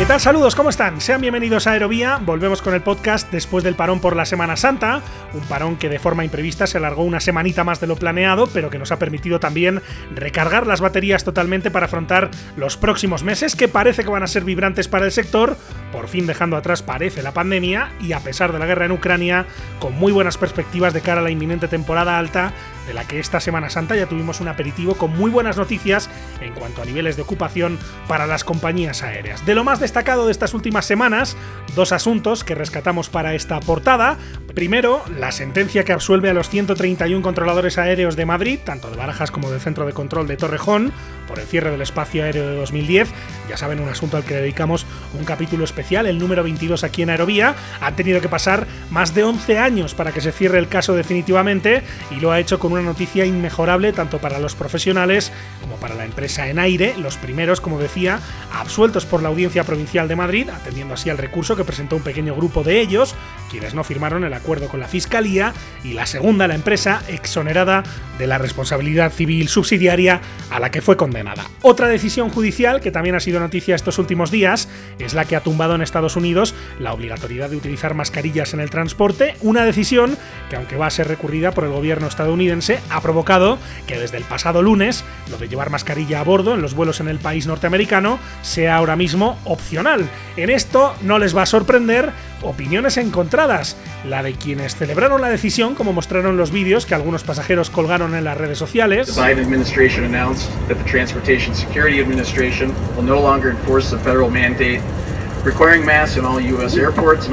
¿Qué 0.00 0.06
tal? 0.06 0.18
Saludos, 0.18 0.54
¿cómo 0.54 0.70
están? 0.70 0.98
Sean 1.02 1.20
bienvenidos 1.20 1.66
a 1.66 1.72
Aerovía. 1.72 2.18
Volvemos 2.24 2.62
con 2.62 2.72
el 2.72 2.80
podcast 2.80 3.30
después 3.30 3.62
del 3.62 3.74
parón 3.74 4.00
por 4.00 4.16
la 4.16 4.24
Semana 4.24 4.56
Santa, 4.56 5.02
un 5.34 5.42
parón 5.42 5.76
que 5.76 5.90
de 5.90 5.98
forma 5.98 6.24
imprevista 6.24 6.66
se 6.66 6.78
alargó 6.78 7.02
una 7.02 7.20
semanita 7.20 7.64
más 7.64 7.80
de 7.82 7.86
lo 7.86 7.96
planeado, 7.96 8.46
pero 8.46 8.70
que 8.70 8.78
nos 8.78 8.92
ha 8.92 8.98
permitido 8.98 9.40
también 9.40 9.82
recargar 10.14 10.66
las 10.66 10.80
baterías 10.80 11.22
totalmente 11.22 11.70
para 11.70 11.84
afrontar 11.84 12.30
los 12.56 12.78
próximos 12.78 13.24
meses, 13.24 13.54
que 13.54 13.68
parece 13.68 14.02
que 14.02 14.08
van 14.08 14.22
a 14.22 14.26
ser 14.26 14.42
vibrantes 14.42 14.88
para 14.88 15.04
el 15.04 15.12
sector, 15.12 15.58
por 15.92 16.08
fin 16.08 16.26
dejando 16.26 16.56
atrás 16.56 16.82
parece 16.82 17.22
la 17.22 17.34
pandemia 17.34 17.92
y 18.00 18.14
a 18.14 18.20
pesar 18.20 18.54
de 18.54 18.58
la 18.58 18.64
guerra 18.64 18.86
en 18.86 18.92
Ucrania, 18.92 19.44
con 19.80 19.94
muy 19.96 20.12
buenas 20.12 20.38
perspectivas 20.38 20.94
de 20.94 21.02
cara 21.02 21.20
a 21.20 21.24
la 21.24 21.30
inminente 21.30 21.68
temporada 21.68 22.18
alta 22.18 22.54
de 22.90 22.94
la 22.94 23.06
que 23.06 23.20
esta 23.20 23.38
Semana 23.38 23.70
Santa 23.70 23.94
ya 23.94 24.06
tuvimos 24.06 24.40
un 24.40 24.48
aperitivo 24.48 24.96
con 24.96 25.16
muy 25.16 25.30
buenas 25.30 25.56
noticias 25.56 26.10
en 26.40 26.54
cuanto 26.54 26.82
a 26.82 26.84
niveles 26.84 27.14
de 27.14 27.22
ocupación 27.22 27.78
para 28.08 28.26
las 28.26 28.42
compañías 28.42 29.04
aéreas. 29.04 29.46
De 29.46 29.54
lo 29.54 29.62
más 29.62 29.78
destacado 29.78 30.26
de 30.26 30.32
estas 30.32 30.54
últimas 30.54 30.86
semanas, 30.86 31.36
dos 31.76 31.92
asuntos 31.92 32.42
que 32.42 32.56
rescatamos 32.56 33.08
para 33.08 33.34
esta 33.34 33.60
portada. 33.60 34.16
Primero, 34.56 35.04
la 35.16 35.30
sentencia 35.30 35.84
que 35.84 35.92
absuelve 35.92 36.30
a 36.30 36.34
los 36.34 36.48
131 36.48 37.22
controladores 37.22 37.78
aéreos 37.78 38.16
de 38.16 38.26
Madrid, 38.26 38.58
tanto 38.64 38.90
de 38.90 38.96
Barajas 38.96 39.30
como 39.30 39.52
del 39.52 39.60
Centro 39.60 39.86
de 39.86 39.92
Control 39.92 40.26
de 40.26 40.36
Torrejón, 40.36 40.92
por 41.28 41.38
el 41.38 41.46
cierre 41.46 41.70
del 41.70 41.82
espacio 41.82 42.24
aéreo 42.24 42.48
de 42.48 42.56
2010. 42.56 43.08
Ya 43.48 43.56
saben, 43.56 43.78
un 43.78 43.88
asunto 43.88 44.16
al 44.16 44.24
que 44.24 44.34
dedicamos 44.34 44.84
un 45.16 45.24
capítulo 45.24 45.62
especial, 45.62 46.06
el 46.06 46.18
número 46.18 46.42
22 46.42 46.82
aquí 46.82 47.02
en 47.02 47.10
Aerovía. 47.10 47.54
Han 47.80 47.94
tenido 47.94 48.20
que 48.20 48.28
pasar 48.28 48.66
más 48.90 49.14
de 49.14 49.22
11 49.22 49.58
años 49.58 49.94
para 49.94 50.10
que 50.10 50.20
se 50.20 50.32
cierre 50.32 50.58
el 50.58 50.66
caso 50.66 50.96
definitivamente 50.96 51.84
y 52.10 52.16
lo 52.16 52.32
ha 52.32 52.40
hecho 52.40 52.58
con 52.58 52.72
una 52.72 52.79
noticia 52.82 53.24
inmejorable 53.24 53.92
tanto 53.92 54.18
para 54.18 54.38
los 54.38 54.54
profesionales 54.54 55.32
como 55.60 55.76
para 55.76 55.94
la 55.94 56.04
empresa 56.04 56.48
en 56.48 56.58
aire, 56.58 56.94
los 56.98 57.16
primeros, 57.16 57.60
como 57.60 57.78
decía, 57.78 58.20
absueltos 58.52 59.06
por 59.06 59.22
la 59.22 59.28
Audiencia 59.28 59.64
Provincial 59.64 60.08
de 60.08 60.16
Madrid, 60.16 60.48
atendiendo 60.48 60.94
así 60.94 61.10
al 61.10 61.18
recurso 61.18 61.56
que 61.56 61.64
presentó 61.64 61.96
un 61.96 62.02
pequeño 62.02 62.34
grupo 62.34 62.62
de 62.62 62.80
ellos, 62.80 63.14
quienes 63.50 63.74
no 63.74 63.84
firmaron 63.84 64.24
el 64.24 64.32
acuerdo 64.32 64.68
con 64.68 64.80
la 64.80 64.88
Fiscalía, 64.88 65.52
y 65.84 65.92
la 65.92 66.06
segunda, 66.06 66.48
la 66.48 66.54
empresa, 66.54 67.02
exonerada 67.08 67.82
de 68.18 68.26
la 68.26 68.38
responsabilidad 68.38 69.12
civil 69.12 69.48
subsidiaria 69.48 70.20
a 70.50 70.60
la 70.60 70.70
que 70.70 70.82
fue 70.82 70.96
condenada. 70.96 71.44
Otra 71.62 71.88
decisión 71.88 72.28
judicial 72.30 72.80
que 72.80 72.90
también 72.90 73.14
ha 73.14 73.20
sido 73.20 73.40
noticia 73.40 73.74
estos 73.74 73.98
últimos 73.98 74.30
días 74.30 74.68
es 74.98 75.14
la 75.14 75.24
que 75.24 75.36
ha 75.36 75.40
tumbado 75.40 75.74
en 75.74 75.82
Estados 75.82 76.16
Unidos 76.16 76.54
la 76.78 76.92
obligatoriedad 76.92 77.50
de 77.50 77.56
utilizar 77.56 77.94
mascarillas 77.94 78.54
en 78.54 78.60
el 78.60 78.70
transporte, 78.70 79.36
una 79.40 79.64
decisión 79.64 80.16
que 80.48 80.56
aunque 80.56 80.76
va 80.76 80.86
a 80.86 80.90
ser 80.90 81.08
recurrida 81.08 81.52
por 81.52 81.64
el 81.64 81.70
gobierno 81.70 82.06
estadounidense, 82.06 82.59
ha 82.90 83.00
provocado 83.00 83.58
que 83.86 83.98
desde 83.98 84.18
el 84.18 84.24
pasado 84.24 84.62
lunes 84.62 85.04
lo 85.30 85.38
de 85.38 85.48
llevar 85.48 85.70
mascarilla 85.70 86.20
a 86.20 86.24
bordo 86.24 86.54
en 86.54 86.62
los 86.62 86.74
vuelos 86.74 87.00
en 87.00 87.08
el 87.08 87.18
país 87.18 87.46
norteamericano 87.46 88.18
sea 88.42 88.76
ahora 88.76 88.96
mismo 88.96 89.38
opcional. 89.44 90.08
En 90.36 90.50
esto 90.50 90.94
no 91.02 91.18
les 91.18 91.36
va 91.36 91.42
a 91.42 91.46
sorprender 91.46 92.12
opiniones 92.42 92.96
encontradas, 92.96 93.76
la 94.08 94.22
de 94.22 94.34
quienes 94.34 94.76
celebraron 94.76 95.20
la 95.20 95.28
decisión, 95.28 95.74
como 95.74 95.92
mostraron 95.92 96.36
los 96.36 96.50
vídeos 96.50 96.86
que 96.86 96.94
algunos 96.94 97.22
pasajeros 97.22 97.70
colgaron 97.70 98.14
en 98.14 98.24
las 98.24 98.36
redes 98.36 98.58
sociales. 98.58 99.14
That 99.14 99.14
the 99.16 99.44
the 103.92 103.98
federal 103.98 104.30
in 106.16 106.24
all 106.24 106.40
U.S. 106.40 106.76
airports. 106.76 107.28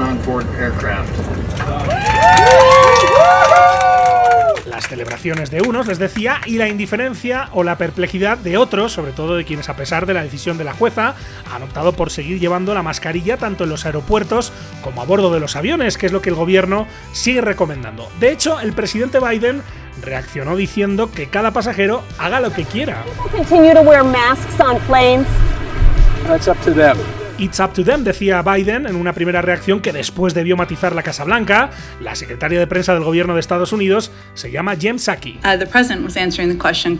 Las 4.78 4.86
celebraciones 4.86 5.50
de 5.50 5.60
unos, 5.60 5.88
les 5.88 5.98
decía, 5.98 6.40
y 6.46 6.56
la 6.56 6.68
indiferencia 6.68 7.48
o 7.52 7.64
la 7.64 7.76
perplejidad 7.78 8.38
de 8.38 8.56
otros, 8.56 8.92
sobre 8.92 9.10
todo 9.10 9.34
de 9.34 9.44
quienes 9.44 9.68
a 9.68 9.74
pesar 9.74 10.06
de 10.06 10.14
la 10.14 10.22
decisión 10.22 10.56
de 10.56 10.62
la 10.62 10.72
jueza 10.72 11.16
han 11.52 11.64
optado 11.64 11.94
por 11.94 12.10
seguir 12.10 12.38
llevando 12.38 12.72
la 12.74 12.84
mascarilla 12.84 13.38
tanto 13.38 13.64
en 13.64 13.70
los 13.70 13.86
aeropuertos 13.86 14.52
como 14.80 15.02
a 15.02 15.04
bordo 15.04 15.34
de 15.34 15.40
los 15.40 15.56
aviones, 15.56 15.98
que 15.98 16.06
es 16.06 16.12
lo 16.12 16.22
que 16.22 16.28
el 16.28 16.36
gobierno 16.36 16.86
sigue 17.12 17.40
recomendando. 17.40 18.08
De 18.20 18.30
hecho, 18.30 18.60
el 18.60 18.72
presidente 18.72 19.18
Biden 19.18 19.62
reaccionó 20.00 20.54
diciendo 20.54 21.10
que 21.10 21.28
cada 21.28 21.50
pasajero 21.50 22.04
haga 22.16 22.38
lo 22.38 22.52
que 22.52 22.62
quiera. 22.62 23.02
It's 27.38 27.60
up 27.60 27.72
to 27.74 27.84
them, 27.84 28.02
decía 28.02 28.42
Biden 28.42 28.84
en 28.86 28.96
una 28.96 29.12
primera 29.12 29.40
reacción 29.40 29.80
que 29.80 29.92
después 29.92 30.34
debió 30.34 30.56
matizar 30.56 30.92
la 30.92 31.04
Casa 31.04 31.22
Blanca. 31.22 31.70
La 32.00 32.16
secretaria 32.16 32.58
de 32.58 32.66
prensa 32.66 32.94
del 32.94 33.04
gobierno 33.04 33.34
de 33.34 33.40
Estados 33.40 33.72
Unidos 33.72 34.10
se 34.34 34.50
llama 34.50 34.74
Jen 34.74 34.98
Psaki. 34.98 35.38
Uh, 35.44 35.64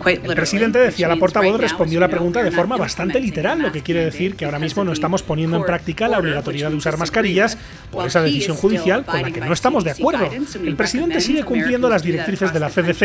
El 0.06 0.34
presidente 0.36 0.78
decía, 0.78 1.08
la 1.08 1.16
portavoz 1.16 1.60
respondió 1.60 1.98
la 1.98 2.06
pregunta 2.06 2.40
de 2.44 2.52
forma 2.52 2.76
bastante 2.76 3.18
literal, 3.18 3.60
lo 3.60 3.72
que 3.72 3.82
quiere 3.82 4.04
decir 4.04 4.36
que 4.36 4.44
ahora 4.44 4.60
mismo 4.60 4.84
no 4.84 4.92
estamos 4.92 5.24
poniendo 5.24 5.56
en 5.56 5.64
práctica 5.64 6.06
la 6.06 6.20
obligatoriedad 6.20 6.70
de 6.70 6.76
usar 6.76 6.98
mascarillas 6.98 7.58
por 7.90 8.06
esa 8.06 8.22
decisión 8.22 8.56
judicial 8.56 9.04
con 9.04 9.20
la 9.20 9.32
que 9.32 9.40
no 9.40 9.52
estamos 9.52 9.82
de 9.82 9.90
acuerdo. 9.90 10.30
El 10.64 10.76
presidente 10.76 11.20
sigue 11.20 11.42
cumpliendo 11.42 11.88
las 11.88 12.04
directrices 12.04 12.52
de 12.52 12.60
la 12.60 12.70
CDC 12.70 12.98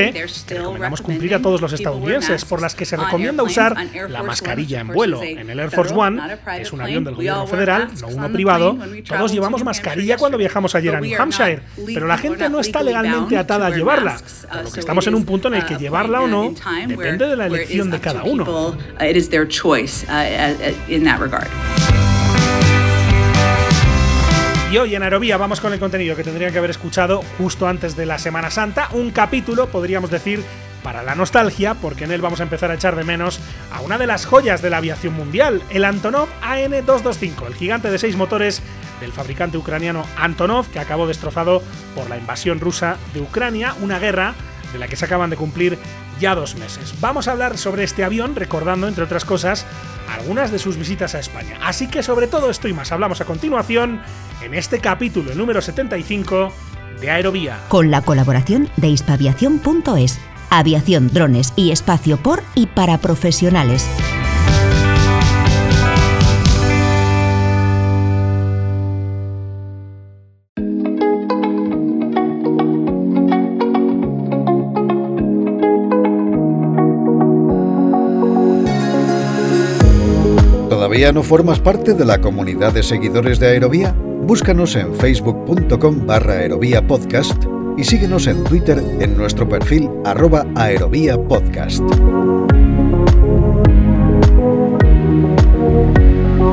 que 0.46 0.56
recomendamos 0.56 1.02
cumplir 1.02 1.34
a 1.34 1.42
todos 1.42 1.62
los 1.62 1.74
estadounidenses, 1.74 2.46
por 2.46 2.62
las 2.62 2.76
que 2.76 2.86
se 2.86 2.96
recomienda 2.96 3.42
usar 3.42 3.76
la 4.08 4.22
mascarilla 4.22 4.82
en 4.82 4.90
vuelo. 4.90 5.24
En 5.24 5.50
el 5.50 5.60
Air 5.60 5.72
Force 5.72 5.96
One, 5.96 6.22
que 6.46 6.62
es 6.62 6.72
un 6.72 6.82
avión 6.82 7.04
del 7.04 7.23
gobierno 7.24 7.48
federal, 7.48 7.90
no 8.02 8.08
uno 8.08 8.32
privado, 8.32 8.78
todos 9.08 9.32
llevamos 9.32 9.64
mascarilla 9.64 10.18
cuando 10.18 10.38
viajamos 10.38 10.76
ayer 10.76 10.96
a 10.96 11.02
New 11.02 11.22
Hampshire, 11.22 11.62
pero 11.86 12.08
la 12.08 12.18
gente 12.18 12.50
no 12.50 12.60
está 12.60 12.84
legalmente 12.84 13.38
atada 13.38 13.68
a 13.68 13.70
llevarla, 13.70 14.18
por 14.52 14.64
lo 14.64 14.72
que 14.72 14.80
estamos 14.80 15.08
en 15.08 15.16
un 15.16 15.26
punto 15.26 15.48
en 15.48 15.56
el 15.56 15.66
que 15.66 15.76
llevarla 15.78 16.22
o 16.22 16.28
no 16.28 16.54
depende 16.88 17.28
de 17.28 17.36
la 17.36 17.48
elección 17.48 17.90
de 17.90 18.00
cada 18.00 18.24
uno. 18.24 18.76
Y 24.74 24.78
hoy 24.78 24.96
en 24.96 25.04
Aerovía 25.04 25.38
vamos 25.38 25.62
con 25.62 25.72
el 25.72 25.80
contenido 25.80 26.16
que 26.16 26.24
tendrían 26.24 26.52
que 26.52 26.58
haber 26.58 26.72
escuchado 26.72 27.22
justo 27.38 27.68
antes 27.68 27.96
de 27.96 28.08
la 28.08 28.18
Semana 28.18 28.50
Santa, 28.50 28.90
un 28.94 29.12
capítulo, 29.12 29.68
podríamos 29.68 30.10
decir, 30.10 30.44
para 30.84 31.04
la 31.04 31.16
nostalgia, 31.16 31.74
porque 31.76 32.04
en 32.04 32.12
él 32.12 32.22
vamos 32.22 32.40
a 32.40 32.44
empezar 32.44 32.70
a 32.70 32.76
echar 32.76 32.96
de 32.96 33.04
menos 33.04 33.40
a 33.72 33.82
una 33.82 33.98
de 33.98 34.08
las 34.08 34.26
joyas 34.26 34.62
de 34.62 34.70
la 34.70 34.78
aviación 34.78 35.14
mundial, 35.14 35.64
el 35.70 35.86
Antonov 35.86 36.28
AN-225, 36.42 37.48
el 37.48 37.56
gigante 37.56 37.90
de 37.90 37.98
seis 37.98 38.16
motores 38.16 38.62
del 39.00 39.12
fabricante 39.12 39.58
ucraniano 39.58 40.06
Antonov, 40.18 40.70
que 40.70 40.80
acabó 40.80 41.08
destrozado 41.08 41.64
por 41.96 42.10
la 42.10 42.18
invasión 42.18 42.60
rusa 42.60 42.98
de 43.14 43.22
Ucrania, 43.22 43.76
una 43.82 44.00
guerra 44.00 44.36
de 44.72 44.80
la 44.80 44.88
que 44.88 44.96
se 44.96 45.06
acaban 45.06 45.30
de 45.30 45.38
cumplir 45.38 45.78
ya 46.20 46.36
dos 46.36 46.56
meses. 46.56 46.96
Vamos 47.00 47.28
a 47.28 47.32
hablar 47.32 47.58
sobre 47.58 47.84
este 47.84 48.04
avión, 48.04 48.36
recordando, 48.36 48.88
entre 48.88 49.04
otras 49.04 49.26
cosas, 49.26 49.66
algunas 50.10 50.52
de 50.52 50.60
sus 50.60 50.78
visitas 50.78 51.16
a 51.16 51.20
España. 51.20 51.58
Así 51.64 51.88
que 51.88 52.04
sobre 52.04 52.28
todo 52.28 52.50
esto 52.50 52.68
y 52.68 52.74
más 52.74 52.92
hablamos 52.92 53.22
a 53.22 53.26
continuación 53.26 54.02
en 54.42 54.54
este 54.54 54.80
capítulo 54.80 55.34
número 55.36 55.62
75 55.62 56.52
de 57.00 57.12
Aerovía. 57.12 57.60
Con 57.70 57.92
la 57.92 58.02
colaboración 58.02 58.70
de 58.78 58.90
hispaviación.es 58.90 60.20
aviación, 60.60 61.10
drones 61.14 61.54
y 61.56 61.72
espacio 61.72 62.18
por 62.18 62.44
y 62.56 62.68
para 62.68 62.98
profesionales. 62.98 63.88
¿Todavía 80.70 81.12
no 81.12 81.24
formas 81.24 81.60
parte 81.60 81.94
de 81.94 82.06
la 82.06 82.22
comunidad 82.22 82.74
de 82.74 82.84
seguidores 82.84 83.40
de 83.40 83.48
Aerovía? 83.48 83.96
Búscanos 84.24 84.76
en 84.76 84.94
facebook.com 84.94 86.06
barra 86.06 86.34
aerovía 86.34 86.86
podcast 86.86 87.53
y 87.78 87.84
síguenos 87.84 88.28
en 88.28 88.44
Twitter 88.44 88.82
en 89.00 89.18
nuestro 89.18 89.48
perfil 89.48 89.90
arroba 90.06 90.46
aerovía 90.56 91.18
podcast. 91.18 91.82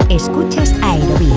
Escuchas 0.08 0.74
Aerovía. 0.82 1.34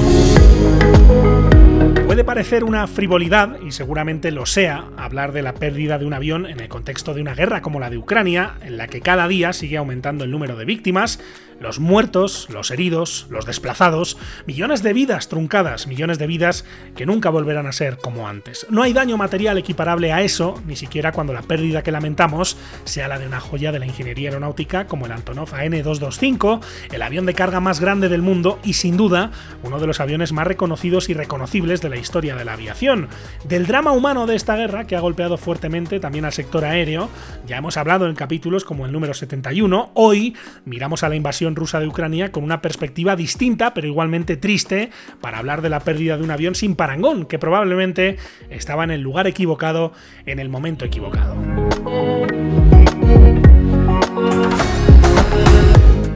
Puede 2.05 2.23
parecer 2.23 2.63
una 2.63 2.87
frivolidad, 2.87 3.59
y 3.61 3.71
seguramente 3.71 4.31
lo 4.31 4.45
sea, 4.45 4.89
hablar 5.13 5.31
de 5.31 5.43
la 5.43 5.53
pérdida 5.53 5.99
de 5.99 6.07
un 6.07 6.13
avión 6.15 6.47
en 6.47 6.59
el 6.59 6.69
contexto 6.69 7.13
de 7.13 7.21
una 7.21 7.35
guerra 7.35 7.61
como 7.61 7.79
la 7.79 7.91
de 7.91 7.99
Ucrania, 7.99 8.55
en 8.63 8.77
la 8.77 8.87
que 8.87 8.99
cada 8.99 9.27
día 9.27 9.53
sigue 9.53 9.77
aumentando 9.77 10.23
el 10.23 10.31
número 10.31 10.55
de 10.55 10.65
víctimas, 10.65 11.19
Los 11.59 11.79
muertos, 11.79 12.47
los 12.49 12.71
heridos, 12.71 13.27
los 13.29 13.45
desplazados, 13.45 14.17
millones 14.45 14.83
de 14.83 14.91
vidas 14.91 15.29
truncadas, 15.29 15.87
millones 15.87 16.19
de 16.19 16.27
vidas 16.27 16.65
que 16.95 17.05
nunca 17.05 17.29
volverán 17.29 17.67
a 17.67 17.71
ser 17.71 17.97
como 17.97 18.27
antes. 18.27 18.67
No 18.69 18.83
hay 18.83 18.91
daño 18.91 19.15
material 19.15 19.57
equiparable 19.57 20.11
a 20.11 20.21
eso, 20.21 20.61
ni 20.67 20.75
siquiera 20.75 21.11
cuando 21.11 21.31
la 21.31 21.41
pérdida 21.41 21.81
que 21.81 21.91
lamentamos 21.91 22.57
sea 22.83 23.07
la 23.07 23.19
de 23.19 23.27
una 23.27 23.39
joya 23.39 23.71
de 23.71 23.79
la 23.79 23.85
ingeniería 23.85 24.29
aeronáutica 24.29 24.87
como 24.87 25.05
el 25.05 25.13
Antonov 25.13 25.53
AN-225, 25.53 26.59
el 26.91 27.01
avión 27.01 27.25
de 27.25 27.33
carga 27.33 27.59
más 27.59 27.79
grande 27.79 28.09
del 28.09 28.21
mundo 28.21 28.59
y 28.63 28.73
sin 28.73 28.97
duda 28.97 29.31
uno 29.63 29.79
de 29.79 29.87
los 29.87 29.99
aviones 30.01 30.33
más 30.33 30.47
reconocidos 30.47 31.07
y 31.07 31.13
reconocibles 31.13 31.81
de 31.81 31.89
la 31.89 31.97
historia 31.97 32.35
de 32.35 32.45
la 32.45 32.53
aviación. 32.53 33.07
Del 33.45 33.67
drama 33.67 33.91
humano 33.91 34.25
de 34.27 34.35
esta 34.35 34.55
guerra 34.55 34.85
que 34.85 34.95
ha 34.95 35.01
golpeado 35.03 35.37
fuertemente 35.37 35.99
también 35.99 36.25
al 36.25 36.33
sector 36.33 36.65
aéreo, 36.65 37.09
ya 37.45 37.57
hemos 37.57 37.77
hablado 37.77 38.07
en 38.07 38.15
capítulos 38.15 38.63
como 38.63 38.85
el 38.85 38.91
número 38.91 39.13
71, 39.13 39.91
hoy 39.93 40.35
miramos 40.65 41.03
a 41.03 41.09
la 41.09 41.15
invasión 41.15 41.55
rusa 41.55 41.79
de 41.79 41.87
Ucrania 41.87 42.31
con 42.31 42.43
una 42.43 42.61
perspectiva 42.61 43.15
distinta 43.15 43.73
pero 43.73 43.87
igualmente 43.87 44.37
triste 44.37 44.89
para 45.21 45.39
hablar 45.39 45.61
de 45.61 45.69
la 45.69 45.81
pérdida 45.81 46.17
de 46.17 46.23
un 46.23 46.31
avión 46.31 46.55
sin 46.55 46.75
parangón 46.75 47.25
que 47.25 47.37
probablemente 47.37 48.17
estaba 48.49 48.83
en 48.83 48.91
el 48.91 49.01
lugar 49.01 49.27
equivocado 49.27 49.91
en 50.25 50.39
el 50.39 50.49
momento 50.49 50.85
equivocado. 50.85 51.35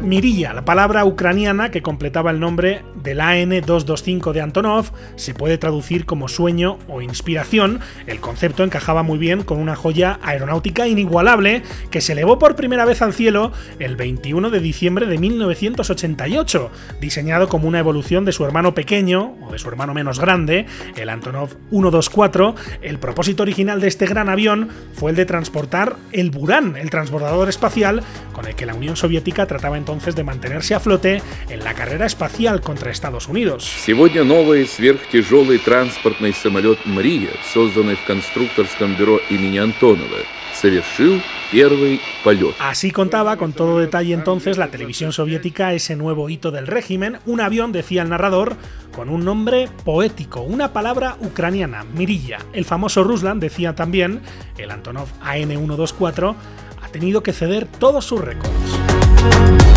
Mirilla, 0.07 0.53
la 0.53 0.63
palabra 0.63 1.03
ucraniana 1.03 1.69
que 1.69 1.81
completaba 1.81 2.31
el 2.31 2.39
nombre 2.39 2.81
del 3.07 3.21
AN-225 3.21 4.33
de 4.33 4.41
Antonov, 4.41 4.91
se 5.15 5.33
puede 5.33 5.57
traducir 5.57 6.05
como 6.05 6.27
sueño 6.27 6.77
o 6.89 7.01
inspiración. 7.01 7.79
El 8.05 8.19
concepto 8.19 8.65
encajaba 8.65 9.01
muy 9.01 9.17
bien 9.17 9.43
con 9.43 9.59
una 9.59 9.77
joya 9.77 10.19
aeronáutica 10.23 10.87
inigualable 10.87 11.63
que 11.89 12.01
se 12.01 12.11
elevó 12.11 12.37
por 12.37 12.57
primera 12.57 12.83
vez 12.83 13.01
al 13.01 13.13
cielo 13.13 13.53
el 13.79 13.95
21 13.95 14.49
de 14.49 14.59
diciembre 14.59 15.05
de 15.05 15.17
1988, 15.19 16.69
diseñado 16.99 17.47
como 17.47 17.69
una 17.69 17.79
evolución 17.79 18.25
de 18.25 18.33
su 18.33 18.43
hermano 18.43 18.73
pequeño 18.73 19.37
o 19.41 19.53
de 19.53 19.59
su 19.59 19.69
hermano 19.69 19.93
menos 19.93 20.19
grande, 20.19 20.65
el 20.97 21.07
Antonov 21.07 21.55
124. 21.69 22.55
El 22.81 22.99
propósito 22.99 23.43
original 23.43 23.79
de 23.79 23.87
este 23.87 24.05
gran 24.05 24.27
avión 24.27 24.67
fue 24.95 25.11
el 25.11 25.15
de 25.15 25.25
transportar 25.25 25.95
el 26.11 26.29
Buran, 26.29 26.75
el 26.75 26.89
transbordador 26.89 27.47
espacial 27.47 28.03
con 28.33 28.45
el 28.47 28.55
que 28.55 28.65
la 28.65 28.75
Unión 28.75 28.97
Soviética 28.97 29.45
trataba 29.45 29.77
entonces 29.77 30.13
de 30.17 30.25
mantenerse 30.25 30.75
a 30.75 30.81
flote 30.81 31.21
en 31.49 31.63
la 31.63 31.73
carrera 31.73 32.05
espacial 32.05 32.59
contra 32.61 32.91
Estados 32.96 33.28
Unidos. 33.28 33.64
Сегодня 33.84 34.24
новый 34.24 34.66
сверхтяжелый 34.66 35.58
транспортный 35.58 36.32
самолет 36.32 36.78
«Мрия», 36.84 37.30
созданный 37.52 37.96
в 37.96 38.04
конструкторском 38.04 38.94
бюро 38.94 39.20
имени 39.30 39.58
Антонова, 39.58 40.18
совершил 40.54 41.20
первый 41.50 42.00
полет. 42.24 42.54
Así 42.58 42.90
contaba 42.90 43.36
con 43.36 43.52
todo 43.52 43.78
detalle 43.78 44.14
entonces 44.14 44.58
la 44.58 44.68
televisión 44.68 45.12
soviética 45.12 45.72
ese 45.74 45.96
nuevo 45.96 46.28
hito 46.28 46.50
del 46.50 46.66
régimen, 46.66 47.18
un 47.26 47.40
avión, 47.40 47.72
decía 47.72 48.02
el 48.02 48.08
narrador, 48.08 48.56
con 48.94 49.08
un 49.08 49.24
nombre 49.24 49.68
poético, 49.84 50.40
una 50.40 50.72
palabra 50.72 51.16
ucraniana, 51.20 51.84
Mirilla. 51.84 52.38
El 52.52 52.64
famoso 52.64 53.04
Ruslan 53.04 53.40
decía 53.40 53.74
también, 53.74 54.22
el 54.58 54.70
Antonov 54.70 55.08
AN-124 55.22 56.34
ha 56.82 56.88
tenido 56.88 57.22
que 57.22 57.32
ceder 57.32 57.66
todos 57.66 58.04
sus 58.04 58.20
récords. 58.20 59.75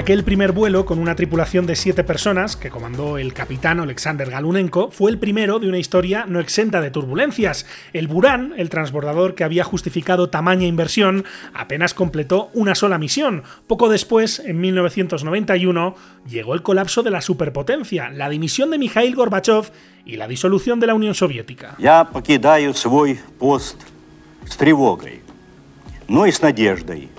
Aquel 0.00 0.24
primer 0.24 0.52
vuelo 0.52 0.86
con 0.86 0.98
una 0.98 1.14
tripulación 1.14 1.66
de 1.66 1.76
siete 1.76 2.04
personas 2.04 2.56
que 2.56 2.70
comandó 2.70 3.18
el 3.18 3.34
capitán 3.34 3.80
Alexander 3.80 4.30
Galunenko 4.30 4.90
fue 4.90 5.10
el 5.10 5.18
primero 5.18 5.58
de 5.58 5.68
una 5.68 5.78
historia 5.78 6.24
no 6.26 6.40
exenta 6.40 6.80
de 6.80 6.90
turbulencias. 6.90 7.66
El 7.92 8.08
Buran, 8.08 8.54
el 8.56 8.70
transbordador 8.70 9.34
que 9.34 9.44
había 9.44 9.62
justificado 9.62 10.30
tamaña 10.30 10.66
inversión, 10.66 11.26
apenas 11.52 11.92
completó 11.92 12.50
una 12.54 12.74
sola 12.74 12.96
misión. 12.98 13.42
Poco 13.66 13.90
después, 13.90 14.38
en 14.38 14.60
1991, 14.60 15.94
llegó 16.26 16.54
el 16.54 16.62
colapso 16.62 17.02
de 17.02 17.10
la 17.10 17.20
superpotencia, 17.20 18.08
la 18.08 18.30
dimisión 18.30 18.70
de 18.70 18.78
Mikhail 18.78 19.14
Gorbachev 19.14 19.70
y 20.06 20.16
la 20.16 20.28
disolución 20.28 20.80
de 20.80 20.86
la 20.86 20.94
Unión 20.94 21.14
Soviética. 21.14 21.76
Я 21.78 22.04
покидаю 22.04 22.72
свой 22.74 23.20
пост 23.38 23.76
с 24.48 24.56
тревогой, 24.56 25.20
но 26.08 26.24
и 26.24 26.32
с 26.32 26.40
надеждой. 26.40 27.10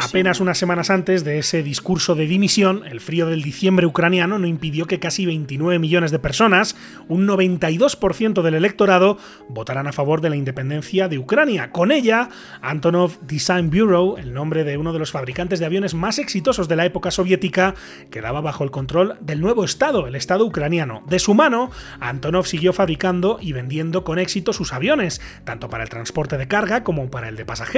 Apenas 0.00 0.38
unas 0.38 0.58
semanas 0.58 0.90
antes 0.90 1.24
de 1.24 1.38
ese 1.38 1.62
discurso 1.62 2.14
de 2.14 2.26
dimisión, 2.26 2.84
el 2.86 3.00
frío 3.00 3.26
del 3.26 3.42
diciembre 3.42 3.86
ucraniano 3.86 4.38
no 4.38 4.46
impidió 4.46 4.86
que 4.86 5.00
casi 5.00 5.24
29 5.24 5.78
millones 5.78 6.10
de 6.10 6.18
personas, 6.18 6.76
un 7.08 7.26
92% 7.26 8.42
del 8.42 8.54
electorado, 8.54 9.16
votaran 9.48 9.86
a 9.86 9.92
favor 9.92 10.20
de 10.20 10.28
la 10.28 10.36
independencia 10.36 11.08
de 11.08 11.18
Ucrania. 11.18 11.72
Con 11.72 11.90
ella, 11.90 12.28
Antonov 12.60 13.18
Design 13.22 13.70
Bureau, 13.70 14.18
el 14.18 14.34
nombre 14.34 14.62
de 14.64 14.76
uno 14.76 14.92
de 14.92 14.98
los 14.98 15.10
fabricantes 15.10 15.58
de 15.58 15.66
aviones 15.66 15.94
más 15.94 16.18
exitosos 16.18 16.68
de 16.68 16.76
la 16.76 16.84
época 16.84 17.10
soviética, 17.10 17.74
quedaba 18.10 18.42
bajo 18.42 18.62
el 18.62 18.70
control 18.70 19.16
del 19.20 19.40
nuevo 19.40 19.64
Estado, 19.64 20.06
el 20.06 20.16
Estado 20.16 20.44
ucraniano. 20.44 21.02
De 21.08 21.18
su 21.18 21.32
mano, 21.32 21.70
Antonov 21.98 22.46
siguió 22.46 22.74
fabricando 22.74 23.38
y 23.40 23.52
vendiendo 23.52 24.04
con 24.04 24.18
éxito 24.18 24.52
sus 24.52 24.74
aviones, 24.74 25.22
tanto 25.44 25.70
para 25.70 25.82
el 25.82 25.88
transporte 25.88 26.36
de 26.36 26.46
carga 26.46 26.84
como 26.84 27.10
para 27.10 27.30
el 27.30 27.36
de 27.36 27.46
pasajeros 27.46 27.69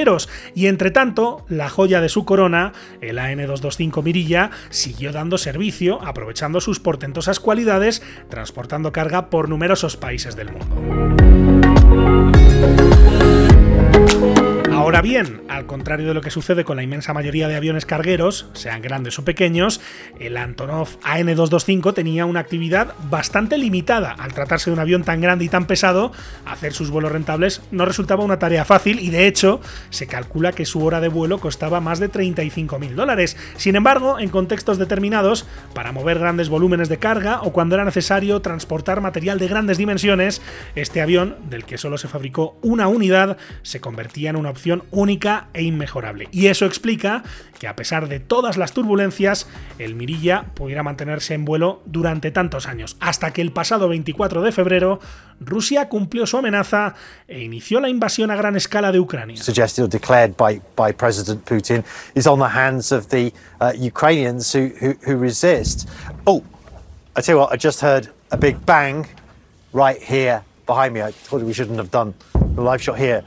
y 0.54 0.66
entre 0.66 0.90
tanto, 0.90 1.44
la 1.48 1.68
joya 1.68 2.00
de 2.00 2.08
su 2.08 2.24
corona, 2.24 2.72
el 3.00 3.18
AN-225 3.18 4.02
Mirilla, 4.02 4.50
siguió 4.70 5.12
dando 5.12 5.38
servicio, 5.38 6.02
aprovechando 6.02 6.60
sus 6.60 6.80
portentosas 6.80 7.40
cualidades, 7.40 8.02
transportando 8.28 8.92
carga 8.92 9.30
por 9.30 9.48
numerosos 9.48 9.96
países 9.96 10.36
del 10.36 10.52
mundo. 10.52 11.12
Ahora 14.82 15.00
bien, 15.00 15.42
al 15.48 15.66
contrario 15.66 16.08
de 16.08 16.14
lo 16.14 16.22
que 16.22 16.32
sucede 16.32 16.64
con 16.64 16.74
la 16.76 16.82
inmensa 16.82 17.14
mayoría 17.14 17.46
de 17.46 17.54
aviones 17.54 17.86
cargueros, 17.86 18.48
sean 18.52 18.82
grandes 18.82 19.16
o 19.16 19.24
pequeños, 19.24 19.80
el 20.18 20.36
Antonov 20.36 20.88
AN-225 21.04 21.94
tenía 21.94 22.26
una 22.26 22.40
actividad 22.40 22.92
bastante 23.08 23.58
limitada. 23.58 24.10
Al 24.10 24.34
tratarse 24.34 24.70
de 24.70 24.74
un 24.74 24.80
avión 24.80 25.04
tan 25.04 25.20
grande 25.20 25.44
y 25.44 25.48
tan 25.48 25.68
pesado, 25.68 26.10
hacer 26.44 26.72
sus 26.72 26.90
vuelos 26.90 27.12
rentables 27.12 27.62
no 27.70 27.84
resultaba 27.84 28.24
una 28.24 28.40
tarea 28.40 28.64
fácil 28.64 28.98
y 28.98 29.10
de 29.10 29.28
hecho 29.28 29.60
se 29.90 30.08
calcula 30.08 30.50
que 30.50 30.66
su 30.66 30.84
hora 30.84 31.00
de 31.00 31.06
vuelo 31.06 31.38
costaba 31.38 31.80
más 31.80 32.00
de 32.00 32.10
35.000 32.10 32.94
dólares. 32.94 33.36
Sin 33.56 33.76
embargo, 33.76 34.18
en 34.18 34.30
contextos 34.30 34.78
determinados, 34.78 35.46
para 35.74 35.92
mover 35.92 36.18
grandes 36.18 36.48
volúmenes 36.48 36.88
de 36.88 36.98
carga 36.98 37.40
o 37.42 37.52
cuando 37.52 37.76
era 37.76 37.84
necesario 37.84 38.42
transportar 38.42 39.00
material 39.00 39.38
de 39.38 39.46
grandes 39.46 39.78
dimensiones, 39.78 40.42
este 40.74 41.00
avión, 41.00 41.36
del 41.48 41.66
que 41.66 41.78
solo 41.78 41.98
se 41.98 42.08
fabricó 42.08 42.58
una 42.62 42.88
unidad, 42.88 43.36
se 43.62 43.80
convertía 43.80 44.30
en 44.30 44.34
una 44.34 44.50
opción 44.50 44.71
única 44.90 45.48
e 45.52 45.62
inmejorable. 45.62 46.28
Y 46.32 46.46
eso 46.46 46.64
explica 46.64 47.22
que 47.58 47.68
a 47.68 47.76
pesar 47.76 48.08
de 48.08 48.18
todas 48.18 48.56
las 48.56 48.72
turbulencias, 48.72 49.46
el 49.78 49.94
Mirilla 49.94 50.46
pudiera 50.54 50.82
mantenerse 50.82 51.34
en 51.34 51.44
vuelo 51.44 51.82
durante 51.84 52.30
tantos 52.30 52.66
años, 52.66 52.96
hasta 53.00 53.32
que 53.32 53.42
el 53.42 53.52
pasado 53.52 53.88
24 53.88 54.42
de 54.42 54.52
febrero 54.52 55.00
Rusia 55.40 55.88
cumplió 55.88 56.26
su 56.26 56.38
amenaza 56.38 56.94
e 57.28 57.40
inició 57.42 57.80
la 57.80 57.88
invasión 57.88 58.30
a 58.30 58.36
gran 58.36 58.56
escala 58.56 58.92
de 58.92 59.00
Ucrania. 59.00 59.36
suggested 59.36 59.84
or 59.84 59.88
declared 59.88 60.36
by, 60.36 60.60
by 60.76 60.92
President 60.92 61.44
Putin 61.44 61.84
is 62.14 62.26
on 62.26 62.38
the 62.38 62.48
hands 62.48 62.92
of 62.92 63.08
the 63.10 63.32
uh, 63.60 63.72
Ukrainians 63.76 64.52
who, 64.52 64.70
who, 64.80 64.94
who 65.04 65.16
resist. 65.16 65.88
Oh, 66.26 66.42
I 67.14 67.20
tell 67.20 67.34
you 67.34 67.40
what, 67.40 67.52
I 67.52 67.56
just 67.56 67.80
heard 67.80 68.08
a 68.30 68.36
big 68.36 68.64
bang 68.64 69.06
right 69.72 70.02
here 70.02 70.42
behind 70.66 70.94
me. 70.94 71.02
I 71.02 71.12
thought 71.12 71.42
we 71.42 71.52
shouldn't 71.52 71.78
have 71.78 71.90
done 71.90 72.14
the 72.54 72.62
live 72.62 72.82
shot 72.82 72.98
here. 72.98 73.22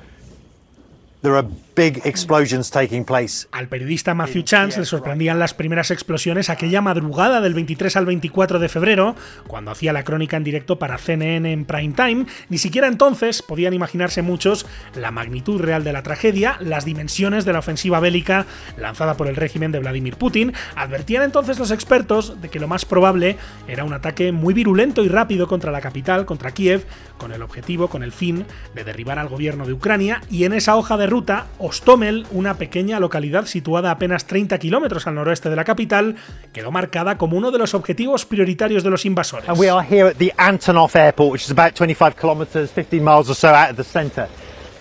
There 1.25 1.35
are 1.37 1.49
big 1.75 2.01
explosions 2.05 2.71
taking 2.71 3.03
place. 3.03 3.47
Al 3.51 3.67
periodista 3.67 4.13
Matthew 4.13 4.43
Chance 4.43 4.79
le 4.79 4.85
sorprendían 4.85 5.39
las 5.39 5.53
primeras 5.53 5.91
explosiones 5.91 6.49
aquella 6.49 6.81
madrugada 6.81 7.41
del 7.41 7.53
23 7.53 7.95
al 7.97 8.05
24 8.05 8.59
de 8.59 8.69
febrero, 8.69 9.15
cuando 9.47 9.71
hacía 9.71 9.91
la 9.91 10.03
crónica 10.03 10.37
en 10.37 10.43
directo 10.43 10.79
para 10.79 10.97
CNN 10.97 11.51
en 11.51 11.65
prime 11.65 11.93
time. 11.93 12.25
Ni 12.49 12.57
siquiera 12.57 12.87
entonces 12.87 13.41
podían 13.41 13.73
imaginarse 13.73 14.21
muchos 14.21 14.65
la 14.95 15.11
magnitud 15.11 15.61
real 15.61 15.83
de 15.83 15.93
la 15.93 16.03
tragedia, 16.03 16.57
las 16.61 16.85
dimensiones 16.85 17.43
de 17.45 17.53
la 17.53 17.59
ofensiva 17.59 17.99
bélica 17.99 18.45
lanzada 18.77 19.17
por 19.17 19.27
el 19.27 19.35
régimen 19.35 19.71
de 19.71 19.79
Vladimir 19.79 20.15
Putin. 20.15 20.53
Advertían 20.75 21.23
entonces 21.23 21.59
los 21.59 21.71
expertos 21.71 22.41
de 22.41 22.49
que 22.49 22.59
lo 22.59 22.67
más 22.67 22.85
probable 22.85 23.37
era 23.67 23.83
un 23.83 23.93
ataque 23.93 24.31
muy 24.31 24.53
virulento 24.53 25.03
y 25.03 25.09
rápido 25.09 25.47
contra 25.47 25.71
la 25.71 25.81
capital, 25.81 26.25
contra 26.25 26.51
Kiev, 26.51 26.85
con 27.17 27.33
el 27.33 27.41
objetivo, 27.41 27.89
con 27.89 28.03
el 28.03 28.11
fin 28.11 28.45
de 28.73 28.83
derribar 28.83 29.19
al 29.19 29.27
gobierno 29.27 29.65
de 29.65 29.73
Ucrania 29.73 30.21
y 30.29 30.45
en 30.45 30.53
esa 30.53 30.75
hoja 30.75 30.97
de 30.97 31.07
ruta 31.07 31.47
Ostomel, 31.65 32.25
una 32.31 32.55
pequeña 32.55 32.99
localidad 32.99 33.45
situada 33.45 33.89
a 33.89 33.93
apenas 33.93 34.25
30 34.25 34.57
kilómetros 34.59 35.07
al 35.07 35.15
noroeste 35.15 35.49
de 35.49 35.55
la 35.55 35.63
capital, 35.63 36.15
quedó 36.53 36.71
marcada 36.71 37.17
como 37.17 37.37
uno 37.37 37.51
de 37.51 37.57
los 37.57 37.73
objetivos 37.73 38.25
prioritarios 38.25 38.83
de 38.83 38.89
los 38.89 39.05
invasores. 39.05 39.49
And 39.49 39.59
we 39.59 39.69
are 39.69 39.85
here 39.85 40.09
at 40.09 40.17
the 40.17 40.33
Antonov 40.37 40.95
Airport, 40.95 41.31
which 41.31 41.45
is 41.45 41.51
about 41.51 41.75
25 41.75 42.15
kilometers, 42.15 42.71
15 42.71 43.03
miles 43.03 43.29
or 43.29 43.35
so 43.35 43.49
out 43.49 43.71
of 43.71 43.77
the 43.77 43.83
center. 43.83 44.27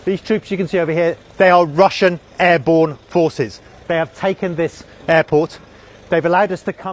These 0.05 0.23
troops 0.23 0.51
you 0.51 0.59
can 0.59 0.69
see 0.69 0.79
over 0.79 0.93
here, 0.93 1.17
they 1.39 1.51
are 1.51 1.65
Russian 1.65 2.21
airborne 2.39 2.97
forces. 3.09 3.61
They 3.89 3.97
have 3.97 4.15
taken 4.15 4.57
this 4.57 4.85
airport. 5.09 5.59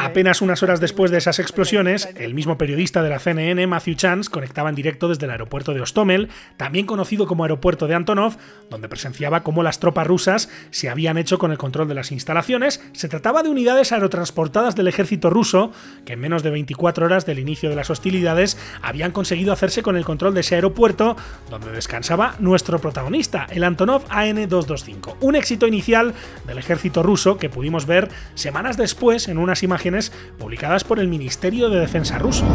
Apenas 0.01 0.42
unas 0.42 0.63
horas 0.63 0.80
después 0.80 1.12
de 1.12 1.18
esas 1.18 1.40
explosiones, 1.40 2.10
el 2.16 2.34
mismo 2.34 2.58
periodista 2.58 3.04
de 3.04 3.10
la 3.10 3.20
CNN, 3.20 3.68
Matthew 3.68 3.96
Chance, 3.96 4.30
conectaba 4.30 4.70
en 4.70 4.75
directo 4.75 5.08
desde 5.08 5.25
el 5.25 5.32
aeropuerto 5.32 5.74
de 5.74 5.82
Ostomel, 5.82 6.30
también 6.58 6.86
conocido 6.86 7.28
como 7.28 7.44
aeropuerto 7.44 7.88
de 7.88 7.96
Antonov, 7.96 8.38
donde 8.70 8.90
presenciaba 8.90 9.44
cómo 9.44 9.63
las 9.63 9.80
tropas 9.80 10.08
rusas 10.08 10.50
se 10.72 10.90
habían 10.90 11.18
hecho 11.18 11.38
con 11.38 11.51
el 11.51 11.58
control 11.58 11.88
de 11.88 11.96
las 11.96 12.12
instalaciones. 12.12 12.84
Se 12.94 13.10
trataba 13.10 13.44
de 13.44 13.50
unidades 13.50 13.92
aerotransportadas 13.92 14.75
del 14.75 14.88
ejército 14.88 15.30
ruso, 15.30 15.72
que 16.06 16.13
en 16.13 16.20
menos 16.20 16.44
de 16.44 16.50
24 16.50 17.06
horas 17.06 17.25
del 17.25 17.40
inicio 17.40 17.70
de 17.70 17.75
las 17.75 17.90
hostilidades 17.90 18.58
habían 18.82 19.12
conseguido 19.12 19.54
hacerse 19.54 19.84
con 19.84 19.98
el 19.98 20.06
control 20.06 20.34
de 20.34 20.42
ese 20.42 20.56
aeropuerto, 20.56 21.16
donde 21.50 21.72
descansaba 21.72 22.36
nuestro 22.40 22.80
protagonista, 22.80 23.48
el 23.51 23.63
Antonov 23.63 24.04
AN-225. 24.10 25.18
Un 25.22 25.36
éxito 25.36 25.68
inicial 25.68 26.13
del 26.48 26.58
ejército 26.58 27.04
ruso 27.04 27.38
que 27.38 27.50
pudimos 27.50 27.86
ver 27.86 28.10
semanas 28.36 28.78
después 28.78 29.11
en 29.12 29.38
unas 29.38 29.62
imágenes 29.63 30.12
publicadas 30.38 30.86
por 30.86 31.00
el 31.00 31.10
Ministerio 31.10 31.70
de 31.70 31.80
Defensa 31.80 32.18
ruso. 32.18 32.46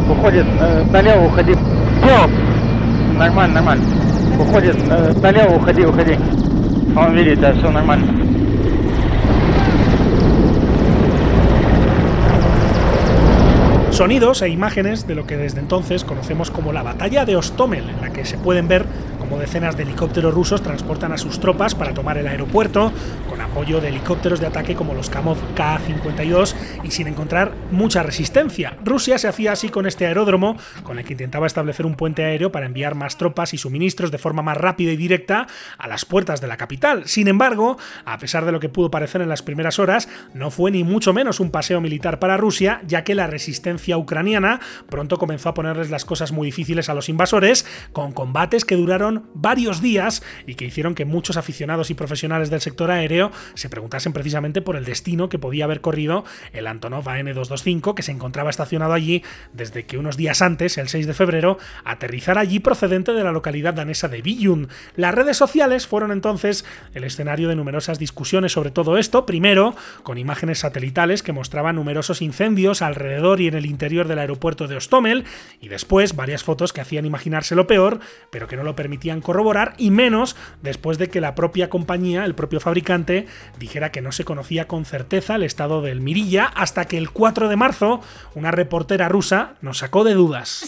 Sonidos 13.91 14.41
e 14.41 14.49
imágenes 14.49 15.07
de 15.07 15.15
lo 15.15 15.25
que 15.25 15.37
desde 15.37 15.59
entonces 15.59 16.03
conocemos 16.03 16.51
como 16.51 16.73
la 16.73 16.83
batalla 16.83 17.25
de 17.25 17.35
Ostomel, 17.35 17.89
en 17.89 18.01
la 18.01 18.11
que 18.11 18.25
se 18.25 18.37
pueden 18.37 18.67
ver 18.67 18.85
como 19.27 19.41
decenas 19.41 19.75
de 19.75 19.83
helicópteros 19.83 20.33
rusos 20.33 20.63
transportan 20.63 21.11
a 21.11 21.17
sus 21.17 21.41
tropas 21.41 21.75
para 21.75 21.93
tomar 21.93 22.17
el 22.17 22.27
aeropuerto, 22.27 22.93
con 23.27 23.41
apoyo 23.41 23.81
de 23.81 23.89
helicópteros 23.89 24.39
de 24.39 24.47
ataque 24.47 24.73
como 24.73 24.93
los 24.93 25.09
Kamov 25.09 25.37
K-52 25.53 26.55
y 26.83 26.91
sin 26.91 27.07
encontrar 27.07 27.51
mucha 27.71 28.03
resistencia. 28.03 28.77
Rusia 28.85 29.17
se 29.17 29.27
hacía 29.27 29.51
así 29.51 29.67
con 29.67 29.85
este 29.85 30.05
aeródromo, 30.05 30.55
con 30.83 30.97
el 30.97 31.03
que 31.03 31.13
intentaba 31.13 31.45
establecer 31.45 31.85
un 31.85 31.95
puente 31.95 32.23
aéreo 32.23 32.53
para 32.53 32.67
enviar 32.67 32.95
más 32.95 33.17
tropas 33.17 33.53
y 33.53 33.57
suministros 33.57 34.11
de 34.11 34.17
forma 34.17 34.41
más 34.43 34.55
rápida 34.55 34.93
y 34.93 34.97
directa 34.97 35.47
a 35.77 35.87
las 35.87 36.05
puertas 36.05 36.39
de 36.39 36.47
la 36.47 36.55
capital. 36.55 37.05
Sin 37.05 37.27
embargo, 37.27 37.77
a 38.05 38.17
pesar 38.19 38.45
de 38.45 38.53
lo 38.53 38.61
que 38.61 38.69
pudo 38.69 38.89
parecer 38.89 39.21
en 39.21 39.29
las 39.29 39.43
primeras 39.43 39.77
horas, 39.77 40.07
no 40.33 40.51
fue 40.51 40.71
ni 40.71 40.85
mucho 40.85 41.11
menos 41.11 41.41
un 41.41 41.51
paseo 41.51 41.81
militar 41.81 42.19
para 42.19 42.37
Rusia, 42.37 42.81
ya 42.87 43.03
que 43.03 43.13
la 43.13 43.27
resistencia 43.27 43.97
ucraniana 43.97 44.61
pronto 44.89 45.17
comenzó 45.17 45.49
a 45.49 45.53
ponerles 45.53 45.89
las 45.89 46.05
cosas 46.05 46.31
muy 46.31 46.45
difíciles 46.45 46.87
a 46.87 46.93
los 46.93 47.09
invasores, 47.09 47.65
con 47.91 48.13
combates 48.13 48.63
que 48.63 48.77
duraron 48.77 49.16
varios 49.33 49.81
días 49.81 50.23
y 50.45 50.55
que 50.55 50.65
hicieron 50.65 50.95
que 50.95 51.05
muchos 51.05 51.37
aficionados 51.37 51.89
y 51.89 51.93
profesionales 51.93 52.49
del 52.49 52.61
sector 52.61 52.91
aéreo 52.91 53.31
se 53.53 53.69
preguntasen 53.69 54.13
precisamente 54.13 54.61
por 54.61 54.75
el 54.75 54.85
destino 54.85 55.29
que 55.29 55.39
podía 55.39 55.65
haber 55.65 55.81
corrido 55.81 56.25
el 56.53 56.67
Antonov 56.67 57.07
AN-225 57.07 57.93
que 57.93 58.03
se 58.03 58.11
encontraba 58.11 58.49
estacionado 58.49 58.93
allí 58.93 59.23
desde 59.53 59.85
que 59.85 59.97
unos 59.97 60.17
días 60.17 60.41
antes, 60.41 60.77
el 60.77 60.89
6 60.89 61.07
de 61.07 61.13
febrero, 61.13 61.57
aterrizara 61.83 62.41
allí 62.41 62.59
procedente 62.59 63.13
de 63.13 63.23
la 63.23 63.31
localidad 63.31 63.73
danesa 63.73 64.07
de 64.07 64.21
Billund. 64.21 64.69
Las 64.95 65.13
redes 65.13 65.37
sociales 65.37 65.87
fueron 65.87 66.11
entonces 66.11 66.65
el 66.93 67.03
escenario 67.03 67.49
de 67.49 67.55
numerosas 67.55 67.99
discusiones 67.99 68.51
sobre 68.51 68.71
todo 68.71 68.97
esto, 68.97 69.25
primero 69.25 69.75
con 70.03 70.17
imágenes 70.17 70.59
satelitales 70.59 71.23
que 71.23 71.31
mostraban 71.31 71.75
numerosos 71.75 72.21
incendios 72.21 72.81
alrededor 72.81 73.41
y 73.41 73.47
en 73.47 73.55
el 73.55 73.65
interior 73.65 74.07
del 74.07 74.19
aeropuerto 74.19 74.67
de 74.67 74.75
Ostomel 74.75 75.25
y 75.61 75.69
después 75.69 76.15
varias 76.15 76.43
fotos 76.43 76.73
que 76.73 76.81
hacían 76.81 77.05
imaginarse 77.05 77.55
lo 77.55 77.67
peor, 77.67 77.99
pero 78.31 78.47
que 78.47 78.57
no 78.57 78.63
lo 78.63 78.75
permitían 78.75 79.06
corroborar 79.21 79.73
y 79.77 79.91
menos 79.91 80.35
después 80.61 80.97
de 80.97 81.09
que 81.09 81.21
la 81.21 81.35
propia 81.35 81.69
compañía, 81.69 82.25
el 82.25 82.35
propio 82.35 82.59
fabricante, 82.59 83.27
dijera 83.57 83.91
que 83.91 84.01
no 84.01 84.11
se 84.11 84.25
conocía 84.25 84.67
con 84.67 84.85
certeza 84.85 85.35
el 85.35 85.43
estado 85.43 85.81
del 85.81 86.01
Mirilla 86.01 86.45
hasta 86.45 86.85
que 86.85 86.97
el 86.97 87.09
4 87.09 87.47
de 87.49 87.55
marzo 87.55 88.01
una 88.35 88.51
reportera 88.51 89.09
rusa 89.09 89.53
nos 89.61 89.79
sacó 89.79 90.03
de 90.03 90.13
dudas. 90.13 90.63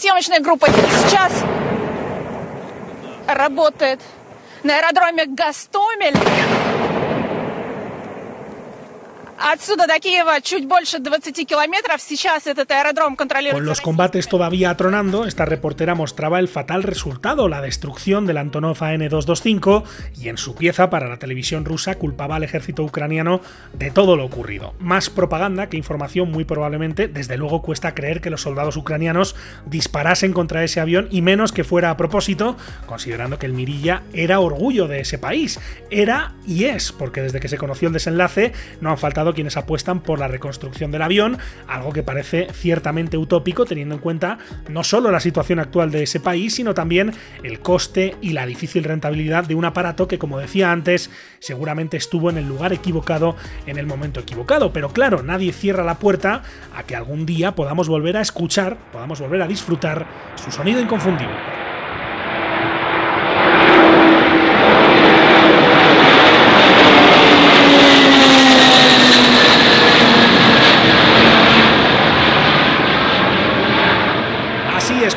Con 13.54 13.64
los 13.64 13.80
combates 13.80 14.28
todavía 14.28 14.68
atronando, 14.68 15.24
esta 15.24 15.46
reportera 15.46 15.94
mostraba 15.94 16.38
el 16.38 16.48
fatal 16.48 16.82
resultado, 16.82 17.48
la 17.48 17.62
destrucción 17.62 18.26
del 18.26 18.36
Antonov 18.36 18.76
AN-225, 18.84 19.84
y 20.18 20.28
en 20.28 20.36
su 20.36 20.54
pieza 20.54 20.90
para 20.90 21.08
la 21.08 21.18
televisión 21.18 21.64
rusa 21.64 21.94
culpaba 21.94 22.36
al 22.36 22.42
ejército 22.42 22.82
ucraniano 22.82 23.40
de 23.72 23.90
todo 23.90 24.14
lo 24.14 24.26
ocurrido. 24.26 24.74
Más 24.78 25.08
propaganda 25.08 25.68
que 25.68 25.78
información 25.78 26.30
muy 26.30 26.44
probablemente, 26.44 27.08
desde 27.08 27.38
luego 27.38 27.62
cuesta 27.62 27.94
creer 27.94 28.20
que 28.20 28.28
los 28.28 28.42
soldados 28.42 28.76
ucranianos 28.76 29.36
disparasen 29.64 30.34
contra 30.34 30.64
ese 30.64 30.80
avión 30.80 31.08
y 31.10 31.22
menos 31.22 31.52
que 31.52 31.64
fuera 31.64 31.88
a 31.88 31.96
propósito, 31.96 32.58
considerando 32.84 33.38
que 33.38 33.46
el 33.46 33.54
Mirilla 33.54 34.02
era 34.12 34.40
orgullo 34.40 34.86
de 34.86 35.00
ese 35.00 35.16
país. 35.16 35.58
Era 35.90 36.34
y 36.46 36.64
es, 36.64 36.92
porque 36.92 37.22
desde 37.22 37.40
que 37.40 37.48
se 37.48 37.56
conoció 37.56 37.88
el 37.88 37.94
desenlace 37.94 38.52
no 38.82 38.90
han 38.90 38.98
faltado 38.98 39.29
quienes 39.34 39.56
apuestan 39.56 40.00
por 40.00 40.18
la 40.18 40.28
reconstrucción 40.28 40.90
del 40.90 41.02
avión, 41.02 41.38
algo 41.66 41.92
que 41.92 42.02
parece 42.02 42.48
ciertamente 42.52 43.16
utópico 43.16 43.64
teniendo 43.64 43.94
en 43.94 44.00
cuenta 44.00 44.38
no 44.68 44.84
solo 44.84 45.10
la 45.10 45.20
situación 45.20 45.58
actual 45.58 45.90
de 45.90 46.02
ese 46.02 46.20
país, 46.20 46.54
sino 46.54 46.74
también 46.74 47.12
el 47.42 47.60
coste 47.60 48.16
y 48.20 48.32
la 48.32 48.46
difícil 48.46 48.84
rentabilidad 48.84 49.44
de 49.44 49.54
un 49.54 49.64
aparato 49.64 50.08
que, 50.08 50.18
como 50.18 50.38
decía 50.38 50.72
antes, 50.72 51.10
seguramente 51.38 51.96
estuvo 51.96 52.30
en 52.30 52.38
el 52.38 52.48
lugar 52.48 52.72
equivocado 52.72 53.36
en 53.66 53.78
el 53.78 53.86
momento 53.86 54.20
equivocado. 54.20 54.72
Pero 54.72 54.90
claro, 54.90 55.22
nadie 55.22 55.52
cierra 55.52 55.84
la 55.84 55.98
puerta 55.98 56.42
a 56.74 56.82
que 56.84 56.96
algún 56.96 57.26
día 57.26 57.54
podamos 57.54 57.88
volver 57.88 58.16
a 58.16 58.20
escuchar, 58.20 58.78
podamos 58.92 59.20
volver 59.20 59.42
a 59.42 59.48
disfrutar 59.48 60.06
su 60.36 60.50
sonido 60.50 60.80
inconfundible. 60.80 61.69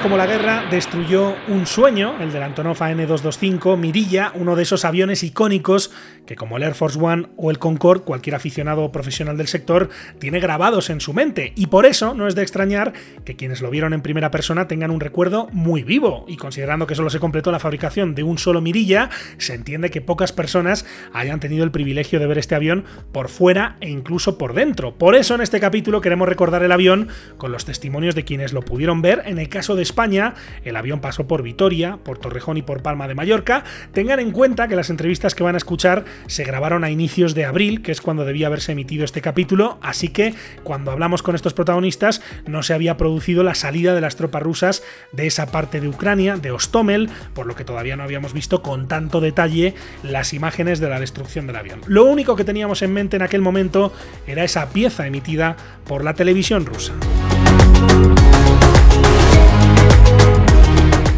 Como 0.03 0.17
la 0.17 0.25
guerra 0.25 0.65
destruyó 0.69 1.33
un 1.48 1.65
sueño, 1.65 2.15
el 2.19 2.33
del 2.33 2.43
Antonov 2.43 2.83
AN-225 2.83 3.77
Mirilla, 3.77 4.33
uno 4.36 4.57
de 4.57 4.63
esos 4.63 4.83
aviones 4.83 5.24
icónicos 5.24 5.91
que 6.25 6.36
como 6.36 6.57
el 6.57 6.63
Air 6.63 6.74
Force 6.74 7.00
One 7.00 7.27
o 7.38 7.51
el 7.51 7.60
Concorde, 7.60 8.03
cualquier 8.03 8.36
aficionado 8.36 8.91
profesional 8.91 9.38
del 9.38 9.48
sector 9.48 9.89
tiene 10.19 10.39
grabados 10.39 10.89
en 10.89 11.00
su 11.00 11.13
mente. 11.13 11.53
Y 11.55 11.67
por 11.67 11.86
eso 11.86 12.13
no 12.13 12.27
es 12.27 12.36
de 12.36 12.41
extrañar 12.41 12.93
que 13.24 13.36
quienes 13.36 13.62
lo 13.62 13.69
vieron 13.69 13.93
en 13.93 14.01
primera 14.01 14.31
persona 14.31 14.67
tengan 14.67 14.91
un 14.91 15.00
recuerdo 15.00 15.48
muy 15.51 15.83
vivo. 15.83 16.25
Y 16.27 16.38
considerando 16.38 16.88
que 16.88 16.95
solo 16.95 17.10
se 17.10 17.19
completó 17.19 17.51
la 17.51 17.60
fabricación 17.60 18.15
de 18.15 18.24
un 18.24 18.38
solo 18.38 18.62
Mirilla, 18.62 19.10
se 19.38 19.53
entiende 19.53 19.89
que 19.89 20.01
pocas 20.01 20.33
personas 20.33 20.86
hayan 21.13 21.39
tenido 21.39 21.63
el 21.63 21.72
privilegio 21.72 22.19
de 22.19 22.27
ver 22.27 22.38
este 22.38 22.55
avión 22.55 22.83
por 23.12 23.29
fuera 23.29 23.77
e 23.79 23.89
incluso 23.89 24.38
por 24.38 24.53
dentro. 24.53 24.95
Por 24.95 25.15
eso 25.15 25.36
en 25.36 25.41
este 25.41 25.60
capítulo 25.60 26.01
queremos 26.01 26.27
recordar 26.27 26.63
el 26.63 26.72
avión 26.72 27.07
con 27.38 27.51
los 27.51 27.65
testimonios 27.65 28.15
de 28.15 28.25
quienes 28.25 28.53
lo 28.53 28.63
pudieron 28.63 29.01
ver 29.01 29.24
en 29.25 29.39
el 29.39 29.50
caso 29.50 29.75
de 29.75 29.83
España, 29.93 30.33
el 30.65 30.75
avión 30.75 31.01
pasó 31.01 31.27
por 31.27 31.43
Vitoria, 31.43 32.00
por 32.03 32.17
Torrejón 32.17 32.57
y 32.57 32.63
por 32.63 32.81
Palma 32.81 33.07
de 33.07 33.13
Mallorca. 33.13 33.63
Tengan 33.91 34.19
en 34.19 34.31
cuenta 34.31 34.67
que 34.67 34.75
las 34.75 34.89
entrevistas 34.89 35.35
que 35.35 35.43
van 35.43 35.53
a 35.53 35.59
escuchar 35.59 36.03
se 36.25 36.43
grabaron 36.43 36.83
a 36.83 36.89
inicios 36.89 37.35
de 37.35 37.45
abril, 37.45 37.83
que 37.83 37.91
es 37.91 38.01
cuando 38.01 38.25
debía 38.25 38.47
haberse 38.47 38.71
emitido 38.71 39.05
este 39.05 39.21
capítulo, 39.21 39.77
así 39.83 40.07
que 40.07 40.33
cuando 40.63 40.89
hablamos 40.89 41.21
con 41.21 41.35
estos 41.35 41.53
protagonistas 41.53 42.23
no 42.47 42.63
se 42.63 42.73
había 42.73 42.97
producido 42.97 43.43
la 43.43 43.53
salida 43.53 43.93
de 43.93 44.01
las 44.01 44.15
tropas 44.15 44.41
rusas 44.41 44.83
de 45.12 45.27
esa 45.27 45.51
parte 45.51 45.79
de 45.79 45.88
Ucrania, 45.88 46.38
de 46.38 46.50
Ostomel, 46.50 47.12
por 47.35 47.45
lo 47.45 47.55
que 47.55 47.63
todavía 47.63 47.95
no 47.95 48.01
habíamos 48.01 48.33
visto 48.33 48.63
con 48.63 48.88
tanto 48.88 49.21
detalle 49.21 49.75
las 50.01 50.33
imágenes 50.33 50.79
de 50.79 50.89
la 50.89 51.00
destrucción 51.00 51.45
del 51.45 51.57
avión. 51.57 51.81
Lo 51.85 52.05
único 52.05 52.35
que 52.35 52.45
teníamos 52.45 52.81
en 52.81 52.93
mente 52.93 53.17
en 53.17 53.21
aquel 53.21 53.41
momento 53.41 53.93
era 54.25 54.43
esa 54.43 54.69
pieza 54.69 55.05
emitida 55.05 55.55
por 55.85 56.03
la 56.03 56.15
televisión 56.15 56.65
rusa. 56.65 56.93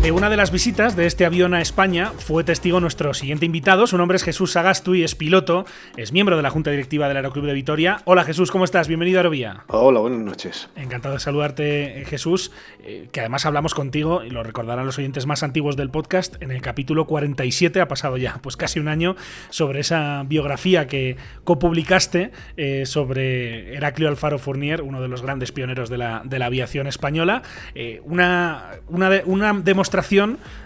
De 0.06 0.12
una 0.12 0.30
de 0.30 0.38
las 0.38 0.52
visitas 0.52 0.96
de 0.96 1.08
este 1.08 1.26
avión 1.26 1.56
a 1.56 1.62
España 1.62 2.12
fue 2.16 2.44
testigo 2.44 2.80
nuestro 2.80 3.16
siguiente 3.16 3.48
invitado. 3.48 3.88
Su 3.88 3.98
nombre 3.98 4.18
es 4.18 4.24
Jesús 4.24 4.52
Sagastu 4.52 4.94
y 4.94 5.04
es 5.04 5.16
piloto. 5.16 5.66
Es 5.98 6.12
miembro 6.12 6.38
de 6.38 6.44
la 6.44 6.52
Junta 6.52 6.70
Directiva 6.70 7.08
del 7.08 7.18
Aeroclub 7.18 7.48
de 7.48 7.54
Vitoria. 7.54 8.04
Hola 8.06 8.24
Jesús, 8.24 8.52
¿cómo 8.52 8.66
estás? 8.66 8.88
Bienvenido 8.88 9.18
a 9.18 9.22
Aerovía. 9.22 9.64
Hola, 9.66 10.02
buenas 10.02 10.20
noches. 10.20 10.70
Encantado 10.76 11.16
de 11.16 11.20
saludarte, 11.22 12.04
Jesús. 12.06 12.52
Eh, 12.84 13.10
que 13.12 13.22
además 13.22 13.48
hablamos 13.48 13.74
contigo, 13.74 14.24
y 14.24 14.30
lo 14.30 14.44
recordarán 14.44 14.86
los 14.86 15.00
oyentes 15.00 15.26
más 15.26 15.42
antiguos 15.42 15.76
del 15.76 15.90
podcast, 15.90 16.40
en 16.40 16.52
el 16.52 16.62
capítulo 16.62 17.08
47, 17.08 17.82
ha 17.82 17.88
pasado 17.88 18.18
ya 18.18 18.38
pues 18.44 18.58
casi 18.58 18.80
un 18.80 18.90
año, 18.90 19.16
sobre 19.50 19.80
esa 19.80 20.22
biografía 20.28 20.86
que 20.86 21.18
copublicaste 21.46 22.32
eh, 22.58 22.86
sobre 22.86 23.74
Heraclio 23.74 24.08
Alfaro 24.08 24.38
Fournier, 24.38 24.84
uno 24.84 25.02
de 25.02 25.08
los 25.08 25.24
grandes 25.24 25.52
pioneros 25.52 25.90
de 25.90 25.98
la, 25.98 26.22
aviación 26.46 26.86
española. 26.86 27.42
Eh, 27.74 28.02
una, 28.06 28.70
una, 28.88 29.10
una 29.26 29.54
demostración 29.54 29.95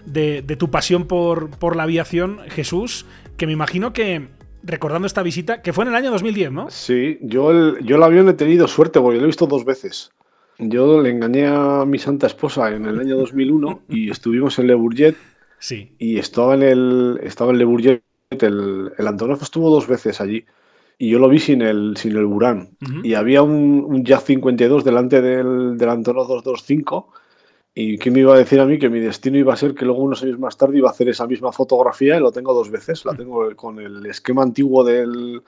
de, 0.05 0.41
tu 0.57 0.69
pasión 0.71 1.05
por, 1.05 1.49
por 1.49 1.75
la 1.75 1.83
aviación, 1.83 2.39
Jesús, 2.49 3.05
que 3.37 3.45
me 3.47 3.53
imagino 3.53 3.93
que 3.93 4.27
recordando 4.63 5.05
esta 5.07 5.23
visita, 5.23 5.61
que 5.61 5.73
fue 5.73 5.83
en 5.85 5.89
el 5.89 5.95
año 5.95 6.11
2010, 6.11 6.51
¿no? 6.51 6.69
Sí, 6.69 7.17
yo 7.21 7.51
el, 7.51 7.77
yo 7.85 7.95
el 7.95 8.03
avión 8.03 8.27
he 8.29 8.33
tenido 8.33 8.67
suerte 8.67 8.99
porque 8.99 9.17
lo 9.17 9.23
he 9.23 9.27
visto 9.27 9.47
dos 9.47 9.63
veces. 9.65 10.11
Yo 10.57 11.01
le 11.01 11.09
engañé 11.11 11.47
a 11.47 11.85
mi 11.85 11.97
santa 11.99 12.27
esposa 12.27 12.69
en 12.75 12.85
el 12.85 12.99
año 12.99 13.17
2001 13.17 13.83
y 13.87 14.09
estuvimos 14.11 14.59
en 14.59 14.67
Le 14.67 14.73
Bourget 14.75 15.15
Sí. 15.61 15.93
y 15.97 16.17
estaba 16.17 16.53
en 16.55 16.63
el 16.63 17.19
estaba 17.23 17.51
en 17.51 17.57
Le 17.59 17.65
Bourget, 17.65 18.01
el, 18.31 18.91
el 18.97 19.07
Antonov 19.07 19.41
estuvo 19.41 19.69
dos 19.69 19.87
veces 19.87 20.21
allí 20.21 20.45
y 20.97 21.09
yo 21.09 21.19
lo 21.19 21.29
vi 21.29 21.39
sin 21.39 21.61
el 21.61 21.95
sin 21.97 22.15
el 22.15 22.25
Buran 22.25 22.69
Ujú. 22.81 22.99
y 23.05 23.13
había 23.13 23.41
un, 23.41 23.85
un 23.87 24.03
Yak 24.05 24.21
52 24.23 24.83
delante 24.83 25.21
del, 25.21 25.77
del 25.77 25.89
Antonov 25.89 26.27
225 26.27 27.11
y 27.73 27.97
¿quién 27.97 28.13
me 28.15 28.21
iba 28.21 28.33
a 28.33 28.37
decir 28.37 28.59
a 28.59 28.65
mí 28.65 28.77
que 28.79 28.89
mi 28.89 28.99
destino 28.99 29.37
iba 29.37 29.53
a 29.53 29.57
ser 29.57 29.73
que 29.75 29.85
luego 29.85 30.01
unos 30.01 30.21
años 30.23 30.39
más 30.39 30.57
tarde 30.57 30.77
iba 30.79 30.89
a 30.89 30.91
hacer 30.91 31.09
esa 31.09 31.27
misma 31.27 31.51
fotografía 31.51 32.17
y 32.17 32.19
lo 32.19 32.31
tengo 32.31 32.53
dos 32.53 32.69
veces, 32.71 33.05
la 33.05 33.15
tengo 33.15 33.55
con 33.55 33.79
el 33.79 34.05
esquema 34.05 34.43
antiguo 34.43 34.83
del 34.83 35.41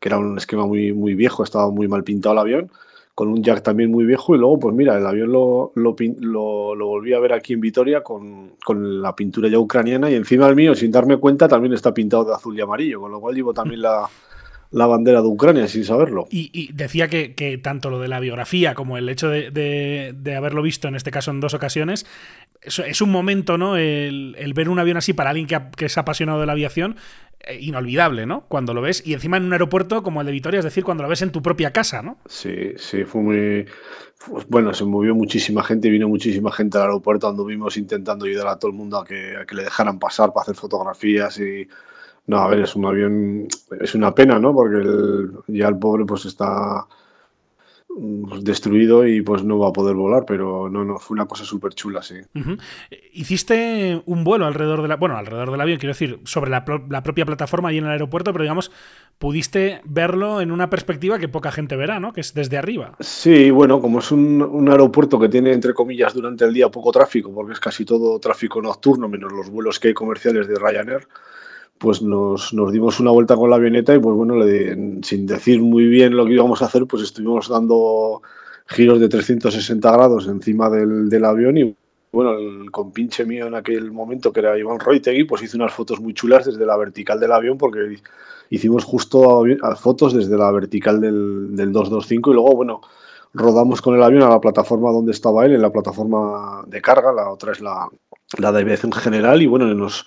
que 0.00 0.08
era 0.08 0.18
un 0.18 0.36
esquema 0.36 0.66
muy 0.66 0.92
muy 0.92 1.14
viejo, 1.14 1.42
estaba 1.44 1.70
muy 1.70 1.88
mal 1.88 2.04
pintado 2.04 2.32
el 2.34 2.38
avión 2.40 2.70
con 3.14 3.28
un 3.28 3.42
jack 3.42 3.62
también 3.62 3.90
muy 3.90 4.04
viejo 4.04 4.34
y 4.34 4.38
luego 4.38 4.58
pues 4.58 4.74
mira, 4.74 4.98
el 4.98 5.06
avión 5.06 5.32
lo, 5.32 5.72
lo, 5.74 5.96
pin- 5.96 6.16
lo- 6.20 6.74
lo 6.74 6.86
volví 6.86 7.14
a 7.14 7.18
ver 7.20 7.32
aquí 7.32 7.54
en 7.54 7.60
Vitoria 7.60 8.02
con, 8.02 8.56
con 8.62 9.00
la 9.00 9.16
pintura 9.16 9.48
ya 9.48 9.58
ucraniana 9.58 10.10
y 10.10 10.14
encima 10.16 10.46
el 10.48 10.54
mío, 10.56 10.74
sin 10.74 10.90
darme 10.92 11.16
cuenta, 11.16 11.48
también 11.48 11.72
está 11.72 11.94
pintado 11.94 12.24
de 12.26 12.34
azul 12.34 12.56
y 12.58 12.60
amarillo, 12.60 13.00
con 13.00 13.10
lo 13.12 13.20
cual 13.20 13.34
llevo 13.34 13.54
también 13.54 13.80
la, 13.82 14.10
la 14.76 14.86
bandera 14.86 15.22
de 15.22 15.28
Ucrania 15.28 15.66
sin 15.68 15.84
saberlo. 15.84 16.26
Y, 16.30 16.50
y 16.52 16.72
decía 16.72 17.08
que, 17.08 17.34
que 17.34 17.56
tanto 17.58 17.88
lo 17.88 17.98
de 17.98 18.08
la 18.08 18.20
biografía 18.20 18.74
como 18.74 18.98
el 18.98 19.08
hecho 19.08 19.28
de, 19.30 19.50
de- 19.50 20.14
de 20.14 20.36
haberlo 20.36 20.60
visto, 20.62 20.86
en 20.86 20.94
este 20.96 21.10
caso 21.10 21.30
en 21.30 21.40
dos 21.40 21.54
ocasiones, 21.54 22.06
es, 22.60 22.78
es 22.80 23.00
un 23.00 23.10
momento, 23.10 23.56
¿no? 23.56 23.76
El, 23.76 24.36
el 24.38 24.52
ver 24.52 24.68
un 24.68 24.78
avión 24.78 24.98
así 24.98 25.14
para 25.14 25.30
alguien 25.30 25.46
que, 25.46 25.54
ha- 25.54 25.70
que 25.70 25.86
es 25.86 25.96
apasionado 25.96 26.40
de 26.40 26.46
la 26.46 26.52
aviación, 26.52 26.96
eh, 27.40 27.58
inolvidable, 27.60 28.26
¿no? 28.26 28.42
Cuando 28.48 28.74
lo 28.74 28.82
ves, 28.82 29.02
y 29.06 29.14
encima 29.14 29.38
en 29.38 29.44
un 29.44 29.52
aeropuerto 29.54 30.02
como 30.02 30.20
el 30.20 30.26
de 30.26 30.32
Vitoria, 30.32 30.58
es 30.58 30.64
decir, 30.64 30.84
cuando 30.84 31.02
lo 31.04 31.08
ves 31.08 31.22
en 31.22 31.30
tu 31.32 31.40
propia 31.42 31.70
casa, 31.72 32.02
¿no? 32.02 32.18
Sí, 32.26 32.72
sí, 32.76 33.04
fue 33.04 33.22
muy... 33.22 33.66
fue- 34.16 34.44
bueno, 34.48 34.74
se 34.74 34.84
movió 34.84 35.14
muchísima 35.14 35.62
gente, 35.64 35.88
vino 35.88 36.06
muchísima 36.08 36.52
gente 36.52 36.76
al 36.76 36.84
aeropuerto, 36.84 37.28
anduvimos 37.28 37.78
intentando 37.78 38.26
ayudar 38.26 38.48
a 38.48 38.58
todo 38.58 38.70
el 38.70 38.76
mundo 38.76 38.98
a 38.98 39.04
que, 39.06 39.36
a 39.40 39.46
que 39.46 39.54
le 39.54 39.64
dejaran 39.64 39.98
pasar 39.98 40.32
para 40.34 40.42
hacer 40.42 40.54
fotografías 40.54 41.38
y... 41.38 41.66
No, 42.26 42.38
a 42.38 42.48
ver, 42.48 42.60
es 42.60 42.74
un 42.74 42.84
avión, 42.86 43.46
es 43.80 43.94
una 43.94 44.14
pena, 44.14 44.38
¿no? 44.38 44.52
Porque 44.52 44.76
el- 44.78 45.30
ya 45.48 45.68
el 45.68 45.78
pobre 45.78 46.04
pues 46.04 46.24
está 46.26 46.86
mm, 47.88 48.40
destruido 48.40 49.06
y 49.06 49.22
pues 49.22 49.42
no 49.44 49.58
va 49.58 49.68
a 49.68 49.72
poder 49.72 49.94
volar, 49.94 50.24
pero 50.26 50.68
no, 50.68 50.84
no, 50.84 50.98
fue 50.98 51.14
una 51.14 51.26
cosa 51.26 51.44
súper 51.44 51.72
chula, 51.74 52.02
sí. 52.02 52.16
Hiciste 53.12 54.02
un 54.06 54.24
vuelo 54.24 54.46
alrededor 54.46 54.82
de 54.82 54.88
la, 54.88 54.96
bueno, 54.96 55.16
alrededor 55.16 55.50
del 55.50 55.60
avión, 55.60 55.78
quiero 55.78 55.92
decir, 55.94 56.20
sobre 56.24 56.50
la, 56.50 56.64
pro- 56.64 56.84
la 56.90 57.02
propia 57.02 57.24
plataforma 57.24 57.72
y 57.72 57.78
en 57.78 57.84
el 57.84 57.90
aeropuerto, 57.92 58.32
pero 58.32 58.42
digamos, 58.42 58.70
pudiste 59.18 59.80
verlo 59.84 60.40
en 60.40 60.50
una 60.50 60.68
perspectiva 60.68 61.18
que 61.18 61.28
poca 61.28 61.50
gente 61.52 61.76
verá, 61.76 62.00
¿no? 62.00 62.12
Que 62.12 62.20
es 62.20 62.34
desde 62.34 62.58
arriba. 62.58 62.96
Sí, 63.00 63.50
bueno, 63.50 63.80
como 63.80 64.00
es 64.00 64.10
un, 64.10 64.42
un 64.42 64.68
aeropuerto 64.68 65.18
que 65.18 65.28
tiene, 65.28 65.52
entre 65.52 65.72
comillas, 65.72 66.12
durante 66.12 66.44
el 66.44 66.52
día 66.52 66.68
poco 66.70 66.92
tráfico, 66.92 67.32
porque 67.32 67.52
es 67.54 67.60
casi 67.60 67.84
todo 67.84 68.18
tráfico 68.20 68.60
nocturno, 68.60 69.08
menos 69.08 69.32
los 69.32 69.48
vuelos 69.48 69.80
que 69.80 69.88
hay 69.88 69.94
comerciales 69.94 70.48
de 70.48 70.56
Ryanair, 70.56 71.06
pues 71.78 72.02
nos, 72.02 72.52
nos 72.54 72.72
dimos 72.72 73.00
una 73.00 73.10
vuelta 73.10 73.36
con 73.36 73.50
la 73.50 73.56
avioneta 73.56 73.94
y 73.94 73.98
pues 73.98 74.14
bueno, 74.16 74.36
le- 74.36 75.00
sin 75.02 75.26
decir 75.26 75.60
muy 75.60 75.86
bien 75.86 76.16
lo 76.16 76.24
que 76.26 76.32
íbamos 76.32 76.62
a 76.62 76.66
hacer, 76.66 76.86
pues 76.86 77.02
estuvimos 77.02 77.48
dando 77.48 78.22
giros 78.66 79.00
de 79.00 79.08
360 79.08 79.92
grados 79.92 80.26
encima 80.28 80.70
del, 80.70 81.08
del 81.08 81.24
avión 81.24 81.56
y 81.58 81.76
bueno, 82.12 82.32
el 82.38 82.70
compinche 82.70 83.24
mío 83.26 83.46
en 83.46 83.54
aquel 83.54 83.92
momento, 83.92 84.32
que 84.32 84.40
era 84.40 84.56
Iván 84.58 84.80
Roitegui, 84.80 85.24
pues 85.24 85.42
hizo 85.42 85.58
unas 85.58 85.72
fotos 85.72 86.00
muy 86.00 86.14
chulas 86.14 86.46
desde 86.46 86.64
la 86.64 86.76
vertical 86.76 87.20
del 87.20 87.32
avión 87.32 87.58
porque 87.58 87.98
hicimos 88.50 88.84
justo 88.84 89.44
a- 89.62 89.76
fotos 89.76 90.14
desde 90.14 90.36
la 90.36 90.50
vertical 90.50 91.00
del, 91.00 91.54
del 91.54 91.72
225 91.72 92.30
y 92.30 92.34
luego, 92.34 92.54
bueno, 92.56 92.80
rodamos 93.34 93.82
con 93.82 93.94
el 93.94 94.02
avión 94.02 94.22
a 94.22 94.30
la 94.30 94.40
plataforma 94.40 94.90
donde 94.92 95.12
estaba 95.12 95.44
él, 95.44 95.52
en 95.54 95.62
la 95.62 95.70
plataforma 95.72 96.64
de 96.66 96.80
carga, 96.80 97.12
la 97.12 97.30
otra 97.30 97.52
es 97.52 97.60
la, 97.60 97.88
la 98.38 98.52
de 98.52 98.60
aviación 98.62 98.92
general 98.92 99.42
y 99.42 99.46
bueno, 99.46 99.66
nos, 99.74 100.06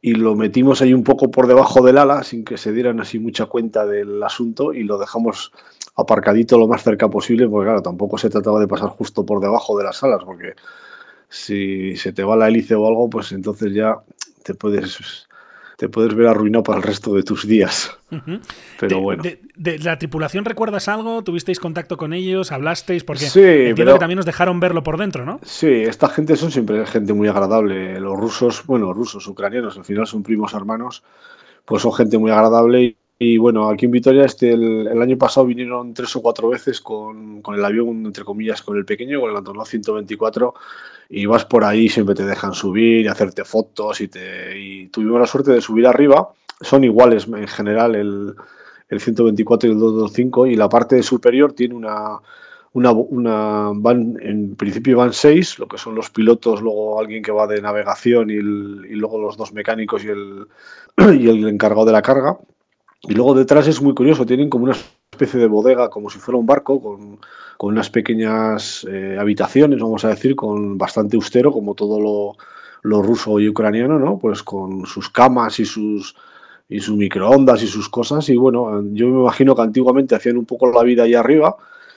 y 0.00 0.14
lo 0.14 0.34
metimos 0.36 0.80
ahí 0.80 0.94
un 0.94 1.02
poco 1.02 1.30
por 1.30 1.46
debajo 1.46 1.84
del 1.84 1.98
ala 1.98 2.22
sin 2.22 2.44
que 2.44 2.56
se 2.56 2.72
dieran 2.72 3.00
así 3.00 3.18
mucha 3.18 3.46
cuenta 3.46 3.84
del 3.86 4.22
asunto 4.22 4.72
y 4.72 4.84
lo 4.84 4.98
dejamos 4.98 5.52
aparcadito 5.96 6.58
lo 6.58 6.68
más 6.68 6.84
cerca 6.84 7.08
posible 7.08 7.48
porque 7.48 7.66
claro, 7.66 7.82
tampoco 7.82 8.18
se 8.18 8.30
trataba 8.30 8.60
de 8.60 8.68
pasar 8.68 8.90
justo 8.90 9.26
por 9.26 9.40
debajo 9.40 9.76
de 9.76 9.84
las 9.84 10.02
alas 10.04 10.22
porque 10.24 10.54
si 11.28 11.96
se 11.96 12.12
te 12.12 12.22
va 12.22 12.36
la 12.36 12.48
hélice 12.48 12.74
o 12.74 12.86
algo, 12.86 13.10
pues 13.10 13.32
entonces 13.32 13.74
ya 13.74 13.98
te 14.44 14.54
puedes 14.54 15.27
te 15.78 15.88
puedes 15.88 16.12
ver 16.12 16.26
arruinado 16.26 16.64
para 16.64 16.78
el 16.78 16.82
resto 16.82 17.14
de 17.14 17.22
tus 17.22 17.46
días. 17.46 17.96
Ujú. 18.10 18.40
Pero 18.80 18.96
de, 18.96 19.00
bueno. 19.02 19.22
de- 19.22 19.40
de 19.54 19.78
la 19.78 19.96
tripulación 19.96 20.44
recuerdas 20.44 20.88
algo? 20.88 21.22
¿Tuvisteis 21.22 21.60
contacto 21.60 21.96
con 21.96 22.12
ellos? 22.12 22.50
¿Hablasteis? 22.50 23.04
Porque 23.04 23.26
Sí, 23.26 23.38
entiendo 23.40 23.76
pero- 23.76 23.92
que 23.92 23.98
también 24.00 24.16
nos 24.16 24.26
dejaron 24.26 24.58
verlo 24.58 24.82
por 24.82 24.98
dentro, 24.98 25.24
¿no? 25.24 25.38
Sí, 25.44 25.68
esta 25.68 26.08
gente 26.08 26.34
son 26.36 26.50
siempre 26.50 26.84
gente 26.84 27.12
muy 27.12 27.28
agradable. 27.28 28.00
Los 28.00 28.18
rusos, 28.18 28.64
bueno, 28.66 28.92
rusos, 28.92 29.24
ucranianos, 29.28 29.78
al 29.78 29.84
final 29.84 30.04
son 30.08 30.24
primos 30.24 30.52
hermanos, 30.52 31.04
pues 31.64 31.82
son 31.82 31.92
gente 31.92 32.18
muy 32.18 32.32
agradable. 32.32 32.82
Y, 32.82 32.96
y, 33.20 33.38
bueno, 33.38 33.68
aquí 33.68 33.84
en 33.84 33.92
Vitoria 33.92 34.24
este, 34.24 34.52
el, 34.52 34.88
el 34.88 35.00
año 35.00 35.16
pasado 35.16 35.46
vinieron 35.46 35.94
tres 35.94 36.14
o 36.16 36.22
cuatro 36.22 36.48
veces 36.48 36.80
con, 36.80 37.40
con 37.40 37.54
el 37.54 37.64
avión, 37.64 38.04
entre 38.04 38.24
comillas, 38.24 38.62
con 38.62 38.76
el 38.76 38.84
pequeño, 38.84 39.20
con 39.20 39.30
el 39.30 39.36
Antonov 39.36 39.66
124, 39.68 40.54
y 41.08 41.26
vas 41.26 41.44
por 41.44 41.64
ahí, 41.64 41.88
siempre 41.88 42.14
te 42.14 42.26
dejan 42.26 42.52
subir 42.52 43.04
y 43.04 43.08
hacerte 43.08 43.44
fotos 43.44 44.00
y, 44.00 44.08
te, 44.08 44.58
y 44.58 44.88
tuvimos 44.88 45.20
la 45.20 45.26
suerte 45.26 45.52
de 45.52 45.60
subir 45.60 45.86
arriba. 45.86 46.30
Son 46.60 46.84
iguales 46.84 47.26
en 47.28 47.48
general 47.48 47.94
el, 47.94 48.34
el 48.88 49.00
124 49.00 49.68
y 49.68 49.72
el 49.72 49.78
225 49.78 50.46
y 50.48 50.56
la 50.56 50.68
parte 50.68 51.02
superior 51.02 51.52
tiene 51.54 51.74
una, 51.74 52.18
una, 52.72 52.92
una 52.92 53.70
van, 53.74 54.18
en 54.20 54.54
principio 54.56 54.98
van 54.98 55.12
seis, 55.14 55.58
lo 55.58 55.66
que 55.66 55.78
son 55.78 55.94
los 55.94 56.10
pilotos, 56.10 56.60
luego 56.60 57.00
alguien 57.00 57.22
que 57.22 57.32
va 57.32 57.46
de 57.46 57.62
navegación 57.62 58.28
y, 58.30 58.34
y 58.34 58.96
luego 58.96 59.18
los 59.18 59.36
dos 59.36 59.52
mecánicos 59.52 60.04
y 60.04 60.08
el, 60.08 60.46
y 61.18 61.28
el 61.28 61.48
encargado 61.48 61.86
de 61.86 61.92
la 61.92 62.02
carga. 62.02 62.38
Y 63.02 63.14
luego 63.14 63.34
detrás 63.34 63.66
es 63.68 63.80
muy 63.80 63.94
curioso, 63.94 64.26
tienen 64.26 64.50
como 64.50 64.64
una 64.64 64.76
especie 65.18 65.40
de 65.40 65.48
bodega, 65.48 65.90
como 65.90 66.10
si 66.10 66.18
fuera 66.18 66.38
un 66.38 66.46
barco, 66.46 66.80
con, 66.80 67.18
con 67.56 67.72
unas 67.72 67.90
pequeñas 67.90 68.86
eh, 68.88 69.16
habitaciones, 69.18 69.80
vamos 69.80 70.04
a 70.04 70.08
decir, 70.10 70.36
con 70.36 70.78
bastante 70.78 71.16
austero, 71.16 71.52
como 71.52 71.74
todo 71.74 72.00
lo, 72.00 72.36
lo 72.82 73.02
ruso 73.02 73.40
y 73.40 73.48
ucraniano, 73.48 73.98
¿no? 73.98 74.18
Pues 74.18 74.42
con 74.42 74.86
sus 74.86 75.10
camas 75.10 75.58
y 75.60 75.64
sus 75.64 76.14
y 76.68 76.80
sus 76.80 76.96
microondas 76.96 77.62
y 77.62 77.66
sus 77.66 77.88
cosas. 77.88 78.28
Y 78.28 78.36
bueno, 78.36 78.82
yo 78.92 79.08
me 79.08 79.20
imagino 79.20 79.54
que 79.56 79.62
antiguamente 79.62 80.14
hacían 80.14 80.36
un 80.36 80.44
poco 80.44 80.70
la 80.70 80.82
vida 80.82 81.04
ahí 81.04 81.14
arriba 81.14 81.56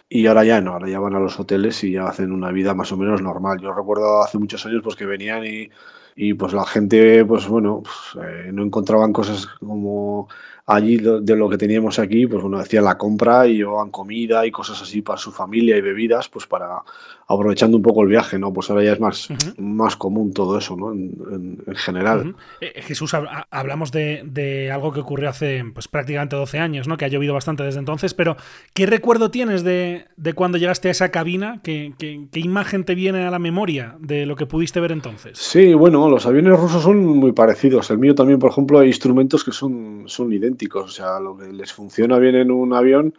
y 0.10 0.26
ahora 0.28 0.44
ya 0.44 0.62
no, 0.62 0.74
ahora 0.74 0.90
ya 0.90 1.00
van 1.00 1.16
a 1.16 1.20
los 1.20 1.40
hoteles 1.40 1.84
y 1.84 1.92
ya 1.94 2.06
hacen 2.06 2.32
una 2.32 2.52
vida 2.52 2.74
más 2.74 2.92
o 2.92 2.98
menos 2.98 3.22
normal. 3.22 3.60
Yo 3.62 3.74
recuerdo 3.74 4.22
hace 4.22 4.38
muchos 4.38 4.66
años 4.66 4.82
pues 4.84 4.96
que 4.96 5.06
venían 5.06 5.46
y, 5.46 5.70
y 6.16 6.34
pues 6.34 6.54
la 6.54 6.66
gente, 6.66 7.24
pues 7.26 7.48
bueno, 7.48 7.84
pues, 7.84 8.26
eh, 8.26 8.52
no 8.52 8.64
encontraban 8.64 9.14
cosas 9.14 9.46
como 9.46 10.28
allí 10.68 10.98
de 10.98 11.36
lo 11.36 11.50
que 11.50 11.58
teníamos 11.58 12.00
aquí, 12.00 12.28
pues 12.28 12.42
bueno, 12.44 12.58
hacían 12.58 12.86
la 12.86 12.98
compra 12.98 13.48
y 13.48 13.58
llevaban 13.58 13.90
comida 13.92 14.46
y 14.46 14.52
cosas 14.52 14.82
así 14.82 15.02
para 15.02 15.18
su 15.18 15.32
familia 15.32 15.76
y 15.76 15.82
bebidas, 15.82 16.30
pues 16.30 16.46
para 16.48 16.82
aprovechando 17.28 17.78
un 17.78 17.84
poco 17.84 18.02
el 18.04 18.10
viaje, 18.10 18.38
¿no? 18.38 18.52
Pues 18.52 18.70
ahora 18.70 18.84
ya 18.84 18.92
es 18.94 19.00
más, 19.00 19.30
más 19.58 19.96
común 19.96 20.34
todo 20.34 20.58
eso, 20.58 20.76
¿no? 20.76 20.92
En, 20.92 21.14
en- 21.32 21.64
en 21.66 21.76
general. 21.76 22.20
Ujú. 22.32 22.36
Eh, 22.60 22.82
Jesús, 22.82 23.14
hab- 23.14 23.28
ha- 23.30 23.48
hablamos 23.52 23.92
de, 23.94 24.24
de 24.26 24.70
algo 24.70 24.92
que 24.92 25.00
ocurrió 25.00 25.30
hace 25.30 25.64
pues, 25.74 25.88
prácticamente 25.88 26.36
12 26.36 26.60
años, 26.60 26.88
¿no? 26.90 26.98
Que 26.98 27.06
ha 27.06 27.08
llovido 27.08 27.34
bastante 27.34 27.64
desde 27.64 27.80
entonces, 27.80 28.14
pero 28.14 28.36
¿qué 28.74 28.86
recuerdo 28.86 29.32
tienes 29.32 29.64
de, 29.64 30.06
de 30.18 30.34
cuando 30.34 30.58
llegaste 30.58 30.90
a 30.90 30.92
esa 30.92 31.10
cabina? 31.10 31.62
¿Qué, 31.64 31.94
qué, 31.98 32.28
qué 32.32 32.40
imagen 32.42 32.84
te 32.84 32.96
viene 32.96 33.24
a 33.26 33.32
la 33.32 33.40
memoria 33.40 33.96
de 34.00 34.26
lo 34.26 34.36
que 34.36 34.46
pudiste 34.46 34.82
ver 34.82 34.92
entonces? 34.92 35.38
Sí, 35.38 35.74
bueno, 35.74 36.01
los 36.10 36.26
aviones 36.26 36.58
rusos 36.60 36.84
son 36.84 36.98
muy 37.06 37.32
parecidos. 37.34 37.90
El 37.92 37.98
mío 38.00 38.16
también, 38.16 38.40
por 38.40 38.52
ejemplo, 38.52 38.80
hay 38.80 38.88
instrumentos 38.88 39.44
que 39.44 39.52
son, 39.52 40.04
son 40.08 40.32
idénticos. 40.34 40.86
O 40.86 40.90
sea, 40.90 41.20
lo 41.20 41.38
que 41.38 41.48
les 41.52 41.72
funciona 41.74 42.18
bien 42.20 42.36
en 42.36 42.52
un 42.52 42.74
avión 42.74 43.14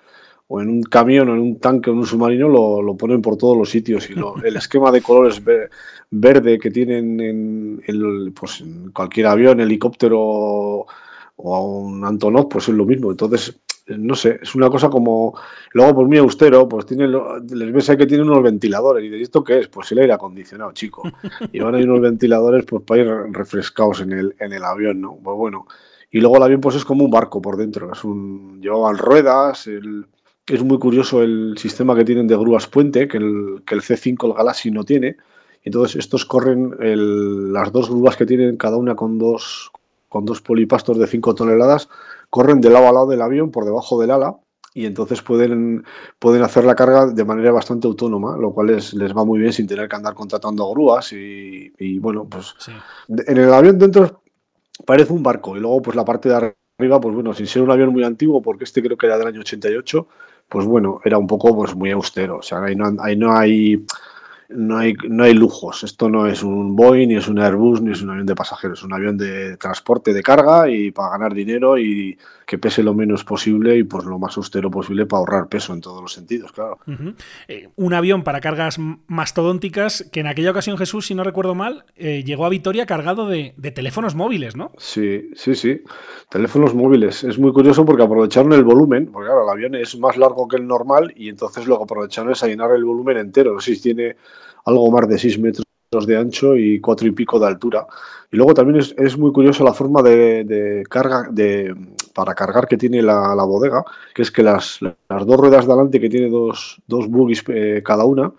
o 0.49 0.61
en 0.61 0.69
un 0.69 0.83
camión 0.83 1.29
o 1.29 1.35
en 1.35 1.41
un 1.41 1.59
tanque 1.61 1.91
o 1.91 1.93
en 1.95 2.01
un 2.01 2.07
submarino 2.07 2.49
lo, 2.49 2.83
lo 2.83 2.97
ponen 2.97 3.23
por 3.23 3.37
todos 3.37 3.57
los 3.57 3.71
sitios. 3.71 4.09
Y 4.11 4.15
lo- 4.15 4.37
el 4.45 4.57
esquema 4.57 4.91
de 4.91 5.03
colores 5.03 5.43
ve- 5.45 5.69
verde 6.11 6.59
que 6.59 6.71
tienen 6.71 7.21
en, 7.21 7.83
el- 7.87 8.33
pues, 8.39 8.61
en 8.61 8.91
cualquier 8.93 9.27
avión, 9.29 9.61
helicóptero 9.61 10.19
o, 10.21 10.87
o 11.37 11.61
un 11.81 12.05
Antonov, 12.05 12.49
pues 12.49 12.69
es 12.69 12.75
lo 12.75 12.85
mismo. 12.85 13.11
Entonces, 13.11 13.61
no 13.87 14.15
sé, 14.15 14.39
es 14.43 14.55
una 14.55 14.71
cosa 14.71 14.89
como... 14.89 15.39
Luego, 15.73 15.95
por 15.95 16.07
muy 16.07 16.19
austero, 16.19 16.69
pues 16.69 16.87
tiene, 16.87 17.09
les 17.09 17.73
ves 17.73 17.91
ahí 17.91 17.97
que 17.97 18.07
tienen 18.07 18.29
unos 18.29 18.43
ventiladores. 18.43 19.05
Y 19.05 19.09
dices, 19.09 19.23
¿esto 19.23 19.43
qué 19.43 19.59
es? 19.61 19.69
Pues 19.69 19.91
el 19.93 19.99
aire 19.99 20.13
acondicionado, 20.13 20.73
chico. 20.73 21.03
Y 21.53 21.61
van 21.61 21.75
ahí 21.75 21.85
unos 21.85 22.01
ventiladores 22.01 22.65
pues 22.65 22.83
para 22.85 23.03
ir 23.03 23.09
refrescados 23.33 24.01
en 24.01 24.13
el, 24.13 24.35
en 24.39 24.53
el 24.53 24.65
avión, 24.65 25.01
¿no? 25.01 25.19
Pues 25.23 25.37
bueno. 25.37 25.67
Y 26.11 26.21
luego 26.21 26.37
el 26.37 26.43
avión 26.43 26.61
pues 26.61 26.77
es 26.77 26.85
como 26.85 27.05
un 27.05 27.11
barco 27.11 27.41
por 27.41 27.57
dentro. 27.57 27.93
Es 27.93 28.05
un, 28.05 28.61
llevaban 28.61 28.99
ruedas, 28.99 29.67
es 30.47 30.63
muy 30.63 30.79
curioso 30.79 31.23
el 31.23 31.57
sistema 31.57 31.97
que 31.97 32.05
tienen 32.05 32.27
de 32.27 32.37
grúas 32.37 32.67
puente, 32.67 33.09
que 33.09 33.17
el, 33.17 33.63
que 33.67 33.75
el 33.75 33.81
C5, 33.81 34.27
el 34.27 34.35
Galaxy, 34.35 34.71
no 34.71 34.85
tiene. 34.85 35.17
Entonces 35.65 35.97
estos 35.97 36.25
corren, 36.25 36.75
las 37.53 37.73
dos 37.73 37.89
grúas 37.89 38.17
que 38.17 38.27
tienen 38.27 38.57
cada 38.57 38.77
una 38.77 38.95
con 38.95 39.19
dos, 39.19 39.71
con 40.09 40.25
dos 40.25 40.43
polipastos 40.43 40.99
de 40.99 41.07
5 41.07 41.35
toneladas, 41.35 41.89
corren 42.33 42.63
de 42.63 42.71
lado 42.71 42.89
a 42.89 42.93
lado 42.93 43.07
del 43.09 43.21
avión 43.21 43.51
por 43.51 43.67
debajo 43.67 44.01
del 44.01 44.11
ala 44.11 44.39
y 44.73 44.87
entonces 44.87 45.21
pueden, 45.21 45.85
pueden 46.19 46.43
hacer 46.43 46.65
la 46.65 46.75
carga 46.75 47.05
de 47.05 47.25
manera 47.27 47.53
bastante 47.53 47.87
autónoma, 47.87 48.39
lo 48.39 48.55
cual 48.55 48.69
les, 48.69 48.95
les 48.95 49.15
va 49.15 49.23
muy 49.23 49.39
bien 49.39 49.53
sin 49.53 49.67
tener 49.67 49.87
que 49.87 49.97
andar 49.97 50.15
contratando 50.15 50.71
grúas 50.71 51.13
y, 51.13 51.71
y 51.79 51.99
bueno, 51.99 52.27
pues 52.27 52.55
en 53.09 53.37
el 53.37 53.53
avión 53.53 53.79
dentro 53.79 54.23
parece 54.87 55.13
un 55.13 55.23
barco 55.23 55.59
y 55.59 55.61
luego 55.61 55.83
pues 55.83 55.95
la 55.95 56.07
parte 56.07 56.31
de 56.31 56.55
arriba, 56.79 56.99
pues 57.03 57.15
bueno, 57.15 57.35
sin 57.35 57.47
ser 57.47 57.61
un 57.61 57.71
avión 57.71 57.91
muy 57.91 58.03
antiguo, 58.03 58.41
porque 58.41 58.65
este 58.65 58.83
creo 58.83 58.97
que 58.97 59.05
era 59.05 59.19
del 59.19 59.27
año 59.27 59.41
88, 59.41 60.09
pues 60.49 60.65
bueno, 60.65 61.03
era 61.05 61.19
un 61.19 61.27
poco 61.27 61.55
pues 61.55 61.75
muy 61.75 61.91
austero, 61.91 62.39
o 62.39 62.43
sea, 62.43 62.65
ahí 62.65 62.75
no, 62.75 62.97
ahí 62.99 63.15
no 63.15 63.37
hay 63.37 63.85
no 64.55 64.79
hay, 64.79 64.95
no 65.09 65.25
hay 65.25 65.35
lujos. 65.35 65.85
Esto 65.85 66.09
no 66.09 66.27
es 66.27 66.43
un 66.43 66.77
Boeing, 66.77 67.09
ni 67.09 67.17
es 67.17 67.29
un 67.29 67.39
Airbus, 67.39 67.81
ni 67.81 67.93
es 67.93 68.03
un 68.03 68.11
avión 68.11 68.27
de 68.27 68.35
pasajeros. 68.35 68.81
Es 68.81 68.85
un 68.85 68.93
avión 68.93 69.17
de 69.17 69.57
transporte 69.57 70.13
de 70.13 70.23
carga 70.23 70.69
y 70.69 70.91
para 70.91 71.11
ganar 71.11 71.35
dinero 71.35 71.79
y 71.79 72.19
que 72.47 72.59
pese 72.59 72.83
lo 72.83 72.93
menos 72.93 73.25
posible 73.25 73.79
y 73.79 73.85
pues 73.85 74.05
lo 74.05 74.19
más 74.19 74.37
austero 74.37 74.71
posible 74.71 75.07
para 75.07 75.21
ahorrar 75.21 75.49
peso 75.49 75.73
en 75.73 75.81
todos 75.81 76.03
los 76.03 76.13
sentidos, 76.13 76.53
claro. 76.53 76.79
Eh, 77.49 77.71
un 77.77 77.95
avión 77.95 78.25
para 78.25 78.43
cargas 78.43 78.79
mastodónticas 79.07 80.09
que 80.13 80.21
en 80.21 80.27
aquella 80.27 80.51
ocasión 80.51 80.77
Jesús, 80.77 81.07
si 81.07 81.15
no 81.15 81.25
recuerdo 81.25 81.55
mal, 81.55 81.87
eh, 81.97 82.25
llegó 82.25 82.45
a 82.45 82.51
Vitoria 82.51 82.85
cargado 82.85 83.27
de, 83.27 83.55
de, 83.57 83.71
teléfonos 83.71 84.15
móviles, 84.15 84.55
¿no? 84.55 84.73
Sí, 84.77 85.31
sí, 85.35 85.55
sí. 85.55 85.81
Teléfonos 86.29 86.75
móviles. 86.75 87.25
Es 87.25 87.39
muy 87.39 87.53
curioso 87.53 87.87
porque 87.87 88.03
aprovecharon 88.03 88.53
el 88.53 88.65
volumen, 88.65 89.11
porque 89.11 89.29
claro, 89.29 89.45
el 89.45 89.49
avión 89.49 89.75
es 89.75 89.99
más 89.99 90.19
largo 90.19 90.47
que 90.47 90.57
el 90.57 90.67
normal 90.67 91.13
y 91.17 91.31
entonces 91.31 91.67
lo 91.67 91.79
que 91.79 91.85
aprovecharon 91.85 92.33
es 92.33 92.43
a 92.43 92.49
llenar 92.49 92.71
el 92.73 92.85
volumen 92.85 93.17
entero. 93.17 93.55
No 93.55 93.61
sé 93.61 93.77
si 93.77 93.81
tiene 93.81 94.17
algo 94.65 94.91
más 94.91 95.09
de 95.09 95.19
6 95.19 95.39
metros 95.39 95.67
de 96.01 96.17
ancho 96.17 96.57
y 96.57 96.81
cuatro 96.81 97.07
y 97.07 97.13
pico 97.13 97.39
de 97.39 97.47
altura. 97.47 97.87
Y 98.31 98.37
luego 98.37 98.55
también 98.55 98.83
es, 98.97 99.19
muy 99.19 99.31
curioso 99.33 99.63
la 99.63 99.75
forma 99.75 100.03
de, 100.03 100.83
carga 100.89 101.29
de, 101.31 101.75
para 102.15 102.35
cargar 102.35 102.67
que 102.67 102.79
tiene 102.79 103.03
la, 103.03 103.35
bodega, 103.45 103.85
que 104.15 104.23
es 104.23 104.31
que 104.31 104.43
las, 104.43 104.81
las 104.81 105.27
dos 105.27 105.37
ruedas 105.37 105.67
de 105.67 105.73
adelante 105.73 106.01
que 106.01 106.09
tiene 106.09 106.31
dos, 106.31 106.81
dos 106.87 107.09
buggies 107.09 107.45
eh, 107.49 107.83
cada 107.85 108.05
una, 108.05 108.33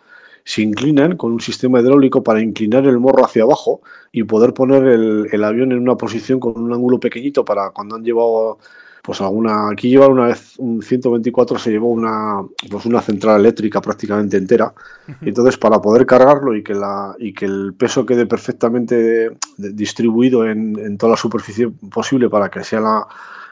se 0.45 0.63
inclinan 0.63 1.15
con 1.15 1.31
un 1.31 1.39
sistema 1.39 1.79
hidráulico 1.79 2.23
para 2.23 2.41
inclinar 2.41 2.86
el 2.86 2.99
morro 2.99 3.23
hacia 3.23 3.43
abajo 3.43 3.81
y 4.12 4.23
poder 4.23 4.53
poner 4.53 4.83
el 4.86 5.43
avión 5.43 5.71
en 5.71 5.79
una 5.79 5.95
posición 5.95 6.39
con 6.39 6.62
un 6.62 6.73
ángulo 6.73 6.99
pequeñito 6.99 7.45
para 7.45 7.69
cuando 7.69 7.95
han 7.95 8.03
llevado 8.03 8.57
pues 9.03 9.19
alguna 9.19 9.69
aquí 9.69 9.89
lleva 9.89 10.07
una 10.07 10.27
vez 10.27 10.55
un 10.59 10.81
124 10.81 11.59
se 11.59 11.71
llevó 11.71 11.89
una 11.89 12.41
pues 12.71 12.85
una 12.85 13.01
central 13.01 13.41
eléctrica 13.41 13.81
prácticamente 13.81 14.37
entera. 14.37 14.73
Y 15.21 15.27
entonces 15.27 15.57
para 15.57 15.81
poder 15.81 16.05
cargarlo 16.05 16.55
y 16.55 16.63
que 16.63 16.73
la 16.73 17.13
y 17.19 17.33
que 17.33 17.43
el 17.43 17.73
peso 17.77 18.05
quede 18.05 18.25
perfectamente 18.25 19.31
distribuido 19.57 20.47
en, 20.47 20.79
en, 20.79 20.97
toda 20.97 21.11
la 21.11 21.17
superficie 21.17 21.69
posible 21.91 22.29
para 22.29 22.49
que 22.49 22.63
sea 22.63 22.79
la 22.79 23.05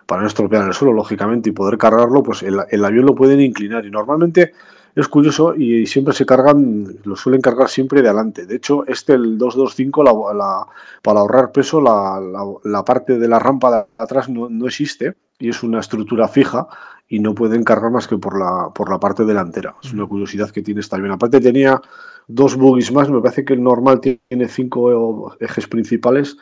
para 0.05 0.21
no 0.21 0.29
estropear 0.29 0.65
el 0.65 0.73
suelo 0.73 0.93
lógicamente 0.93 1.49
y 1.49 1.51
poder 1.51 1.77
cargarlo 1.77 2.23
pues 2.23 2.43
el, 2.43 2.57
el 2.69 2.85
avión 2.85 3.05
lo 3.05 3.13
pueden 3.13 3.41
inclinar. 3.41 3.85
Y 3.85 3.91
normalmente 3.91 4.53
es 4.95 5.07
curioso 5.07 5.55
y 5.55 5.85
siempre 5.85 6.13
se 6.13 6.25
cargan, 6.25 6.97
lo 7.03 7.15
suelen 7.15 7.41
cargar 7.41 7.69
siempre 7.69 8.01
de 8.01 8.09
adelante. 8.09 8.45
De 8.45 8.55
hecho, 8.55 8.85
este, 8.87 9.13
el 9.13 9.37
225, 9.37 10.03
la, 10.03 10.13
la, 10.33 10.65
para 11.01 11.21
ahorrar 11.21 11.51
peso, 11.51 11.79
la, 11.79 12.19
la, 12.63 12.83
parte 12.83 13.17
de 13.17 13.27
la 13.27 13.39
rampa 13.39 13.71
de 13.71 13.85
atrás 13.97 14.29
no, 14.29 14.49
no, 14.49 14.67
existe 14.67 15.15
y 15.39 15.49
es 15.49 15.63
una 15.63 15.79
estructura 15.79 16.27
fija 16.27 16.67
y 17.07 17.19
no 17.19 17.33
pueden 17.33 17.63
cargar 17.63 17.91
más 17.91 18.07
que 18.07 18.17
por 18.17 18.37
la, 18.37 18.69
por 18.73 18.89
la 18.89 18.99
parte 18.99 19.25
delantera. 19.25 19.75
Es 19.83 19.93
una 19.93 20.05
curiosidad 20.05 20.49
que 20.49 20.61
tiene 20.61 20.81
esta 20.81 20.97
bien. 20.97 21.11
Aparte 21.11 21.39
tenía 21.39 21.81
dos 22.27 22.55
buggies 22.55 22.91
más, 22.91 23.09
me 23.09 23.21
parece 23.21 23.45
que 23.45 23.53
el 23.53 23.63
normal 23.63 23.99
tiene 24.01 24.47
cinco 24.47 25.35
ejes 25.39 25.67
principales 25.67 26.37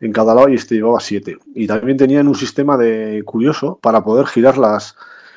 en 0.00 0.12
cada 0.12 0.34
lado 0.34 0.48
y 0.48 0.54
este 0.54 0.74
llevaba 0.74 1.00
siete. 1.00 1.38
Y 1.54 1.66
también 1.66 1.96
tenían 1.96 2.28
un 2.28 2.34
sistema 2.34 2.76
de 2.76 3.22
curioso 3.24 3.78
para 3.82 4.04
poder 4.04 4.26
girar 4.26 4.58
las, 4.58 4.96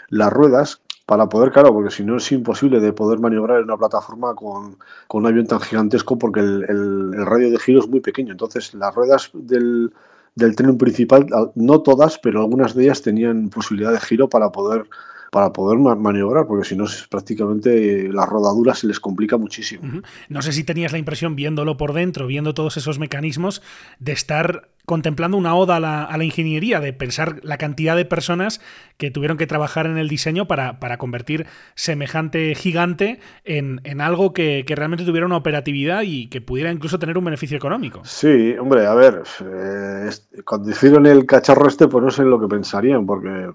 las 0.09 0.31
ruedas 0.31 0.81
para 1.07 1.29
poder, 1.29 1.53
claro, 1.53 1.73
porque 1.73 1.89
si 1.89 2.03
no 2.03 2.17
es 2.17 2.29
imposible 2.33 2.81
de 2.81 2.91
poder 2.91 3.19
maniobrar 3.19 3.59
en 3.59 3.63
una 3.63 3.77
plataforma 3.77 4.35
con, 4.35 4.75
con 5.07 5.23
un 5.23 5.27
avión 5.27 5.47
tan 5.47 5.61
gigantesco 5.61 6.19
porque 6.19 6.41
el, 6.41 6.65
el, 6.67 7.25
radio 7.25 7.49
de 7.49 7.57
giro 7.59 7.79
es 7.79 7.87
muy 7.87 8.01
pequeño. 8.01 8.33
Entonces, 8.33 8.73
las 8.73 8.93
ruedas 8.93 9.29
del, 9.31 9.93
del 10.35 10.55
tren 10.57 10.77
principal, 10.77 11.25
no 11.55 11.81
todas, 11.81 12.19
pero 12.19 12.41
algunas 12.41 12.75
de 12.75 12.83
ellas 12.83 13.01
tenían 13.01 13.47
posibilidad 13.49 13.93
de 13.93 14.01
giro 14.01 14.27
para 14.27 14.51
poder 14.51 14.83
para 15.31 15.51
poder 15.51 15.77
maniobrar, 15.77 16.47
porque 16.47 16.67
si 16.67 16.75
no, 16.75 16.85
prácticamente 17.09 18.09
la 18.11 18.25
rodadura 18.25 18.73
se 18.73 18.87
les 18.87 18.99
complica 18.99 19.37
muchísimo. 19.37 20.01
No 20.29 20.41
sé 20.41 20.53
si 20.53 20.63
tenías 20.63 20.93
la 20.93 20.97
impresión, 20.97 21.35
viéndolo 21.35 21.75
por 21.75 21.93
dentro, 21.93 22.27
viendo 22.27 22.53
todos 22.53 22.77
esos 22.77 22.97
mecanismos, 22.97 23.61
de 23.99 24.13
estar 24.13 24.69
contemplando 24.87 25.35
una 25.35 25.53
oda 25.53 25.75
a 25.75 25.79
la, 25.81 26.03
a 26.05 26.17
la, 26.17 26.23
ingeniería, 26.23 26.79
de 26.79 26.93
pensar 26.93 27.41
la 27.43 27.57
cantidad 27.57 27.97
de 27.97 28.05
personas 28.05 28.61
que 28.95 29.11
tuvieron 29.11 29.35
que 29.35 29.45
trabajar 29.45 29.85
en 29.85 29.97
el 29.97 30.07
diseño 30.07 30.47
para, 30.47 30.79
para 30.79 30.97
convertir 30.97 31.45
semejante 31.75 32.55
gigante 32.55 33.19
en, 33.43 33.81
en 33.83 33.99
algo 33.99 34.31
que, 34.31 34.63
realmente 34.65 35.03
tuviera 35.03 35.25
una 35.25 35.35
operatividad 35.35 36.03
y 36.05 36.29
que 36.29 36.39
pudiera 36.39 36.71
incluso 36.71 36.99
tener 36.99 37.17
un 37.17 37.25
beneficio 37.25 37.57
económico. 37.57 37.99
Sí, 38.05 38.55
hombre, 38.57 38.85
a 38.85 38.93
ver, 38.93 39.23
eh, 39.43 40.09
cuando 40.45 40.69
hicieron 40.69 41.05
el 41.05 41.25
cacharro 41.25 41.67
este, 41.67 41.89
pues 41.89 42.05
no 42.05 42.09
sé 42.09 42.23
lo 42.23 42.39
que 42.39 42.47
pensarían, 42.47 43.05
porque 43.05 43.49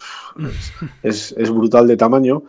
es 1.02 1.50
brutal 1.50 1.86
de 1.86 1.96
tamaño. 1.96 2.42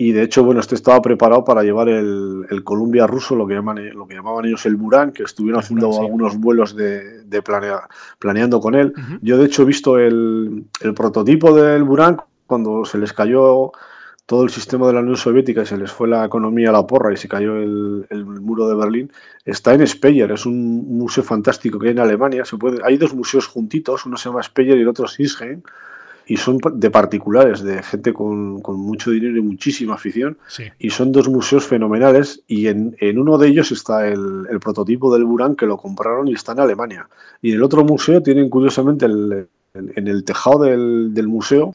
Y 0.00 0.12
de 0.12 0.22
hecho, 0.22 0.44
bueno, 0.44 0.60
este 0.60 0.76
estaba 0.76 1.02
preparado 1.02 1.44
para 1.44 1.64
llevar 1.64 1.88
el, 1.88 2.46
el 2.48 2.62
Columbia 2.62 3.08
ruso, 3.08 3.34
lo 3.34 3.48
que, 3.48 3.54
llaman, 3.54 3.84
lo 3.96 4.06
que 4.06 4.14
llamaban 4.14 4.44
ellos 4.44 4.64
el 4.64 4.76
Buran, 4.76 5.10
que 5.10 5.24
estuvieron 5.24 5.58
haciendo 5.58 5.92
sí. 5.92 5.98
algunos 5.98 6.38
vuelos 6.38 6.76
de, 6.76 7.24
de 7.24 7.42
planea, 7.42 7.80
planeando 8.20 8.60
con 8.60 8.76
él. 8.76 8.92
Uh 8.96 9.00
-huh. 9.00 9.18
Yo, 9.22 9.38
de 9.38 9.46
hecho, 9.46 9.62
he 9.62 9.64
visto 9.64 9.98
el, 9.98 10.66
el, 10.82 10.94
prototipo 10.94 11.52
del 11.52 11.82
Buran 11.82 12.18
cuando 12.46 12.84
se 12.84 12.96
les 12.96 13.12
cayó 13.12 13.72
todo 14.24 14.44
el 14.44 14.50
sistema 14.50 14.86
de 14.86 14.92
la 14.92 15.00
Unión 15.00 15.16
Soviética 15.16 15.62
y 15.62 15.66
se 15.66 15.76
les 15.76 15.90
fue 15.90 16.06
la 16.06 16.24
economía 16.24 16.68
a 16.68 16.74
la 16.74 16.86
porra 16.86 17.12
y 17.12 17.16
se 17.16 17.26
cayó 17.26 17.56
el, 17.56 18.06
el 18.08 18.24
muro 18.24 18.68
de 18.68 18.76
Berlín. 18.76 19.10
Está 19.44 19.74
en 19.74 19.84
Speyer, 19.84 20.30
es 20.30 20.46
un 20.46 20.96
museo 20.96 21.24
fantástico 21.24 21.76
que 21.76 21.88
hay 21.88 21.92
en 21.94 21.98
Alemania. 21.98 22.44
Se 22.44 22.56
puede, 22.56 22.78
hay 22.84 22.98
dos 22.98 23.14
museos 23.14 23.48
juntitos, 23.48 24.06
uno 24.06 24.16
se 24.16 24.28
llama 24.28 24.44
Speyer 24.44 24.78
y 24.78 24.82
el 24.82 24.88
otro 24.88 25.08
Sisheim 25.08 25.62
y 26.28 26.36
son 26.36 26.58
de 26.74 26.90
particulares, 26.90 27.62
de 27.62 27.82
gente 27.82 28.12
con, 28.12 28.60
con 28.60 28.78
mucho 28.78 29.10
dinero 29.10 29.38
y 29.38 29.40
muchísima 29.40 29.94
afición. 29.94 30.36
Sí. 30.46 30.64
Y 30.78 30.90
son 30.90 31.10
dos 31.10 31.26
museos 31.28 31.66
fenomenales. 31.66 32.42
Y 32.46 32.66
en, 32.66 32.96
en 33.00 33.18
uno 33.18 33.38
de 33.38 33.48
ellos 33.48 33.72
está 33.72 34.06
el, 34.06 34.46
el, 34.50 34.60
prototipo 34.60 35.12
del 35.12 35.24
Buran 35.24 35.56
que 35.56 35.64
lo 35.64 35.78
compraron 35.78 36.28
y 36.28 36.34
está 36.34 36.52
en 36.52 36.60
Alemania. 36.60 37.08
Y 37.40 37.50
en 37.50 37.56
el 37.56 37.62
otro 37.62 37.82
museo 37.82 38.22
tienen 38.22 38.50
curiosamente 38.50 39.06
el, 39.06 39.48
el, 39.72 39.92
en 39.96 40.06
el 40.06 40.22
tejado 40.24 40.64
del, 40.64 41.14
del 41.14 41.28
museo 41.28 41.74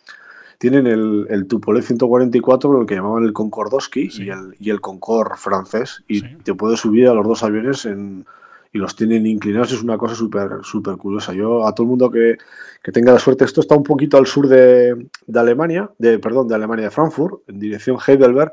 tienen 0.60 0.86
el, 0.86 1.26
el 1.30 1.48
Tupolev 1.48 1.84
144, 1.84 2.82
el 2.82 2.88
que 2.88 2.96
llamaban 2.96 3.24
el 3.24 3.34
Concordowski 3.34 4.12
sí. 4.12 4.24
y, 4.24 4.30
el, 4.30 4.56
y 4.60 4.70
el 4.70 4.82
Concorde 4.82 5.36
francés. 5.36 6.04
Y 6.08 6.20
sí. 6.20 6.28
te 6.44 6.54
puedes 6.54 6.80
subir 6.80 7.08
a 7.08 7.13
los 7.13 7.28
dos 7.28 7.44
aviones 7.44 7.86
en 7.86 8.26
y 8.73 8.79
los 8.79 8.95
tienen 8.95 9.25
inclinados, 9.27 9.71
es 9.71 9.83
una 9.83 9.97
cosa 9.97 10.15
súper 10.15 10.49
súper 10.63 10.97
curiosa. 10.97 11.31
Yo 11.31 11.65
a 11.65 11.73
todo 11.73 11.86
el 11.86 11.89
mundo 11.89 12.09
que, 12.09 12.38
que, 12.81 12.91
tenga 12.91 13.13
la 13.13 13.19
suerte, 13.19 13.45
esto 13.45 13.62
está 13.62 13.75
un 13.75 13.83
poquito 13.83 14.17
al 14.17 14.25
sur 14.25 14.47
de, 14.47 15.07
de, 15.27 15.39
Alemania, 15.39 15.91
de 15.99 16.17
perdón, 16.17 16.47
de 16.47 16.55
Alemania 16.55 16.86
de 16.86 16.91
Frankfurt, 16.91 17.47
en 17.47 17.59
dirección 17.59 17.97
Heidelberg, 18.05 18.51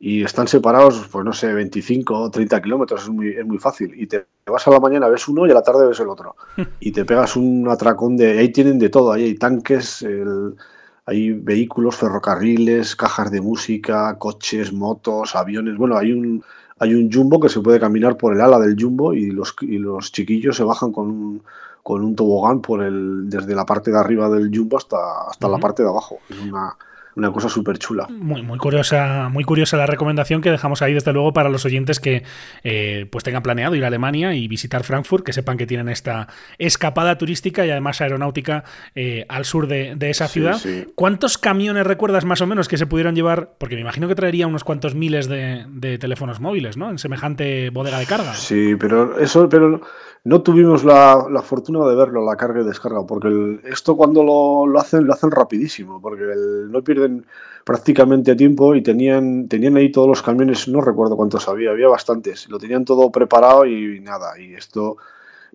y 0.00 0.24
están 0.24 0.48
separados, 0.48 1.06
pues 1.12 1.24
no 1.24 1.32
sé, 1.32 1.52
25 1.52 2.14
o 2.14 2.30
30 2.30 2.60
kilómetros, 2.62 3.02
es 3.02 3.08
muy, 3.10 3.28
es 3.28 3.46
muy 3.46 3.58
fácil. 3.58 3.92
Y 3.94 4.06
te 4.06 4.26
vas 4.46 4.66
a 4.66 4.70
la 4.70 4.80
mañana, 4.80 5.08
ves 5.08 5.28
uno 5.28 5.46
y 5.46 5.50
a 5.50 5.54
la 5.54 5.62
tarde 5.62 5.86
ves 5.86 6.00
el 6.00 6.08
otro. 6.08 6.34
Y 6.80 6.90
te 6.90 7.04
pegas 7.04 7.36
un 7.36 7.68
atracón 7.68 8.16
de... 8.16 8.38
Ahí 8.38 8.48
tienen 8.48 8.78
de 8.78 8.88
todo, 8.88 9.12
ahí 9.12 9.24
hay 9.24 9.34
tanques, 9.34 10.02
el, 10.02 10.56
hay 11.04 11.32
vehículos, 11.32 11.96
ferrocarriles, 11.96 12.96
cajas 12.96 13.30
de 13.30 13.40
música, 13.40 14.16
coches, 14.18 14.72
motos, 14.72 15.36
aviones. 15.36 15.76
Bueno, 15.76 15.96
hay 15.96 16.12
un, 16.12 16.42
hay 16.80 16.94
un 16.94 17.12
jumbo 17.12 17.38
que 17.38 17.50
se 17.50 17.60
puede 17.60 17.78
caminar 17.78 18.16
por 18.16 18.34
el 18.34 18.40
ala 18.40 18.58
del 18.58 18.74
jumbo 18.78 19.12
y 19.12 19.30
los, 19.30 19.54
y 19.60 19.78
los 19.78 20.12
chiquillos 20.12 20.56
se 20.56 20.64
bajan 20.64 20.92
con 20.92 21.08
un, 21.08 21.42
con 21.82 22.02
un 22.02 22.16
tobogán 22.16 22.62
por 22.62 22.82
el, 22.82 23.28
desde 23.28 23.54
la 23.54 23.66
parte 23.66 23.90
de 23.90 23.98
arriba 23.98 24.30
del 24.30 24.50
jumbo 24.52 24.78
hasta, 24.78 24.96
hasta 25.28 25.46
uh 25.46 25.50
-huh. 25.50 25.52
la 25.52 25.58
parte 25.58 25.82
de 25.82 25.90
abajo. 25.90 26.18
Es 26.30 26.38
una, 26.40 26.74
una 27.16 27.30
cosa 27.32 27.48
súper 27.48 27.78
chula. 27.78 28.06
Muy, 28.08 28.42
muy 28.42 28.58
curiosa, 28.58 29.28
muy 29.28 29.44
curiosa 29.44 29.76
la 29.76 29.86
recomendación 29.86 30.40
que 30.40 30.50
dejamos 30.50 30.82
ahí, 30.82 30.94
desde 30.94 31.12
luego, 31.12 31.32
para 31.32 31.48
los 31.48 31.64
oyentes 31.64 32.00
que 32.00 32.22
eh, 32.62 33.06
pues 33.10 33.24
tengan 33.24 33.42
planeado 33.42 33.74
ir 33.74 33.84
a 33.84 33.88
Alemania 33.88 34.34
y 34.34 34.48
visitar 34.48 34.84
Frankfurt, 34.84 35.24
que 35.24 35.32
sepan 35.32 35.56
que 35.56 35.66
tienen 35.66 35.88
esta 35.88 36.28
escapada 36.58 37.18
turística 37.18 37.66
y 37.66 37.70
además 37.70 38.00
aeronáutica 38.00 38.64
eh, 38.94 39.26
al 39.28 39.44
sur 39.44 39.66
de, 39.66 39.94
de 39.96 40.10
esa 40.10 40.28
ciudad. 40.28 40.58
Sí, 40.58 40.82
sí. 40.82 40.92
¿Cuántos 40.94 41.38
camiones 41.38 41.86
recuerdas 41.86 42.24
más 42.24 42.40
o 42.40 42.46
menos 42.46 42.68
que 42.68 42.78
se 42.78 42.86
pudieron 42.86 43.14
llevar? 43.14 43.54
Porque 43.58 43.74
me 43.74 43.80
imagino 43.80 44.08
que 44.08 44.14
traería 44.14 44.46
unos 44.46 44.64
cuantos 44.64 44.94
miles 44.94 45.28
de, 45.28 45.64
de 45.68 45.98
teléfonos 45.98 46.40
móviles, 46.40 46.76
¿no? 46.76 46.90
En 46.90 46.98
semejante 46.98 47.70
bodega 47.70 47.98
de 47.98 48.06
carga. 48.06 48.34
Sí, 48.34 48.76
pero 48.78 49.18
eso, 49.18 49.48
pero 49.48 49.82
no 50.24 50.42
tuvimos 50.42 50.84
la, 50.84 51.26
la, 51.30 51.42
fortuna 51.42 51.86
de 51.86 51.94
verlo, 51.94 52.24
la 52.24 52.36
carga 52.36 52.60
y 52.60 52.64
descarga, 52.64 53.06
porque 53.06 53.28
el, 53.28 53.60
esto 53.64 53.96
cuando 53.96 54.22
lo, 54.22 54.66
lo, 54.66 54.78
hacen, 54.78 55.06
lo 55.06 55.14
hacen 55.14 55.30
rapidísimo, 55.30 56.00
porque 56.00 56.24
el, 56.24 56.70
no 56.70 56.82
pierden 56.84 57.26
prácticamente 57.64 58.34
tiempo 58.36 58.74
y 58.74 58.82
tenían, 58.82 59.48
tenían 59.48 59.76
ahí 59.76 59.90
todos 59.90 60.08
los 60.08 60.22
camiones, 60.22 60.68
no 60.68 60.80
recuerdo 60.80 61.16
cuántos 61.16 61.48
había, 61.48 61.70
había 61.70 61.88
bastantes, 61.88 62.48
lo 62.48 62.58
tenían 62.58 62.84
todo 62.84 63.10
preparado 63.10 63.64
y 63.66 64.00
nada, 64.00 64.38
y 64.38 64.54
esto 64.54 64.96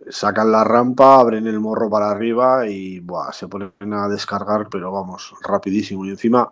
sacan 0.10 0.52
la 0.52 0.64
rampa, 0.64 1.20
abren 1.20 1.48
el 1.48 1.60
morro 1.60 1.90
para 1.90 2.10
arriba 2.12 2.68
y 2.68 3.00
buah, 3.00 3.32
se 3.32 3.48
ponen 3.48 3.72
a 3.94 4.08
descargar, 4.08 4.68
pero 4.70 4.92
vamos, 4.92 5.34
rapidísimo. 5.42 6.06
Y 6.06 6.10
encima, 6.10 6.52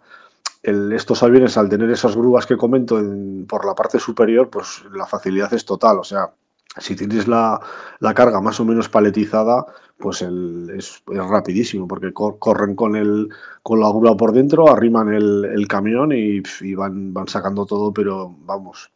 el, 0.61 0.91
estos 0.93 1.23
aviones, 1.23 1.57
al 1.57 1.69
tener 1.69 1.89
esas 1.89 2.15
grúas 2.15 2.45
que 2.45 2.57
comento 2.57 2.99
en, 2.99 3.45
por 3.47 3.65
la 3.65 3.75
parte 3.75 3.99
superior, 3.99 4.49
pues 4.49 4.83
la 4.93 5.05
facilidad 5.05 5.53
es 5.53 5.65
total. 5.65 5.99
O 5.99 6.03
sea, 6.03 6.31
si 6.77 6.95
tienes 6.95 7.27
la, 7.27 7.59
la 7.99 8.13
carga 8.13 8.41
más 8.41 8.59
o 8.59 8.65
menos 8.65 8.89
paletizada, 8.89 9.65
pues 9.97 10.21
es, 10.21 11.03
rapidísimo, 11.05 11.87
porque 11.87 12.13
cor, 12.13 12.37
corren 12.39 12.75
con, 12.75 12.95
el, 12.95 13.29
con 13.61 13.79
la 13.79 13.89
grúa 13.89 14.17
por 14.17 14.33
dentro, 14.33 14.69
arriman 14.69 15.13
el, 15.13 15.67
camión 15.67 16.11
y, 16.11 16.41
van, 16.75 17.13
van 17.13 17.27
sacando 17.27 17.65
todo, 17.65 17.93
pero 17.93 18.35
vamos, 18.45 18.91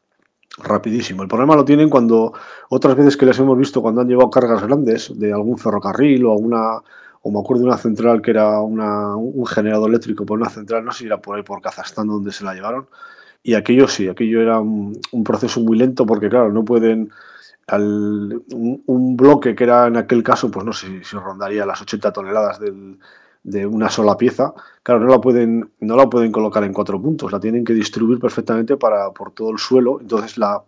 rapidísimo. 0.57 1.21
El 1.21 1.29
problema 1.29 1.55
lo 1.55 1.65
tienen 1.65 1.89
cuando 1.89 2.33
otras 2.69 2.95
veces 2.95 3.15
que 3.15 3.25
les 3.25 3.39
hemos 3.39 3.57
visto 3.57 3.81
cuando 3.81 4.01
han 4.01 4.07
llevado 4.07 4.29
cargas 4.29 4.63
grandes 4.63 5.17
de 5.17 5.31
algún 5.31 5.57
ferrocarril 5.57 6.25
o 6.25 6.33
alguna 6.33 6.81
o 7.21 7.31
me 7.31 7.39
acuerdo 7.39 7.63
de 7.63 7.69
una 7.69 7.77
central 7.77 8.21
que 8.21 8.31
era 8.31 8.61
una, 8.61 9.15
un 9.15 9.45
generador 9.45 9.89
eléctrico 9.89 10.25
por 10.25 10.39
una 10.39 10.49
central, 10.49 10.85
no 10.85 10.91
sé 10.91 10.99
si 10.99 11.05
era 11.05 11.21
por 11.21 11.35
ahí 11.35 11.43
por 11.43 11.61
Kazajstán 11.61 12.07
donde 12.07 12.31
se 12.31 12.43
la 12.43 12.53
llevaron. 12.53 12.87
Y 13.43 13.53
aquello 13.53 13.87
sí, 13.87 14.07
aquello 14.07 14.41
era 14.41 14.59
un 14.59 15.23
proceso 15.23 15.61
muy 15.61 15.77
lento 15.77 16.05
porque 16.05 16.29
claro, 16.29 16.51
no 16.51 16.65
pueden 16.65 17.11
al, 17.67 18.41
un, 18.53 18.83
un, 18.85 19.17
bloque 19.17 19.55
que 19.55 19.63
era 19.65 19.87
en 19.87 19.97
aquel 19.97 20.23
caso, 20.23 20.49
pues 20.49 20.65
no 20.65 20.73
sé 20.73 21.03
si 21.03 21.17
rondaría 21.17 21.65
las 21.65 21.81
80 21.81 22.13
toneladas 22.13 22.59
del, 22.59 22.97
de 23.43 23.65
una 23.65 23.89
sola 23.89 24.17
pieza, 24.17 24.53
claro, 24.83 25.01
no 25.01 25.07
la 25.07 25.21
pueden, 25.21 25.71
no 25.79 25.95
la 25.95 26.09
pueden 26.09 26.31
colocar 26.31 26.63
en 26.63 26.73
cuatro 26.73 27.01
puntos, 27.01 27.31
la 27.31 27.39
tienen 27.39 27.63
que 27.63 27.73
distribuir 27.73 28.19
perfectamente 28.19 28.77
para, 28.77 29.11
por 29.11 29.31
todo 29.31 29.51
el 29.51 29.57
suelo, 29.57 29.99
entonces 30.01 30.37
la, 30.37 30.63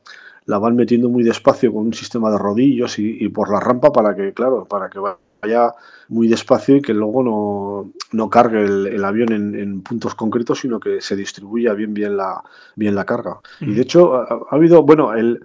la 0.46 0.58
van 0.60 0.76
metiendo 0.76 1.10
muy 1.10 1.24
despacio 1.24 1.74
con 1.74 1.88
un 1.88 1.94
sistema 1.94 2.32
de 2.32 2.38
rodillos 2.38 3.00
y, 3.00 3.18
y, 3.24 3.30
por 3.30 3.52
la 3.52 3.60
rampa 3.60 3.92
para 3.92 4.16
que, 4.16 4.34
claro, 4.34 4.66
para 4.66 4.90
que 4.90 5.00
vaya 5.00 5.74
muy 6.08 6.28
despacio 6.28 6.78
y 6.78 6.82
que 6.82 6.94
luego 6.94 7.22
no, 7.22 7.92
no 8.14 8.30
cargue 8.30 8.64
el, 8.64 8.88
el 8.88 9.04
avión 9.04 9.32
en, 9.32 9.56
en, 9.56 9.82
puntos 9.82 10.16
concretos, 10.16 10.60
sino 10.60 10.80
que 10.80 11.02
se 11.02 11.16
distribuya 11.16 11.74
bien, 11.74 11.94
bien, 11.94 12.18
la, 12.18 12.42
bien 12.76 12.96
la 12.96 13.06
carga. 13.06 13.40
Mm. 13.60 13.70
Y 13.70 13.74
de 13.74 13.82
hecho, 13.82 14.16
ha, 14.16 14.24
ha 14.24 14.56
habido, 14.56 14.84
bueno, 14.84 15.14
el, 15.14 15.44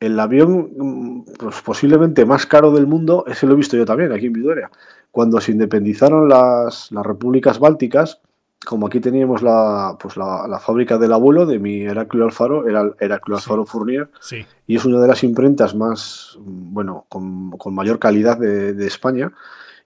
el 0.00 0.20
avión 0.20 1.24
pues, 1.38 1.60
posiblemente 1.62 2.24
más 2.24 2.46
caro 2.46 2.70
del 2.72 2.86
mundo, 2.86 3.24
ese 3.26 3.46
lo 3.46 3.54
he 3.54 3.56
visto 3.56 3.76
yo 3.76 3.84
también 3.84 4.12
aquí 4.12 4.26
en 4.26 4.32
Vitoria. 4.32 4.70
Cuando 5.10 5.40
se 5.40 5.52
independizaron 5.52 6.28
las, 6.28 6.92
las 6.92 7.06
repúblicas 7.06 7.58
bálticas, 7.58 8.20
como 8.64 8.86
aquí 8.86 9.00
teníamos 9.00 9.42
la, 9.42 9.96
pues 9.98 10.16
la, 10.16 10.46
la, 10.48 10.58
fábrica 10.58 10.98
del 10.98 11.12
abuelo 11.12 11.46
de 11.46 11.58
mi 11.58 11.82
Heraclio 11.82 12.24
Alfaro, 12.24 12.68
era 12.68 12.90
Heraclio 12.98 13.36
Alfaro 13.36 13.64
sí, 13.64 13.70
Fournier, 13.70 14.10
sí. 14.20 14.46
y 14.66 14.76
es 14.76 14.84
una 14.84 15.00
de 15.00 15.08
las 15.08 15.22
imprentas 15.24 15.74
más, 15.74 16.36
bueno, 16.40 17.06
con, 17.08 17.52
con 17.52 17.74
mayor 17.74 17.98
calidad 17.98 18.38
de, 18.38 18.74
de, 18.74 18.86
España. 18.86 19.32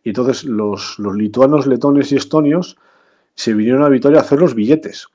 Y 0.03 0.11
entonces 0.11 0.45
los, 0.45 0.99
los 0.99 1.15
lituanos, 1.15 1.67
letones 1.67 2.11
y 2.11 2.17
estonios 2.17 2.79
se 3.35 3.55
vinieron 3.55 3.83
a 3.83 3.89
Vitoria 3.89 4.19
a 4.19 4.23
hacer 4.23 4.41
los 4.41 4.55
billetes. 4.55 5.09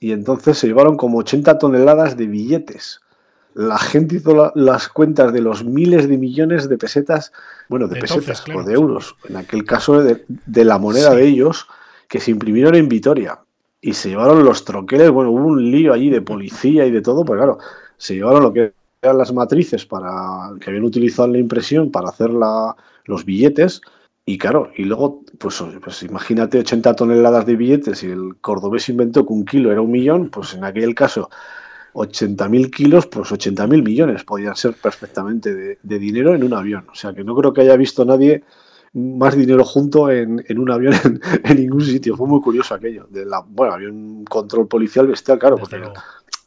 Y 0.00 0.12
entonces 0.12 0.58
se 0.58 0.66
llevaron 0.66 0.96
como 0.96 1.18
80 1.18 1.58
toneladas 1.58 2.16
de 2.16 2.26
billetes 2.26 3.00
la 3.56 3.78
gente 3.78 4.16
hizo 4.16 4.34
la, 4.34 4.52
las 4.54 4.88
cuentas 4.88 5.32
de 5.32 5.40
los 5.40 5.64
miles 5.64 6.08
de 6.08 6.18
millones 6.18 6.68
de 6.68 6.76
pesetas, 6.76 7.32
bueno, 7.70 7.88
de, 7.88 7.94
de 7.94 8.00
pesetas 8.02 8.42
claro. 8.42 8.60
o 8.60 8.64
de 8.64 8.74
euros, 8.74 9.16
en 9.30 9.36
aquel 9.36 9.64
caso 9.64 10.02
de, 10.02 10.26
de 10.28 10.64
la 10.66 10.78
moneda 10.78 11.12
sí. 11.12 11.16
de 11.16 11.26
ellos, 11.26 11.66
que 12.06 12.20
se 12.20 12.32
imprimieron 12.32 12.74
en 12.74 12.86
Vitoria 12.88 13.40
y 13.80 13.94
se 13.94 14.10
llevaron 14.10 14.44
los 14.44 14.66
troqueles, 14.66 15.10
bueno, 15.10 15.30
hubo 15.30 15.46
un 15.46 15.70
lío 15.70 15.94
allí 15.94 16.10
de 16.10 16.20
policía 16.20 16.84
y 16.84 16.90
de 16.90 17.00
todo, 17.00 17.24
pues 17.24 17.38
claro, 17.38 17.58
se 17.96 18.16
llevaron 18.16 18.42
lo 18.42 18.52
que 18.52 18.74
eran 19.00 19.16
las 19.16 19.32
matrices 19.32 19.86
para 19.86 20.52
que 20.60 20.68
habían 20.68 20.84
utilizado 20.84 21.24
en 21.24 21.32
la 21.32 21.38
impresión 21.38 21.90
para 21.90 22.10
hacer 22.10 22.28
la, 22.28 22.76
los 23.06 23.24
billetes 23.24 23.80
y 24.26 24.36
claro, 24.36 24.70
y 24.76 24.84
luego, 24.84 25.22
pues, 25.38 25.64
pues, 25.82 26.02
imagínate 26.02 26.58
80 26.58 26.94
toneladas 26.94 27.46
de 27.46 27.56
billetes 27.56 28.02
y 28.02 28.08
el 28.10 28.36
cordobés 28.42 28.90
inventó 28.90 29.24
que 29.24 29.32
un 29.32 29.46
kilo 29.46 29.72
era 29.72 29.80
un 29.80 29.92
millón, 29.92 30.28
pues 30.28 30.52
en 30.52 30.64
aquel 30.64 30.94
caso 30.94 31.30
80.000 31.96 32.70
kilos, 32.70 33.06
pues 33.06 33.30
80.000 33.30 33.82
millones 33.82 34.22
podían 34.24 34.54
ser 34.54 34.74
perfectamente 34.74 35.54
de, 35.54 35.78
de, 35.82 35.98
dinero 35.98 36.34
en 36.34 36.44
un 36.44 36.52
avión. 36.52 36.86
O 36.92 36.94
sea 36.94 37.14
que 37.14 37.24
no 37.24 37.34
creo 37.34 37.54
que 37.54 37.62
haya 37.62 37.76
visto 37.76 38.04
nadie 38.04 38.44
más 38.92 39.34
dinero 39.34 39.64
junto 39.64 40.10
en, 40.10 40.44
en 40.46 40.58
un 40.58 40.70
avión 40.70 40.92
en, 41.04 41.20
en, 41.42 41.56
ningún 41.56 41.80
sitio. 41.80 42.14
Fue 42.14 42.28
muy 42.28 42.42
curioso 42.42 42.74
aquello. 42.74 43.06
De 43.08 43.24
la, 43.24 43.42
bueno, 43.46 43.72
había 43.72 43.88
un 43.88 44.24
control 44.26 44.68
policial 44.68 45.06
bestial, 45.06 45.38
claro, 45.38 45.56
porque 45.56 45.80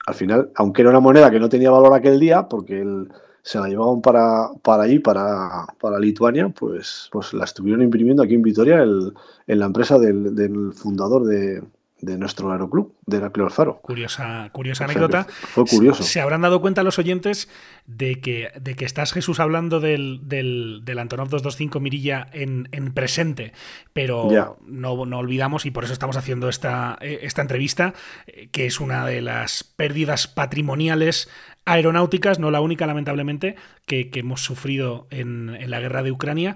al 0.05 0.13
final, 0.13 0.51
aunque 0.55 0.83
era 0.83 0.91
una 0.91 0.99
moneda 0.99 1.31
que 1.31 1.39
no 1.39 1.49
tenía 1.49 1.71
valor 1.71 1.95
aquel 1.95 2.19
día, 2.19 2.47
porque 2.47 2.81
el, 2.81 3.11
se 3.41 3.59
la 3.59 3.67
llevaban 3.67 4.01
para, 4.01 4.49
para 4.61 4.83
allí, 4.83 4.99
para, 4.99 5.65
para 5.81 5.99
Lituania, 5.99 6.49
pues, 6.49 7.09
pues 7.11 7.33
la 7.33 7.45
estuvieron 7.45 7.81
imprimiendo 7.81 8.21
aquí 8.21 8.35
en 8.35 8.43
Vitoria 8.43 8.83
el, 8.83 9.13
en 9.47 9.59
la 9.59 9.65
empresa 9.65 9.97
del, 9.97 10.35
del 10.35 10.73
fundador 10.73 11.25
de, 11.25 11.63
de 12.01 12.17
nuestro 12.17 12.51
aeroclub, 12.51 12.95
de 13.05 13.17
Heraclio 13.17 13.45
Alfaro. 13.45 13.79
Curiosa, 13.81 14.49
curiosa 14.51 14.85
anécdota. 14.85 15.25
Fue 15.29 15.65
curioso. 15.65 16.03
Se, 16.03 16.13
se, 16.13 16.21
habrán 16.21 16.41
dado 16.41 16.61
cuenta 16.61 16.83
los 16.83 16.97
oyentes 16.99 17.49
de 17.85 18.21
que, 18.21 18.49
de 18.59 18.75
que 18.75 18.85
estás, 18.85 19.11
Jesús, 19.11 19.39
hablando 19.39 19.79
del, 19.79 20.21
del, 20.23 20.81
del 20.83 20.99
Antonov 20.99 21.29
225 21.29 21.79
Mirilla 21.79 22.27
en, 22.31 22.69
en 22.71 22.93
presente, 22.93 23.53
pero 23.93 24.29
no, 24.65 25.05
no, 25.05 25.17
olvidamos, 25.17 25.65
y 25.65 25.71
por 25.71 25.83
eso 25.83 25.93
estamos 25.93 26.17
haciendo 26.17 26.49
esta, 26.49 26.97
eh, 27.01 27.19
esta 27.23 27.41
entrevista, 27.41 27.93
eh, 28.27 28.49
que 28.51 28.65
es 28.65 28.79
una 28.79 29.05
de 29.05 29.21
las 29.21 29.63
pérdidas 29.63 30.27
patrimoniales 30.27 31.29
aeronáuticas, 31.65 32.39
no 32.39 32.51
la 32.51 32.61
única, 32.61 32.87
lamentablemente, 32.87 33.55
que, 33.85 34.09
que 34.09 34.21
hemos 34.21 34.41
sufrido 34.41 35.07
en, 35.09 35.55
en 35.59 35.69
la 35.69 35.79
guerra 35.79 36.03
de 36.03 36.11
Ucrania. 36.11 36.55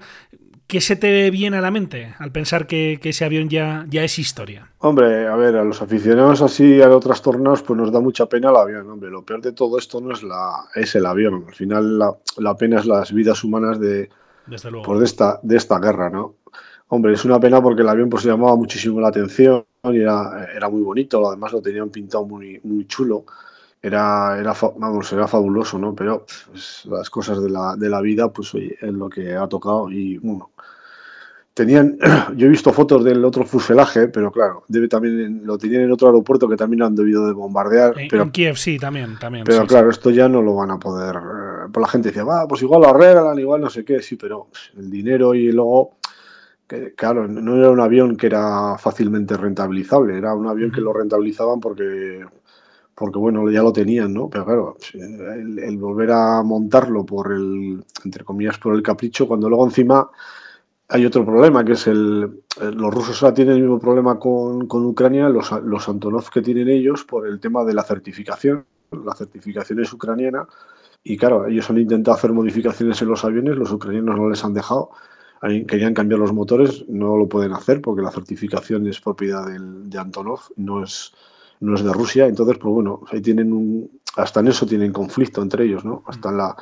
¿Qué 0.74 0.82
se 0.82 0.96
te 0.96 1.30
viene 1.30 1.58
a 1.58 1.62
la 1.62 1.70
mente 1.70 2.16
al 2.18 2.32
pensar 2.32 2.66
que, 2.66 2.98
que, 3.00 3.10
ese 3.10 3.24
avión 3.24 3.48
ya, 3.48 3.86
ya 3.88 4.04
es 4.04 4.18
historia? 4.18 4.72
Hombre, 4.80 5.28
a 5.28 5.36
ver, 5.36 5.56
a 5.56 5.64
los 5.64 5.84
aficionados 5.84 6.42
así 6.42 6.82
a 6.82 6.90
otros 6.90 7.22
torneos, 7.22 7.62
pues 7.62 7.78
nos 7.78 7.92
da 7.92 8.00
mucha 8.00 8.26
pena 8.26 8.50
el 8.50 8.56
avión. 8.56 8.90
Hombre, 8.90 9.12
lo 9.12 9.24
peor 9.24 9.44
de 9.44 9.52
todo 9.52 9.78
esto 9.78 10.02
no 10.02 10.12
es 10.12 10.24
la 10.24 10.66
es 10.74 10.96
el 10.96 11.06
avión. 11.06 11.46
Al 11.48 11.54
final 11.54 12.00
la, 12.00 12.18
la 12.38 12.58
pena 12.58 12.80
es 12.80 12.88
las 12.88 13.14
vidas 13.14 13.44
humanas 13.44 13.80
de, 13.80 14.10
Desde 14.48 14.72
luego. 14.72 14.88
Pues 14.88 14.98
de, 14.98 15.06
esta, 15.06 15.40
de 15.44 15.58
esta 15.58 15.78
guerra, 15.78 16.10
¿no? 16.10 16.38
Hombre, 16.88 17.14
es 17.14 17.24
una 17.24 17.40
pena 17.40 17.62
porque 17.62 17.84
el 17.84 17.90
avión 17.90 18.10
pues 18.10 18.24
llamaba 18.24 18.56
muchísimo 18.56 19.00
la 19.00 19.10
atención 19.10 19.66
y 19.84 20.00
era, 20.00 20.50
era 20.56 20.70
muy 20.70 20.82
bonito, 20.82 21.28
además 21.28 21.54
lo 21.54 21.62
tenían 21.62 21.92
pintado 21.92 22.26
muy, 22.26 22.60
muy 22.64 22.88
chulo 22.88 23.26
era, 23.84 24.39
era, 24.39 24.54
vamos, 24.78 25.12
era 25.12 25.28
fabuloso, 25.28 25.78
¿no? 25.78 25.93
Pero 25.93 26.26
pues, 26.50 26.86
las 26.86 27.10
cosas 27.10 27.43
de 27.43 27.50
la, 27.50 27.76
de 27.76 27.89
la 27.89 28.00
vida, 28.00 28.32
pues 28.32 28.54
oye, 28.56 28.78
es 28.82 28.93
lo 28.93 29.10
que 29.10 29.36
ha 29.36 29.48
tocado 29.48 29.91
y 29.91 30.17
bueno. 30.17 30.52
Tenían, 31.54 32.00
yo 32.36 32.48
he 32.48 32.50
visto 32.50 32.74
fotos 32.74 33.04
del 33.04 33.24
otro 33.24 33.46
fuselaje, 33.46 34.08
pero 34.08 34.32
claro, 34.32 34.63
debe 34.69 34.88
también 34.88 35.41
lo 35.43 35.58
tenían 35.58 35.84
en 35.84 35.91
otro 35.91 36.08
aeropuerto 36.08 36.50
que 36.50 36.56
también 36.56 36.82
han 36.82 36.96
debido 36.96 37.28
de 37.28 37.34
bombardear. 37.34 38.00
En, 38.00 38.08
pero, 38.08 38.24
en 38.24 38.32
Kiev 38.32 38.56
sí, 38.58 38.80
también, 38.80 39.19
también. 39.19 39.43
Pero 39.43 39.62
sí, 39.62 39.67
claro, 39.67 39.91
sí. 39.91 39.98
esto 39.98 40.10
ya 40.10 40.28
no 40.28 40.41
lo 40.41 40.56
van 40.56 40.72
a 40.72 40.80
poder. 40.80 41.15
Eh, 41.17 41.69
pues 41.72 41.82
la 41.82 41.88
gente 41.89 42.08
decía, 42.08 42.24
va, 42.24 42.48
pues 42.48 42.63
igual 42.63 42.82
lo 42.82 42.89
arreglan, 42.89 43.38
igual 43.38 43.62
no 43.62 43.69
sé 43.69 43.86
qué, 43.86 44.02
sí, 44.02 44.15
pero 44.15 44.48
el 44.78 44.89
dinero 44.89 45.36
y 45.36 45.52
luego 45.52 45.98
que, 46.65 46.96
claro, 46.96 47.28
no 47.28 47.58
era 47.58 47.69
un 47.69 47.82
avión 47.82 48.15
que 48.15 48.28
era 48.28 48.78
fácilmente 48.80 49.38
rentabilizable, 49.38 50.17
era 50.17 50.34
un 50.34 50.48
avión 50.48 50.72
que 50.72 50.82
lo 50.82 50.93
rentabilizaban 50.93 51.60
porque 51.60 52.26
porque 52.95 53.17
bueno, 53.17 53.49
ya 53.49 53.63
lo 53.63 53.73
tenían, 53.73 54.13
¿no? 54.13 54.29
Pero 54.29 54.45
claro, 54.45 54.77
el, 54.93 55.77
volver 55.77 56.12
a 56.12 56.43
montarlo 56.43 57.06
por 57.06 57.32
el, 57.32 57.84
entre 58.06 58.23
comillas, 58.23 58.58
por 58.58 58.75
el 58.75 58.84
capricho, 58.84 59.27
cuando 59.27 59.49
luego 59.49 59.65
encima 59.65 60.10
hay 60.89 61.06
otro 61.06 61.25
problema, 61.25 61.65
que 61.65 61.73
es 61.73 61.88
el, 61.88 62.43
los 62.60 62.93
rusos 62.93 63.21
ahora 63.23 63.34
tienen 63.34 63.56
el 63.56 63.62
mismo 63.62 63.79
problema 63.79 64.19
con, 64.19 64.67
con 64.67 64.86
Ucrania, 64.86 65.27
los, 65.29 65.51
los 65.63 65.89
Antonov 65.89 66.29
que 66.29 66.41
tienen 66.41 66.69
ellos 66.69 67.03
por 67.03 67.27
el 67.27 67.39
tema 67.39 67.63
de 67.63 67.73
la 67.73 67.84
certificación, 67.84 68.65
la 68.91 69.15
certificación 69.15 69.79
es 69.79 69.91
ucraniana, 69.91 70.47
y 71.03 71.17
claro, 71.17 71.47
ellos 71.47 71.69
han 71.69 71.79
intentado 71.79 72.15
hacer 72.15 72.32
modificaciones 72.32 73.01
en 73.01 73.10
los 73.10 73.25
aviones, 73.25 73.58
los 73.58 73.71
ucranianos 73.71 74.15
no 74.17 74.29
les 74.29 74.43
han 74.45 74.53
dejado, 74.53 74.91
querían 75.67 75.93
cambiar 75.93 76.19
los 76.19 76.32
motores, 76.32 76.86
no 76.88 77.17
lo 77.17 77.27
pueden 77.27 77.53
hacer 77.53 77.82
porque 77.82 78.01
la 78.01 78.12
certificación 78.12 78.88
es 78.88 79.01
propiedad 79.01 79.45
del, 79.47 79.89
de 79.89 79.99
Antonov, 79.99 80.39
no 80.56 80.84
es 80.84 81.13
no 81.60 81.76
es 81.76 81.84
de 81.84 81.94
Rusia, 81.94 82.28
entonces, 82.28 82.58
pues 82.58 82.74
bueno, 82.74 83.02
ahí 83.12 83.22
tienen 83.22 83.54
un, 83.54 84.00
hasta 84.16 84.39
en 84.39 84.48
eso 84.48 84.66
tienen 84.66 84.92
conflicto 84.92 85.42
entre 85.42 85.66
ellos, 85.66 85.86
¿no? 85.86 86.04
Hasta 86.08 86.30
en 86.30 86.38
la, 86.38 86.56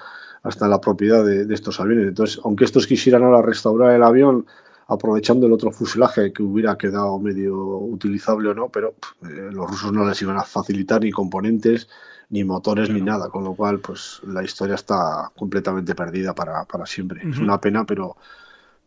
hasta 0.43 0.65
en 0.65 0.71
la 0.71 0.81
propiedad 0.81 1.25
de, 1.25 1.45
de, 1.45 1.53
estos 1.53 1.79
aviones. 1.79 2.07
Entonces, 2.07 2.39
aunque 2.43 2.65
estos 2.65 2.87
quisieran 2.87 3.23
ahora 3.23 3.41
restaurar 3.41 3.95
el 3.95 4.03
avión 4.03 4.45
aprovechando 4.87 5.47
el 5.47 5.53
otro 5.53 5.71
fuselaje 5.71 6.33
que 6.33 6.43
hubiera 6.43 6.77
quedado 6.77 7.17
medio 7.17 7.55
utilizable 7.55 8.49
o 8.49 8.53
no, 8.53 8.67
pero 8.67 8.95
eh, 9.23 9.49
los 9.51 9.69
rusos 9.69 9.93
no 9.93 10.05
les 10.05 10.21
iban 10.21 10.37
a 10.37 10.43
facilitar 10.43 11.01
ni 11.01 11.11
componentes, 11.11 11.87
ni 12.29 12.43
motores, 12.43 12.87
claro. 12.87 12.99
ni 12.99 13.05
nada, 13.05 13.29
con 13.29 13.45
lo 13.45 13.53
cual, 13.53 13.79
pues 13.79 14.19
la 14.27 14.43
historia 14.43 14.75
está 14.75 15.31
completamente 15.35 15.95
perdida 15.95 16.35
para, 16.35 16.65
para 16.65 16.85
siempre. 16.85 17.21
Uh 17.23 17.29
-huh. 17.29 17.33
Es 17.33 17.39
una 17.39 17.59
pena, 17.61 17.85
pero 17.85 18.17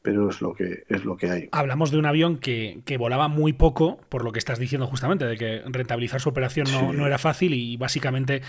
pero 0.04 0.28
es 0.28 0.42
lo 0.42 0.52
que 0.52 0.84
es 0.90 1.06
lo 1.06 1.16
que 1.16 1.30
hay. 1.30 1.48
Hablamos 1.50 1.90
de 1.90 1.96
un 1.96 2.04
avión 2.04 2.36
que, 2.36 2.82
volaba 2.98 3.28
muy 3.28 3.54
poco, 3.54 3.98
por 4.10 4.22
lo 4.22 4.32
que 4.32 4.38
estás 4.38 4.58
diciendo 4.58 4.86
justamente, 4.86 5.24
de 5.24 5.38
que 5.38 5.62
rentabilizar 5.64 6.20
su 6.20 6.28
operación 6.28 6.66
no, 6.70 7.06
era 7.06 7.16
fácil 7.16 7.54
y 7.54 7.78
básicamente 7.78 8.42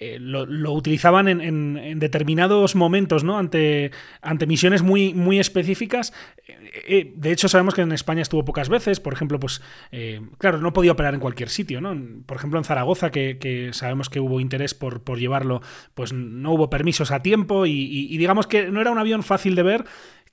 eh, 0.00 0.18
lo, 0.18 0.72
utilizaban 0.72 1.28
en, 1.28 2.00
determinados 2.00 2.74
momentos, 2.74 3.22
¿no? 3.22 3.38
Ante, 3.38 3.92
ante 4.20 4.48
misiones 4.48 4.82
muy, 4.82 5.14
muy 5.14 5.38
específicas. 5.38 6.12
Eh, 6.48 6.82
eh, 6.88 7.12
de 7.14 7.30
hecho, 7.30 7.48
sabemos 7.48 7.74
que 7.74 7.82
en 7.82 7.92
España 7.92 8.22
estuvo 8.22 8.44
pocas 8.44 8.68
veces. 8.68 8.98
Por 8.98 9.12
ejemplo, 9.12 9.38
pues, 9.38 9.62
claro, 10.38 10.58
no 10.58 10.72
podía 10.72 10.90
operar 10.90 11.14
en 11.14 11.20
cualquier 11.20 11.50
sitio, 11.50 11.80
¿no? 11.80 11.96
Por 12.26 12.36
ejemplo, 12.36 12.58
en 12.58 12.64
Zaragoza, 12.64 13.12
que, 13.12 13.70
sabemos 13.74 14.10
que 14.10 14.18
hubo 14.18 14.40
interés 14.40 14.74
por, 14.74 15.04
por, 15.04 15.20
llevarlo, 15.20 15.62
pues 15.94 16.12
no 16.12 16.50
hubo 16.50 16.68
permisos 16.68 17.12
a 17.12 17.22
tiempo 17.22 17.64
y 17.64 18.18
digamos 18.18 18.48
que 18.48 18.72
no 18.72 18.80
era 18.80 18.90
un 18.90 18.98
avión 18.98 19.22
fácil 19.22 19.54
de 19.54 19.62
ver 19.62 19.84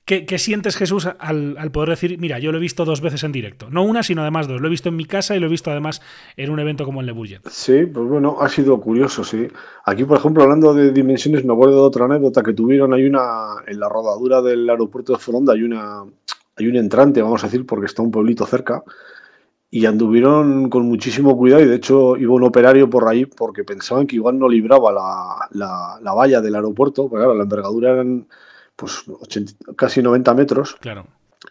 ¿Qué, 0.06 0.38
sientes, 0.38 0.76
Jesús, 0.76 1.08
al, 1.18 1.70
poder 1.72 1.88
decir, 1.88 2.18
mira, 2.18 2.38
yo 2.38 2.52
lo 2.52 2.58
he 2.58 2.60
visto 2.60 2.84
dos 2.84 3.00
veces 3.00 3.24
en 3.24 3.32
directo? 3.32 3.70
No 3.70 3.84
una, 3.84 4.02
sino 4.02 4.20
además 4.20 4.46
dos. 4.46 4.60
Lo 4.60 4.66
he 4.66 4.70
visto 4.70 4.90
en 4.90 4.96
mi 4.96 5.06
casa 5.06 5.34
y 5.34 5.40
lo 5.40 5.46
he 5.46 5.48
visto 5.48 5.70
además 5.70 6.02
en 6.36 6.50
un 6.50 6.60
evento 6.60 6.84
como 6.84 7.00
el 7.00 7.06
Le 7.06 7.14
Sí, 7.48 7.86
pues 7.86 8.06
bueno, 8.06 8.36
ha 8.38 8.50
sido 8.50 8.78
curioso, 8.80 9.24
sí. 9.24 9.48
Aquí, 9.86 10.04
por 10.04 10.18
ejemplo, 10.18 10.42
hablando 10.42 10.74
de 10.74 10.92
dimensiones, 10.92 11.42
me 11.46 11.54
acuerdo 11.54 11.76
de 11.76 11.86
otra 11.86 12.04
anécdota 12.04 12.42
que 12.42 12.52
tuvieron. 12.52 12.92
Hay 12.92 13.06
una, 13.06 13.54
en 13.66 13.80
la 13.80 13.88
rodadura 13.88 14.42
del 14.42 14.68
aeropuerto 14.68 15.14
de 15.14 15.18
Foronda, 15.18 15.54
hay 15.54 15.62
una, 15.62 16.02
hay 16.56 16.66
un 16.66 16.76
entrante, 16.76 17.22
vamos 17.22 17.42
a 17.42 17.46
decir, 17.46 17.64
porque 17.64 17.86
está 17.86 18.02
un 18.02 18.10
pueblito 18.10 18.44
cerca. 18.44 18.84
Y 19.70 19.86
anduvieron 19.86 20.68
con 20.68 20.84
muchísimo 20.86 21.34
cuidado 21.34 21.62
y 21.62 21.66
de 21.66 21.76
hecho 21.76 22.18
iba 22.18 22.34
un 22.34 22.44
operario 22.44 22.90
por 22.90 23.08
ahí 23.08 23.24
porque 23.24 23.64
pensaban 23.64 24.06
que 24.06 24.16
igual 24.16 24.38
no 24.38 24.50
libraba 24.50 24.92
la, 24.92 25.98
la, 26.00 26.14
valla 26.14 26.42
del 26.42 26.54
aeropuerto, 26.56 27.08
porque 27.08 27.24
claro, 27.24 27.34
la 27.34 27.44
envergadura 27.44 27.92
eran 27.92 28.26
pues 28.76 29.04
casi 29.76 30.02
90 30.02 30.34
metros. 30.34 30.76
Claro. 30.80 31.06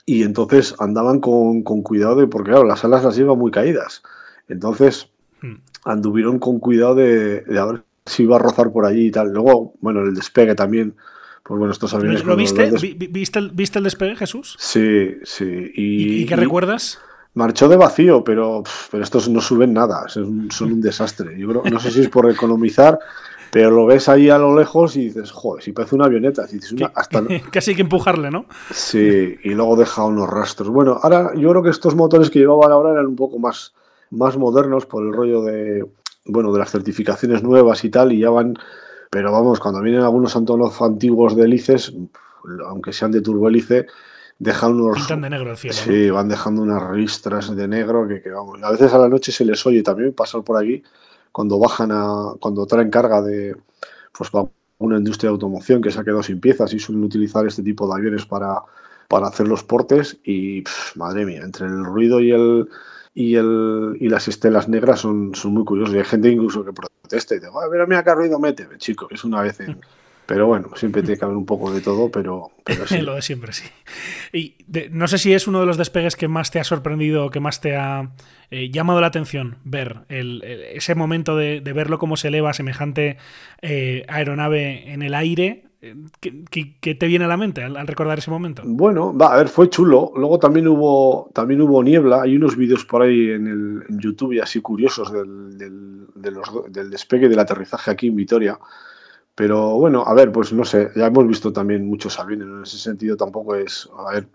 Y 0.06 0.24
entonces 0.24 0.76
andaban 0.80 1.20
con, 1.20 1.62
cuidado 1.64 2.16
de, 2.16 2.28
porque 2.28 2.52
claro, 2.52 2.66
las 2.66 2.84
alas 2.84 3.04
las 3.04 3.16
llevan 3.16 3.38
muy 3.38 3.52
caídas. 3.52 4.04
Entonces 4.48 5.10
hmm. 5.42 5.56
anduvieron 5.86 6.40
con 6.40 6.60
cuidado 6.60 6.96
de, 6.96 7.42
de, 7.42 7.60
a 7.60 7.66
ver 7.66 7.84
si 8.06 8.24
iba 8.24 8.36
a 8.36 8.40
rozar 8.40 8.72
por 8.72 8.86
allí 8.86 9.08
y 9.08 9.12
tal. 9.12 9.32
Luego, 9.32 9.74
bueno, 9.80 10.02
el 10.02 10.16
despegue 10.16 10.56
también. 10.56 10.96
Pues 11.44 11.58
bueno, 11.58 11.74
estos 11.74 11.94
aviones. 11.94 12.24
¿Lo 12.24 12.38
viste? 12.38 12.72
¿Viste, 12.72 13.40
el, 13.40 13.52
¿Viste 13.52 13.78
el 13.78 13.84
despegue, 13.84 14.16
Jesús? 14.16 14.56
Sí, 14.60 15.18
sí. 15.24 15.72
¿Y, 15.76 16.26
qué 16.26 16.38
recuerdas? 16.38 17.00
Marchó 17.34 17.68
de 17.68 17.76
vacío, 17.76 18.24
pero, 18.24 18.64
pero 18.92 19.04
estos 19.04 19.28
no 19.28 19.42
suben 19.42 19.74
nada, 19.74 20.08
son, 20.08 20.52
son 20.52 20.74
un 20.74 20.82
desastre. 20.82 21.38
Yo 21.38 21.50
creo, 21.50 21.64
no 21.70 21.80
sé 21.80 21.92
si 21.92 22.02
es 22.02 22.10
por 22.10 22.30
economizar, 22.30 23.00
pero 23.54 23.70
lo 23.70 23.86
ves 23.86 24.10
ahí 24.10 24.32
a 24.32 24.40
lo 24.40 24.58
lejos 24.58 24.96
y 24.96 25.06
dices, 25.06 25.30
joder, 25.30 25.64
si 25.64 25.74
parece 25.74 25.94
una 25.94 26.06
avioneta. 26.06 26.48
Si 26.48 26.58
una, 26.74 26.92
hasta... 26.96 27.22
Casi 27.52 27.70
hay 27.70 27.76
que 27.76 27.84
empujarle, 27.84 28.32
¿no? 28.32 28.48
Sí, 28.72 29.38
y 29.44 29.50
luego 29.50 29.76
deja 29.76 30.04
unos 30.06 30.28
rastros. 30.28 30.70
Bueno, 30.70 31.00
ahora 31.04 31.34
yo 31.36 31.52
creo 31.52 31.62
que 31.62 31.70
estos 31.70 31.94
motores 31.94 32.32
que 32.32 32.40
llevaban 32.40 32.72
ahora 32.72 32.94
eran 32.94 33.06
un 33.06 33.16
poco 33.16 33.38
más, 33.38 33.76
más 34.10 34.38
modernos 34.38 34.88
por 34.88 35.06
el 35.06 35.14
rollo 35.14 35.44
de, 35.44 35.86
bueno, 36.26 36.52
de 36.52 36.58
las 36.58 36.72
certificaciones 36.72 37.44
nuevas 37.44 37.84
y 37.84 37.92
tal, 37.92 38.12
y 38.12 38.22
ya 38.22 38.32
van, 38.32 38.56
pero 39.12 39.32
vamos, 39.32 39.60
cuando 39.60 39.82
vienen 39.82 40.02
algunos 40.02 40.36
Antonov 40.36 40.84
antiguos 40.84 41.36
de 41.36 41.44
hélices, 41.44 41.94
aunque 42.66 42.92
sean 42.92 43.12
de 43.12 43.22
turbohélice, 43.22 43.86
dejan 44.40 44.82
unos... 44.82 44.98
Pintan 44.98 45.22
de 45.22 45.30
negro 45.30 45.52
el 45.52 45.58
cielo. 45.58 45.76
Sí, 45.76 46.10
van 46.10 46.28
dejando 46.28 46.64
unas 46.64 46.90
ristras 46.90 47.56
de 47.56 47.68
negro 47.68 48.08
que, 48.08 48.20
que, 48.20 48.32
vamos, 48.32 48.64
a 48.64 48.72
veces 48.72 48.92
a 48.96 48.98
la 48.98 49.10
noche 49.10 49.32
se 49.32 49.46
les 49.46 49.64
oye 49.68 49.84
también 49.84 50.12
pasar 50.14 50.42
por 50.42 50.58
aquí 50.58 50.82
cuando 51.34 51.60
bajan 51.60 51.92
a, 51.92 52.36
cuando 52.40 52.66
traen 52.66 52.90
carga 52.90 53.22
de, 53.22 53.58
pues 54.18 54.30
una 54.78 54.98
industria 54.98 55.30
de 55.30 55.34
automoción 55.34 55.82
que 55.82 55.92
se 55.92 56.00
ha 56.00 56.04
quedado 56.04 56.24
sin 56.24 56.40
piezas 56.40 56.74
y 56.74 56.80
suelen 56.80 57.04
utilizar 57.04 57.46
este 57.46 57.64
tipo 57.64 57.88
de 57.88 57.96
aviones 57.96 58.26
para, 58.26 58.62
para 59.10 59.28
hacer 59.28 59.48
los 59.48 59.64
portes 59.64 60.18
y 60.24 60.64
madre 60.96 61.26
mía, 61.26 61.42
entre 61.44 61.68
el 61.68 61.84
ruido 61.84 62.22
y 62.22 62.32
el 62.32 62.70
y 63.16 63.36
el 63.36 63.98
y 64.00 64.10
las 64.10 64.28
estelas 64.28 64.70
negras 64.70 65.02
son, 65.02 65.36
son 65.36 65.54
muy 65.54 65.66
curiosos. 65.66 65.96
Y 65.96 65.98
hay 65.98 66.04
gente 66.04 66.30
incluso 66.30 66.64
que 66.64 66.72
protesta 66.72 67.36
y 67.36 67.40
dice, 67.40 67.52
a 67.54 67.68
ver, 67.68 67.88
mira 67.88 68.04
qué 68.04 68.14
ruido 68.14 68.40
mete, 68.40 68.68
chico, 68.78 69.08
es 69.10 69.24
una 69.24 69.42
vez 69.42 69.60
en, 69.60 69.80
pero 70.26 70.48
bueno, 70.48 70.70
siempre 70.76 71.02
tiene 71.02 71.18
que 71.18 71.26
haber 71.26 71.38
un 71.38 71.46
poco 71.46 71.74
de 71.74 71.82
todo, 71.82 72.10
pero, 72.10 72.52
sí. 72.88 72.98
Lo 73.02 73.16
de 73.16 73.22
siempre, 73.22 73.52
sí. 73.54 73.66
Y 74.32 74.56
no 74.92 75.08
sé 75.08 75.18
si 75.18 75.34
es 75.34 75.48
uno 75.48 75.60
de 75.60 75.66
los 75.66 75.78
despegues 75.78 76.16
que 76.16 76.28
más 76.28 76.52
te 76.52 76.60
ha 76.60 76.64
sorprendido, 76.64 77.30
que 77.30 77.40
más 77.40 77.60
te 77.60 77.76
ha 77.76 78.12
eh, 78.50 78.70
llamado 78.72 79.02
la 79.02 79.08
atención 79.08 79.58
ver 79.64 80.06
ese 80.10 80.96
momento 80.96 81.36
de, 81.36 81.60
verlo 81.62 82.00
cómo 82.00 82.18
se 82.18 82.30
eleva 82.30 82.54
semejante 82.54 83.18
eh, 83.62 84.06
aeronave 84.08 84.94
en 84.94 85.02
el 85.02 85.14
aire. 85.14 85.66
Eh, 85.82 85.96
¿Qué, 86.22 86.96
te 86.96 87.08
viene 87.08 87.26
a 87.26 87.28
la 87.28 87.36
mente 87.36 87.62
al, 87.62 87.86
recordar 87.86 88.20
ese 88.20 88.32
momento? 88.32 88.64
Bueno, 88.66 89.16
va, 89.16 89.34
a 89.34 89.38
ver, 89.38 89.50
fue 89.50 89.70
chulo. 89.70 90.14
Luego 90.16 90.40
también 90.40 90.70
hubo, 90.70 91.30
también 91.34 91.62
hubo 91.62 91.84
niebla. 91.84 92.22
Hay 92.22 92.38
unos 92.38 92.56
vídeos 92.56 92.86
por 92.86 93.02
ahí 93.02 93.32
en, 93.32 93.48
el, 93.48 93.84
en 93.90 94.00
YouTube 94.00 94.34
y 94.34 94.40
así 94.40 94.62
curiosos 94.62 95.12
del, 95.12 95.58
del, 95.58 96.08
del 96.70 96.90
despegue 96.90 97.28
del 97.28 97.40
aterrizaje 97.40 97.92
aquí 97.92 98.08
en 98.08 98.16
Vitoria 98.16 98.58
pero 99.36 99.78
bueno, 99.78 100.04
a 100.06 100.14
ver, 100.14 100.32
pues 100.32 100.54
no 100.54 100.64
sé, 100.64 100.90
ya 100.96 101.08
hemos 101.08 101.28
visto 101.28 101.52
también 101.52 101.88
muchos 101.88 102.20
aviones, 102.20 102.48
en 102.48 102.64
ese 102.64 102.78
sentido 102.78 103.18
tampoco 103.18 103.56
es, 103.56 103.90
a 103.98 104.14
ver, 104.14 104.28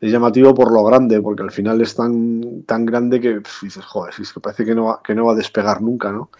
es 0.00 0.12
llamativo 0.12 0.54
por 0.54 0.72
lo 0.72 0.84
grande, 0.84 1.20
porque 1.20 1.42
al 1.42 1.50
final 1.50 1.80
es 1.80 1.94
tan, 1.94 2.62
tan 2.62 2.86
grande 2.86 3.20
que 3.20 3.40
dices, 3.62 3.84
joder, 3.84 4.14
es 4.20 4.32
que 4.32 4.40
parece 4.40 4.64
que 4.64 4.74
no, 4.74 4.86
va, 4.86 5.00
que 5.02 5.14
no 5.14 5.26
va 5.26 5.32
a 5.32 5.36
despegar 5.36 5.80
nunca, 5.80 6.12
¿no? 6.12 6.30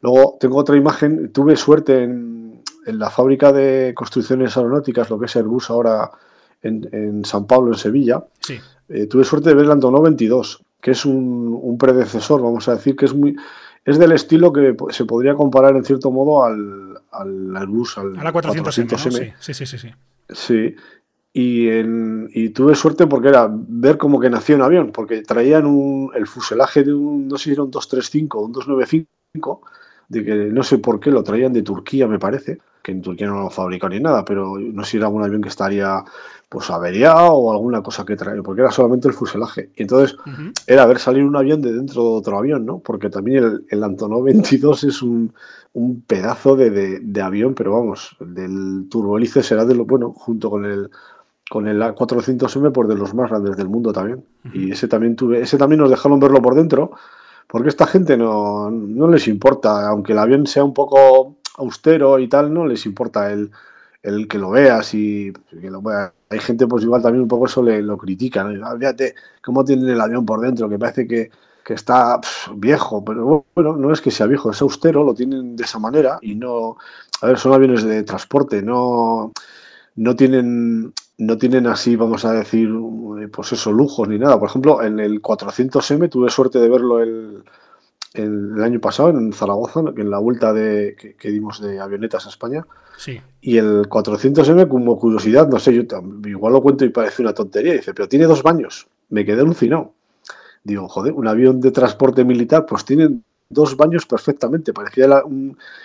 Luego 0.00 0.36
tengo 0.40 0.58
otra 0.58 0.76
imagen, 0.76 1.32
tuve 1.32 1.56
suerte 1.56 2.04
en, 2.04 2.62
en, 2.86 2.98
la 2.98 3.10
fábrica 3.10 3.52
de 3.52 3.92
construcciones 3.94 4.56
aeronáuticas, 4.56 5.10
lo 5.10 5.18
que 5.18 5.26
es 5.26 5.36
Airbus 5.36 5.70
ahora 5.70 6.10
en, 6.62 6.88
en 6.92 7.24
San 7.24 7.46
Pablo, 7.46 7.72
en 7.72 7.78
Sevilla. 7.78 8.24
Sí. 8.40 8.58
Eh, 8.88 9.06
tuve 9.06 9.24
suerte 9.24 9.50
de 9.50 9.54
ver 9.54 9.64
el 9.64 9.72
Antonov 9.72 10.02
22, 10.02 10.62
que 10.80 10.90
es 10.90 11.04
un, 11.04 11.58
un 11.60 11.78
predecesor, 11.78 12.42
vamos 12.42 12.68
a 12.68 12.74
decir, 12.74 12.94
que 12.94 13.06
es 13.06 13.14
muy 13.14 13.36
es 13.84 13.98
del 13.98 14.12
estilo 14.12 14.52
que 14.52 14.76
se 14.90 15.04
podría 15.04 15.34
comparar 15.34 15.74
en 15.76 15.84
cierto 15.84 16.10
modo 16.10 16.44
al, 16.44 16.98
al 17.10 17.56
Airbus, 17.56 17.98
al 17.98 18.18
a 18.18 18.24
la 18.24 18.32
400M. 18.32 19.34
Sí, 19.38 19.54
sí, 19.54 19.66
sí, 19.66 19.78
sí. 19.78 19.90
Sí. 20.28 20.76
Y, 21.34 21.68
en, 21.68 22.28
y, 22.32 22.50
tuve 22.50 22.74
suerte 22.74 23.06
porque 23.06 23.28
era 23.28 23.48
ver 23.50 23.96
como 23.96 24.20
que 24.20 24.28
nació 24.28 24.56
un 24.56 24.62
avión, 24.62 24.92
porque 24.92 25.22
traían 25.22 25.64
un, 25.64 26.10
el 26.14 26.26
fuselaje 26.26 26.84
de 26.84 26.92
un, 26.92 27.26
no 27.26 27.38
sé 27.38 27.44
si 27.44 27.52
era 27.52 27.62
un 27.62 27.70
235 27.70 28.38
o 28.38 28.44
un 28.44 28.52
295, 28.52 29.62
de 30.08 30.24
que 30.24 30.34
no 30.34 30.62
sé 30.62 30.76
por 30.76 31.00
qué 31.00 31.10
lo 31.10 31.24
traían 31.24 31.54
de 31.54 31.62
Turquía, 31.62 32.06
me 32.06 32.18
parece, 32.18 32.58
que 32.82 32.92
en 32.92 33.00
Turquía 33.00 33.28
no 33.28 33.40
lo 33.40 33.50
fabrican 33.50 33.90
ni 33.90 34.00
nada, 34.00 34.26
pero 34.26 34.58
no 34.58 34.84
sé 34.84 34.90
si 34.90 34.96
era 34.98 35.08
un 35.08 35.22
avión 35.22 35.40
que 35.40 35.48
estaría 35.48 36.04
pues 36.52 36.70
averiado 36.70 37.32
o 37.32 37.50
alguna 37.50 37.82
cosa 37.82 38.04
que 38.04 38.14
traer, 38.14 38.42
porque 38.42 38.60
era 38.60 38.70
solamente 38.70 39.08
el 39.08 39.14
fuselaje. 39.14 39.70
Y 39.74 39.82
entonces 39.82 40.18
era 40.66 40.84
ver 40.84 40.98
salir 40.98 41.24
un 41.24 41.34
avión 41.34 41.62
de 41.62 41.72
dentro 41.72 42.02
de 42.02 42.08
otro 42.10 42.36
avión, 42.36 42.66
¿no? 42.66 42.78
Porque 42.80 43.08
también 43.08 43.42
el, 43.42 43.66
el 43.70 43.82
Antonov 43.82 44.24
22 44.24 44.84
es 44.84 45.00
un, 45.00 45.32
un 45.72 46.02
pedazo 46.02 46.54
de, 46.54 47.00
de, 47.00 47.22
avión, 47.22 47.54
pero 47.54 47.72
vamos, 47.72 48.14
del 48.20 48.86
turbohélice 48.90 49.42
será 49.42 49.64
de 49.64 49.74
lo 49.74 49.86
bueno, 49.86 50.12
junto 50.12 50.50
con 50.50 50.66
el 50.66 50.90
con 51.48 51.68
el 51.68 51.80
A400M, 51.80 52.70
por 52.70 52.86
de 52.86 52.96
los 52.96 53.14
más 53.14 53.30
grandes 53.30 53.56
del 53.56 53.68
mundo 53.68 53.92
también. 53.92 54.22
Y 54.52 54.72
ese 54.72 54.88
también 54.88 55.16
tuve, 55.16 55.40
ese 55.40 55.56
también 55.56 55.80
nos 55.80 55.90
dejaron 55.90 56.20
verlo 56.20 56.40
por 56.42 56.54
dentro, 56.54 56.92
porque 57.46 57.68
esta 57.70 57.86
gente 57.86 58.18
no, 58.18 58.70
no 58.70 59.08
les 59.08 59.26
importa, 59.26 59.88
aunque 59.88 60.12
el 60.12 60.18
avión 60.18 60.46
sea 60.46 60.64
un 60.64 60.74
poco 60.74 61.36
austero 61.56 62.18
y 62.18 62.28
tal, 62.28 62.52
no 62.52 62.66
les 62.66 62.86
importa 62.86 63.32
el, 63.32 63.50
el 64.02 64.28
que 64.28 64.38
lo 64.38 64.50
veas 64.50 64.94
y 64.94 65.32
que 65.60 65.70
lo 65.70 65.80
veas 65.80 66.12
hay 66.32 66.40
gente 66.40 66.66
pues 66.66 66.84
igual 66.84 67.02
también 67.02 67.22
un 67.22 67.28
poco 67.28 67.46
eso 67.46 67.62
le, 67.62 67.82
lo 67.82 67.96
critica, 67.96 68.44
¿no? 68.44 68.66
Ah, 68.66 68.76
fíjate 68.78 69.14
cómo 69.42 69.64
tienen 69.64 69.88
el 69.88 70.00
avión 70.00 70.26
por 70.26 70.40
dentro, 70.40 70.68
que 70.68 70.78
parece 70.78 71.06
que, 71.06 71.30
está 71.68 72.20
viejo, 72.54 73.02
pero 73.02 73.46
bueno, 73.54 73.76
no 73.76 73.94
es 73.94 74.02
que 74.02 74.10
sea 74.10 74.26
viejo, 74.26 74.50
es 74.50 74.60
austero, 74.60 75.04
lo 75.04 75.14
tienen 75.14 75.56
de 75.56 75.64
esa 75.64 75.78
manera 75.78 76.18
y 76.20 76.34
no, 76.34 76.76
a 77.22 77.26
ver, 77.26 77.38
son 77.38 77.54
aviones 77.54 77.82
de 77.82 78.02
transporte, 78.02 78.60
no, 78.60 79.32
no 79.96 80.14
tienen 80.14 80.92
no 81.18 81.38
tienen 81.38 81.66
así, 81.68 81.96
vamos 81.96 82.24
a 82.24 82.32
decir, 82.32 82.68
pues 83.32 83.52
eso, 83.52 83.72
lujos 83.72 84.08
ni 84.08 84.18
nada. 84.18 84.38
Por 84.38 84.48
ejemplo, 84.48 84.82
en 84.82 84.98
el 84.98 85.22
400M 85.22 86.10
tuve 86.10 86.30
suerte 86.30 86.58
de 86.58 86.68
verlo 86.68 87.00
el, 88.14 88.54
el, 88.56 88.62
año 88.62 88.80
pasado 88.80 89.10
en 89.10 89.32
Zaragoza, 89.32 89.80
en 89.96 90.10
la 90.10 90.18
vuelta 90.18 90.52
de, 90.52 91.16
que 91.18 91.30
dimos 91.30 91.60
de 91.60 91.80
avionetas 91.80 92.26
a 92.26 92.30
España. 92.30 92.64
Y 93.40 93.56
el 93.56 93.88
400M, 93.88 94.68
como 94.68 94.98
curiosidad, 94.98 95.48
no 95.48 95.58
sé, 95.58 95.74
yo 95.74 95.82
igual 96.24 96.52
lo 96.52 96.62
cuento 96.62 96.84
y 96.84 96.90
parece 96.90 97.22
una 97.22 97.34
tontería, 97.34 97.72
dice, 97.72 97.94
pero 97.94 98.08
tiene 98.08 98.26
dos 98.26 98.42
baños. 98.42 98.86
Me 99.08 99.24
quedé 99.24 99.40
alucinado. 99.40 99.94
Digo, 100.64 100.88
joder, 100.88 101.12
un 101.12 101.26
avión 101.26 101.60
de 101.60 101.72
transporte 101.72 102.24
militar, 102.24 102.64
pues 102.66 102.84
tiene 102.84 103.20
dos 103.48 103.76
baños 103.76 104.06
perfectamente. 104.06 104.72
Parecía 104.72 105.22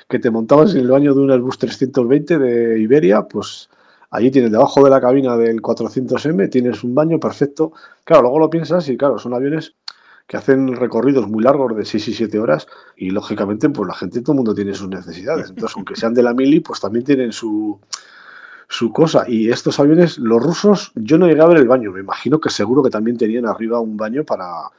que 0.08 0.20
te 0.20 0.30
montabas 0.30 0.76
en 0.76 0.82
el 0.82 0.92
baño 0.92 1.14
de 1.16 1.22
un 1.22 1.32
Airbus 1.32 1.58
320 1.58 2.38
de 2.38 2.80
Iberia, 2.80 3.24
pues 3.24 3.70
allí 4.12 4.30
tienes 4.30 4.52
debajo 4.52 4.84
de 4.84 4.90
la 4.90 5.02
cabina 5.02 5.36
del 5.36 5.62
400M, 5.62 6.50
tienes 6.50 6.84
un 6.84 6.94
baño 6.94 7.20
perfecto. 7.20 7.74
Claro, 8.04 8.24
luego 8.24 8.40
lo 8.40 8.50
piensas 8.50 8.88
y 8.90 8.98
claro, 8.98 9.18
son 9.18 9.34
aviones 9.34 9.74
que 10.28 10.36
hacen 10.38 10.76
recorridos 10.76 11.28
muy 11.30 11.42
largos 11.42 11.76
de 11.76 11.86
6 11.86 12.10
y 12.10 12.14
7 12.14 12.38
horas 12.38 12.68
y 12.98 13.12
lógicamente 13.12 13.70
pues 13.70 13.88
la 13.88 13.96
gente, 13.96 14.22
todo 14.22 14.34
el 14.34 14.38
mundo 14.38 14.54
tiene 14.54 14.74
sus 14.74 14.90
necesidades. 14.90 15.50
Entonces, 15.50 15.76
aunque 15.78 15.96
sean 15.96 16.14
de 16.14 16.22
la 16.22 16.34
mili, 16.34 16.60
pues 16.60 16.82
también 16.82 17.06
tienen 17.06 17.32
su, 17.32 17.80
su 18.68 18.92
cosa. 18.92 19.24
Y 19.28 19.50
estos 19.50 19.80
aviones, 19.80 20.18
los 20.18 20.44
rusos, 20.44 20.92
yo 20.96 21.18
no 21.18 21.28
llegué 21.28 21.42
a 21.42 21.48
ver 21.48 21.58
el 21.58 21.68
baño. 21.68 21.92
Me 21.94 22.02
imagino 22.02 22.40
que 22.42 22.50
seguro 22.50 22.84
que 22.84 22.90
también 22.90 23.18
tenían 23.18 23.46
arriba 23.46 23.80
un 23.80 23.96
baño 23.96 24.26
para, 24.26 24.70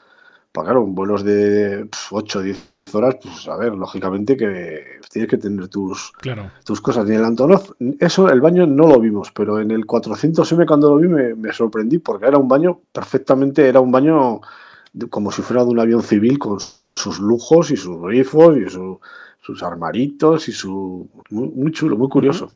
para 0.53 0.66
claro, 0.66 0.85
vuelos 0.85 1.25
de 1.25 1.89
8 2.11 2.39
o 2.39 2.43
10 2.43 2.73
horas, 2.93 3.16
pues 3.23 3.49
a 3.49 3.57
ver, 3.57 3.75
lógicamente 3.75 4.37
que 4.37 4.83
tienes 5.11 5.31
que 5.31 5.39
tener 5.39 5.68
tus, 5.68 6.12
Claro. 6.20 6.51
tus 6.62 6.81
cosas. 6.83 7.09
Y 7.09 7.12
en 7.12 7.20
el 7.20 7.25
Antonov, 7.25 7.75
eso, 8.01 8.29
el 8.29 8.43
baño 8.43 8.66
no 8.66 8.87
lo 8.87 9.01
vimos, 9.01 9.31
pero 9.33 9.61
en 9.61 9.70
el 9.70 9.87
400M 9.87 10.66
cuando 10.66 10.91
lo 10.91 10.97
vi 10.97 11.09
me, 11.09 11.35
me 11.35 11.53
sorprendí 11.55 11.99
porque 11.99 12.27
era 12.27 12.37
un 12.37 12.49
baño 12.49 12.81
perfectamente, 12.93 13.66
era 13.66 13.81
un 13.81 13.91
baño 13.93 14.41
como 15.11 15.32
si 15.32 15.43
fuera 15.43 15.64
de 15.64 15.70
un 15.70 15.80
avión 15.80 16.03
civil 16.03 16.39
con 16.39 16.59
sus 16.95 17.18
lujos 17.18 17.70
y 17.70 17.76
sus 17.76 18.01
grifos 18.01 18.57
y 18.57 18.68
su- 18.70 19.01
sus 19.41 19.62
armaritos 19.62 20.49
y 20.49 20.53
su... 20.53 21.09
Muy, 21.30 21.49
muy 21.49 21.72
chulo, 21.72 21.97
muy 21.97 22.09
curioso. 22.09 22.53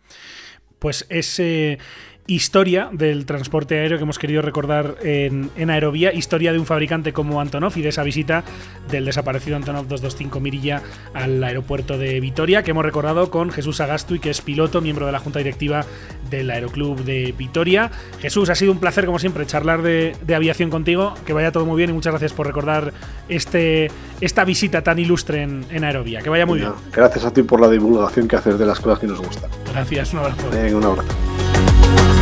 Pues 0.79 1.07
es 1.09 1.39
eh, 1.39 1.79
historia 2.27 2.89
del 2.93 3.27
transporte 3.27 3.79
aéreo 3.79 3.99
que 3.99 4.05
hemos 4.05 4.19
querido 4.19 4.43
recordar 4.43 4.97
en, 5.03 5.51
en 5.57 5.71
Aerovía, 5.71 6.13
historia 6.13 6.53
de 6.53 6.59
un 6.59 6.67
fabricante 6.67 7.13
como 7.13 7.41
Antonov 7.41 7.73
y 7.77 7.83
de 7.83 7.89
esa 7.89 8.03
visita 8.03 8.45
del 8.91 9.05
desaparecido 9.05 9.57
Antonov 9.57 9.89
225 9.89 10.41
Mirilla 10.41 10.83
al 11.15 11.43
aeropuerto 11.43 11.99
de 11.99 12.21
Vitoria, 12.21 12.63
que 12.63 12.71
hemos 12.71 12.85
recordado 12.85 13.31
con 13.31 13.51
Jesús 13.51 13.81
Agastui, 13.81 14.21
que 14.21 14.31
es 14.31 14.41
piloto, 14.41 14.81
miembro 14.81 15.07
de 15.07 15.13
la 15.13 15.19
junta 15.19 15.39
directiva 15.41 15.85
del 16.31 16.51
Aeroclub 16.51 17.05
de 17.05 17.35
Vitoria. 17.37 17.91
Jesús, 18.21 18.49
ha 18.51 18.55
sido 18.55 18.73
un 18.73 18.79
placer, 18.79 19.05
como 19.05 19.19
siempre, 19.19 19.45
charlar 19.47 19.83
de, 19.83 20.17
de 20.25 20.35
aviación 20.35 20.71
contigo, 20.71 21.15
que 21.27 21.33
vaya 21.33 21.51
todo 21.51 21.67
muy 21.67 21.77
bien 21.77 21.91
y 21.91 21.93
muchas 21.93 22.13
gracias 22.13 22.33
por 22.33 22.47
recordar 22.47 22.93
este, 23.29 23.91
esta 24.21 24.45
visita 24.45 24.83
tan 24.83 24.99
ilustre 24.99 25.43
en, 25.43 25.67
en 25.71 25.85
Aerovía. 25.85 26.21
Que 26.21 26.31
vaya 26.31 26.47
muy 26.47 26.61
bien. 26.61 26.71
Venga, 26.71 26.93
Gracias 26.93 27.25
a 27.25 27.33
ti 27.33 27.43
por 27.43 27.61
la 27.61 27.69
divulgación 27.69 28.29
que 28.29 28.37
haces 28.37 28.59
de 28.59 28.67
las 28.67 28.79
cosas 28.81 29.01
que 29.01 29.07
nos 29.07 29.21
gustan. 29.21 29.51
Gracias, 29.73 30.13
un 30.13 30.21
abrazo. 30.21 30.51
Venga, 30.51 30.77
un 30.77 30.85
abrazo. 30.85 32.22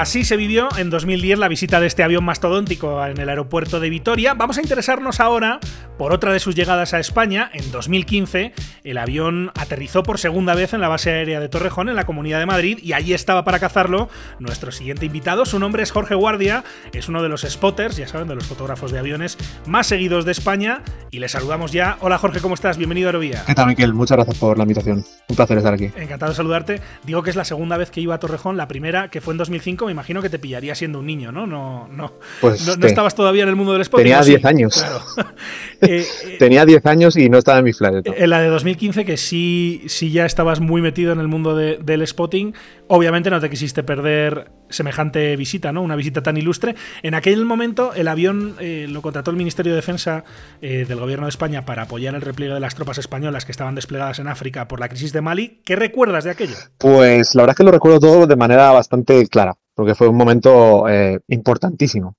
Así 0.00 0.24
se 0.24 0.38
vivió 0.38 0.70
en 0.78 0.88
2010 0.88 1.38
la 1.38 1.48
visita 1.48 1.78
de 1.78 1.86
este 1.86 2.02
avión 2.02 2.24
mastodóntico 2.24 3.04
en 3.04 3.20
el 3.20 3.28
aeropuerto 3.28 3.80
de 3.80 3.90
Vitoria. 3.90 4.32
Vamos 4.32 4.56
a 4.56 4.62
interesarnos 4.62 5.20
ahora 5.20 5.60
por 5.98 6.14
otra 6.14 6.32
de 6.32 6.40
sus 6.40 6.54
llegadas 6.54 6.94
a 6.94 7.00
España. 7.00 7.50
En 7.52 7.70
2015, 7.70 8.54
el 8.84 8.96
avión 8.96 9.52
aterrizó 9.58 10.02
por 10.02 10.18
segunda 10.18 10.54
vez 10.54 10.72
en 10.72 10.80
la 10.80 10.88
base 10.88 11.10
aérea 11.10 11.38
de 11.38 11.50
Torrejón, 11.50 11.90
en 11.90 11.96
la 11.96 12.06
Comunidad 12.06 12.38
de 12.38 12.46
Madrid, 12.46 12.78
y 12.82 12.94
allí 12.94 13.12
estaba 13.12 13.44
para 13.44 13.58
cazarlo 13.58 14.08
nuestro 14.38 14.72
siguiente 14.72 15.04
invitado. 15.04 15.44
Su 15.44 15.58
nombre 15.58 15.82
es 15.82 15.90
Jorge 15.90 16.14
Guardia, 16.14 16.64
es 16.94 17.10
uno 17.10 17.22
de 17.22 17.28
los 17.28 17.42
spotters, 17.42 17.98
ya 17.98 18.08
saben, 18.08 18.28
de 18.28 18.36
los 18.36 18.46
fotógrafos 18.46 18.92
de 18.92 19.00
aviones 19.00 19.36
más 19.66 19.86
seguidos 19.86 20.24
de 20.24 20.32
España. 20.32 20.80
Y 21.10 21.18
le 21.18 21.28
saludamos 21.28 21.72
ya. 21.72 21.98
Hola 22.00 22.16
Jorge, 22.16 22.40
¿cómo 22.40 22.54
estás? 22.54 22.78
Bienvenido 22.78 23.08
a 23.08 23.10
Aerovía. 23.10 23.42
¿Qué 23.46 23.54
tal, 23.54 23.66
Miquel? 23.66 23.92
Muchas 23.92 24.16
gracias 24.16 24.38
por 24.38 24.56
la 24.56 24.64
invitación. 24.64 25.04
Un 25.28 25.36
placer 25.36 25.58
estar 25.58 25.74
aquí. 25.74 25.90
Encantado 25.94 26.32
de 26.32 26.36
saludarte. 26.36 26.80
Digo 27.04 27.22
que 27.22 27.28
es 27.28 27.36
la 27.36 27.44
segunda 27.44 27.76
vez 27.76 27.90
que 27.90 28.00
iba 28.00 28.14
a 28.14 28.18
Torrejón, 28.18 28.56
la 28.56 28.66
primera 28.66 29.10
que 29.10 29.20
fue 29.20 29.34
en 29.34 29.38
2005, 29.38 29.89
me 29.90 29.92
imagino 29.92 30.22
que 30.22 30.30
te 30.30 30.38
pillaría 30.38 30.74
siendo 30.74 31.00
un 31.00 31.06
niño, 31.06 31.32
¿no? 31.32 31.46
No, 31.46 31.88
no, 31.88 32.12
Pues 32.40 32.64
no, 32.78 32.86
estabas 32.86 33.14
todavía 33.14 33.42
en 33.42 33.48
el 33.48 33.56
mundo 33.56 33.72
del 33.72 33.84
spotting. 33.84 34.04
tenía 34.04 34.20
¿o 34.20 34.22
sí? 34.22 34.30
10 34.30 34.44
años. 34.44 34.74
Claro. 34.76 35.00
Eh, 35.82 36.04
eh, 36.26 36.36
Tenía 36.38 36.66
10 36.66 36.84
años 36.84 37.16
y 37.16 37.30
no 37.30 37.38
estaba 37.38 37.58
en 37.60 37.64
mi 37.64 37.72
flight. 37.72 38.06
¿no? 38.06 38.12
en 38.14 38.28
la 38.28 38.40
de 38.42 38.48
2015, 38.48 39.06
que 39.06 39.16
sí, 39.16 39.82
sí 39.86 40.10
ya 40.12 40.26
estabas 40.26 40.60
muy 40.60 40.82
metido 40.82 41.10
en 41.14 41.20
el 41.20 41.26
mundo 41.28 41.56
de- 41.56 41.78
del 41.82 42.06
spotting, 42.06 42.52
obviamente 42.88 43.30
no 43.30 43.40
te 43.40 43.48
quisiste 43.48 43.82
perder 43.82 44.50
semejante 44.68 45.34
visita, 45.36 45.72
¿no? 45.72 45.80
Una 45.80 45.96
visita 45.96 46.22
tan 46.22 46.36
ilustre. 46.36 46.74
En 47.02 47.14
aquel 47.14 47.46
momento 47.46 47.94
el 47.94 48.08
avión 48.08 48.56
eh, 48.60 48.86
lo 48.90 49.00
contrató 49.00 49.30
el 49.30 49.38
Ministerio 49.38 49.72
de 49.72 49.76
Defensa 49.76 50.22
eh, 50.60 50.84
del 50.86 51.00
Gobierno 51.00 51.24
de 51.24 51.30
España 51.30 51.64
para 51.64 51.84
apoyar 51.84 52.14
el 52.14 52.20
repliegue 52.20 52.52
de 52.52 52.60
las 52.60 52.74
tropas 52.74 52.98
españolas 52.98 53.46
que 53.46 53.52
estaban 53.52 53.74
desplegadas 53.74 54.18
en 54.18 54.28
África 54.28 54.68
por 54.68 54.80
la 54.80 54.88
crisis 54.90 55.14
de 55.14 55.22
Mali. 55.22 55.60
¿Qué 55.64 55.76
recuerdas 55.76 56.24
de 56.24 56.30
aquello? 56.30 56.56
Pues 56.76 57.34
la 57.34 57.42
verdad 57.42 57.54
es 57.54 57.56
que 57.56 57.64
lo 57.64 57.70
recuerdo 57.72 58.00
todo 58.00 58.26
de 58.26 58.36
manera 58.36 58.70
bastante 58.72 59.26
clara, 59.28 59.56
porque 59.80 59.94
fue 59.94 60.08
un 60.08 60.16
momento 60.16 60.86
eh, 60.88 61.18
importantísimo. 61.28 62.16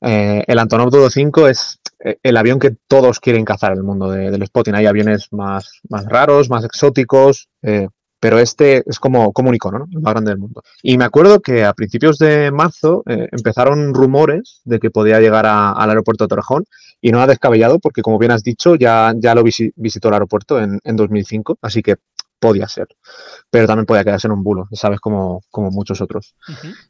Eh, 0.00 0.42
el 0.48 0.58
Antonov 0.58 0.90
225 0.90 1.46
es 1.48 1.78
eh, 2.04 2.16
el 2.24 2.36
avión 2.36 2.58
que 2.58 2.74
todos 2.88 3.20
quieren 3.20 3.44
cazar 3.44 3.70
en 3.72 3.78
el 3.78 3.84
mundo 3.84 4.10
de- 4.10 4.32
del 4.32 4.44
spotting. 4.46 4.74
Hay 4.74 4.86
aviones 4.86 5.28
más, 5.32 5.80
más 5.88 6.06
raros, 6.06 6.50
más 6.50 6.64
exóticos, 6.64 7.48
pero 8.18 8.38
este 8.40 8.82
es 8.90 8.98
como, 8.98 9.32
como 9.32 9.50
un 9.50 9.54
icono, 9.54 9.78
¿no? 9.78 9.86
el 9.92 10.00
más 10.00 10.12
grande 10.14 10.30
del 10.32 10.38
mundo. 10.38 10.62
Y 10.82 10.98
me 10.98 11.04
acuerdo 11.04 11.40
que 11.40 11.64
a 11.64 11.72
principios 11.74 12.18
de 12.18 12.50
marzo 12.50 13.02
empezaron 13.06 13.94
rumores 13.94 14.60
de 14.64 14.78
que 14.80 14.90
podía 14.90 15.20
llegar 15.20 15.44
al 15.46 15.88
aeropuerto 15.90 16.24
de 16.24 16.28
Torrejón 16.28 16.64
y 17.00 17.12
no 17.12 17.20
ha 17.20 17.26
descabellado 17.26 17.78
porque, 17.78 18.00
como 18.02 18.18
bien 18.18 18.32
has 18.32 18.42
dicho, 18.42 18.74
ya, 18.76 19.12
ya 19.16 19.34
lo 19.34 19.42
visi- 19.44 19.72
visitó 19.76 20.08
el 20.08 20.14
aeropuerto 20.14 20.58
en, 20.60 20.80
en 20.84 20.96
2005, 20.96 21.58
así 21.62 21.82
que 21.82 21.96
podía 22.44 22.68
ser. 22.68 22.88
Pero 23.50 23.66
también 23.66 23.86
podía 23.86 24.04
quedarse 24.04 24.26
en 24.26 24.32
un 24.32 24.44
bulo, 24.44 24.68
¿sabes? 24.72 25.00
Como, 25.00 25.42
como 25.50 25.70
muchos 25.70 26.02
otros. 26.02 26.34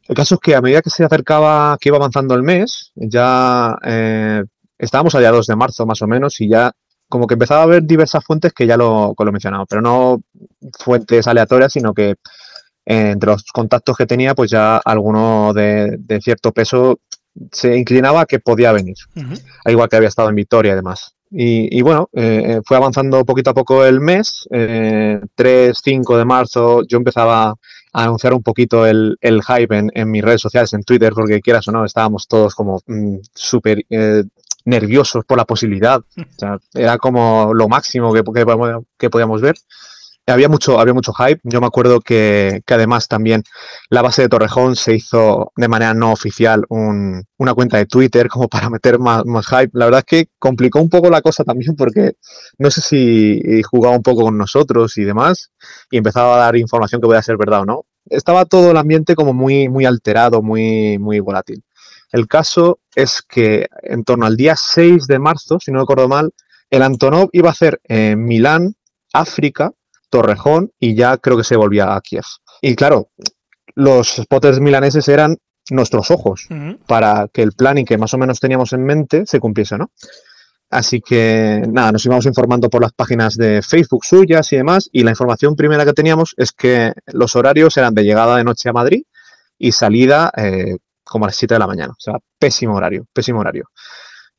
El 0.08 0.16
caso 0.16 0.34
es 0.34 0.40
que 0.40 0.56
a 0.56 0.60
medida 0.60 0.82
que 0.82 0.90
se 0.90 1.04
acercaba, 1.04 1.78
que 1.80 1.90
iba 1.90 1.96
avanzando 1.96 2.34
el 2.34 2.42
mes, 2.42 2.90
ya 2.96 3.78
eh, 3.84 4.42
estábamos 4.76 5.14
a 5.14 5.20
día 5.20 5.30
2 5.30 5.46
de 5.46 5.54
marzo 5.54 5.86
más 5.86 6.02
o 6.02 6.08
menos 6.08 6.40
y 6.40 6.48
ya 6.48 6.72
como 7.08 7.28
que 7.28 7.34
empezaba 7.34 7.60
a 7.60 7.64
haber 7.64 7.84
diversas 7.84 8.24
fuentes 8.24 8.52
que 8.52 8.66
ya 8.66 8.76
lo, 8.76 9.14
que 9.16 9.22
lo 9.22 9.30
he 9.30 9.32
mencionado, 9.32 9.64
pero 9.66 9.80
no 9.80 10.22
fuentes 10.80 11.28
aleatorias, 11.28 11.72
sino 11.72 11.94
que 11.94 12.10
eh, 12.10 13.10
entre 13.12 13.30
los 13.30 13.44
contactos 13.52 13.96
que 13.96 14.06
tenía, 14.06 14.34
pues 14.34 14.50
ya 14.50 14.78
alguno 14.78 15.52
de, 15.54 15.98
de 16.00 16.20
cierto 16.20 16.50
peso 16.50 16.98
se 17.52 17.76
inclinaba 17.76 18.22
a 18.22 18.26
que 18.26 18.40
podía 18.40 18.72
venir, 18.72 18.96
al 19.64 19.72
igual 19.72 19.88
que 19.88 19.96
había 19.96 20.08
estado 20.08 20.30
en 20.30 20.34
Victoria 20.34 20.72
y 20.72 20.76
demás. 20.76 21.13
Y, 21.30 21.76
y 21.76 21.82
bueno, 21.82 22.08
eh, 22.12 22.60
fue 22.64 22.76
avanzando 22.76 23.24
poquito 23.24 23.50
a 23.50 23.54
poco 23.54 23.84
el 23.84 24.00
mes, 24.00 24.46
eh, 24.52 25.20
3, 25.34 25.80
5 25.82 26.18
de 26.18 26.24
marzo, 26.24 26.82
yo 26.86 26.98
empezaba 26.98 27.54
a 27.94 28.04
anunciar 28.04 28.34
un 28.34 28.42
poquito 28.42 28.86
el, 28.86 29.16
el 29.20 29.42
hype 29.42 29.76
en, 29.76 29.90
en 29.94 30.10
mis 30.10 30.22
redes 30.22 30.40
sociales, 30.40 30.72
en 30.72 30.82
Twitter, 30.82 31.12
porque 31.14 31.40
quieras 31.40 31.66
o 31.68 31.72
no, 31.72 31.84
estábamos 31.84 32.28
todos 32.28 32.54
como 32.54 32.80
mm, 32.86 33.16
súper 33.34 33.84
eh, 33.90 34.24
nerviosos 34.64 35.24
por 35.24 35.38
la 35.38 35.44
posibilidad. 35.44 36.00
O 36.16 36.38
sea, 36.38 36.58
era 36.74 36.98
como 36.98 37.52
lo 37.54 37.68
máximo 37.68 38.12
que, 38.12 38.22
que, 38.22 38.44
que 38.98 39.10
podíamos 39.10 39.40
ver. 39.40 39.56
Había 40.26 40.48
mucho, 40.48 40.80
había 40.80 40.94
mucho 40.94 41.12
hype. 41.12 41.40
Yo 41.44 41.60
me 41.60 41.66
acuerdo 41.66 42.00
que, 42.00 42.62
que 42.66 42.74
además 42.74 43.08
también 43.08 43.42
la 43.90 44.00
base 44.00 44.22
de 44.22 44.30
Torrejón 44.30 44.74
se 44.74 44.94
hizo 44.94 45.52
de 45.54 45.68
manera 45.68 45.92
no 45.92 46.12
oficial 46.12 46.64
un- 46.70 47.24
una 47.36 47.52
cuenta 47.52 47.76
de 47.76 47.84
Twitter 47.86 48.28
como 48.28 48.48
para 48.48 48.70
meter 48.70 48.98
más, 48.98 49.26
más 49.26 49.46
hype. 49.48 49.70
La 49.74 49.84
verdad 49.84 50.00
es 50.00 50.06
que 50.06 50.30
complicó 50.38 50.80
un 50.80 50.88
poco 50.88 51.10
la 51.10 51.20
cosa 51.20 51.44
también 51.44 51.76
porque 51.76 52.14
no 52.58 52.70
sé 52.70 52.80
si 52.80 53.62
jugaba 53.64 53.94
un 53.96 54.02
poco 54.02 54.22
con 54.22 54.38
nosotros 54.38 54.96
y 54.96 55.04
demás 55.04 55.50
y 55.90 55.98
empezaba 55.98 56.36
a 56.36 56.38
dar 56.38 56.56
información 56.56 57.02
que 57.02 57.06
podía 57.06 57.22
ser 57.22 57.36
verdad 57.36 57.60
o 57.60 57.64
no. 57.66 57.84
Estaba 58.06 58.46
todo 58.46 58.70
el 58.70 58.76
ambiente 58.78 59.14
como 59.14 59.34
muy, 59.34 59.68
muy 59.68 59.84
alterado, 59.84 60.40
muy, 60.42 60.96
muy 60.98 61.20
volátil. 61.20 61.62
El 62.12 62.28
caso 62.28 62.78
es 62.94 63.20
que 63.28 63.66
en 63.82 64.04
torno 64.04 64.24
al 64.24 64.36
día 64.36 64.56
6 64.56 65.06
de 65.06 65.18
marzo, 65.18 65.58
si 65.60 65.70
no 65.70 65.80
recuerdo 65.80 66.08
mal, 66.08 66.32
el 66.70 66.82
Antonov 66.82 67.28
iba 67.32 67.48
a 67.50 67.52
hacer 67.52 67.80
en 67.84 68.24
Milán, 68.24 68.74
África, 69.12 69.72
Torrejón 70.14 70.70
y 70.78 70.94
ya 70.94 71.16
creo 71.16 71.36
que 71.36 71.42
se 71.42 71.56
volvía 71.56 71.96
a 71.96 72.00
Kiev. 72.00 72.22
Y 72.62 72.76
claro, 72.76 73.08
los 73.74 74.14
spotters 74.14 74.60
milaneses 74.60 75.08
eran 75.08 75.38
nuestros 75.70 76.12
ojos 76.12 76.46
para 76.86 77.26
que 77.32 77.42
el 77.42 77.50
planning 77.50 77.84
que 77.84 77.98
más 77.98 78.14
o 78.14 78.18
menos 78.18 78.38
teníamos 78.38 78.72
en 78.72 78.84
mente 78.84 79.26
se 79.26 79.40
cumpliese, 79.40 79.76
¿no? 79.76 79.90
Así 80.70 81.00
que 81.00 81.64
nada, 81.68 81.90
nos 81.90 82.06
íbamos 82.06 82.26
informando 82.26 82.70
por 82.70 82.80
las 82.80 82.92
páginas 82.92 83.36
de 83.36 83.60
Facebook 83.60 84.04
suyas 84.04 84.52
y 84.52 84.56
demás, 84.56 84.88
y 84.92 85.02
la 85.02 85.10
información 85.10 85.56
primera 85.56 85.84
que 85.84 85.92
teníamos 85.92 86.34
es 86.36 86.52
que 86.52 86.92
los 87.06 87.34
horarios 87.34 87.76
eran 87.76 87.94
de 87.94 88.04
llegada 88.04 88.36
de 88.36 88.44
noche 88.44 88.68
a 88.68 88.72
Madrid 88.72 89.02
y 89.58 89.72
salida 89.72 90.30
eh, 90.36 90.76
como 91.02 91.24
a 91.24 91.28
las 91.28 91.36
7 91.36 91.54
de 91.56 91.58
la 91.58 91.66
mañana. 91.66 91.92
O 91.92 92.00
sea, 92.00 92.18
pésimo 92.38 92.76
horario, 92.76 93.06
pésimo 93.12 93.40
horario. 93.40 93.68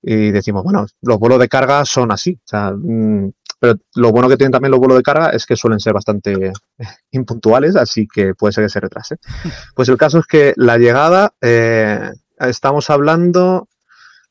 Y 0.02 0.32
decimos, 0.32 0.64
bueno, 0.64 0.86
los 1.02 1.20
vuelos 1.20 1.40
de 1.40 1.50
carga 1.50 1.84
son 1.84 2.12
así. 2.12 2.34
O 2.34 2.48
sea, 2.48 2.72
mm, 2.72 3.32
pero 3.60 3.76
lo 3.96 4.12
bueno 4.12 4.28
que 4.30 4.38
tienen 4.38 4.52
también 4.52 4.72
los 4.72 4.80
vuelos 4.80 4.98
de 4.98 5.04
carga 5.04 5.30
es 5.30 5.46
que 5.46 5.56
suelen 5.56 5.80
ser 5.80 5.94
bastante 5.94 6.52
impuntuales, 7.12 7.76
así 7.76 8.08
que 8.08 8.34
puede 8.36 8.54
ser 8.54 8.66
que 8.66 8.70
se 8.70 8.80
retrase. 8.80 9.18
Pues 9.76 9.90
el 9.90 9.98
caso 9.98 10.20
es 10.20 10.26
que 10.26 10.54
la 10.58 10.78
llegada, 10.78 11.34
eh, 11.42 12.12
estamos 12.40 12.90
hablando 12.90 13.68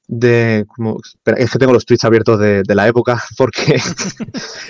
de. 0.06 0.64
Como, 0.68 0.98
espera, 1.02 1.38
es 1.38 1.50
que 1.50 1.58
tengo 1.58 1.72
los 1.72 1.86
tweets 1.86 2.04
abiertos 2.04 2.38
de, 2.38 2.62
de 2.62 2.74
la 2.74 2.86
época 2.86 3.22
porque 3.38 3.80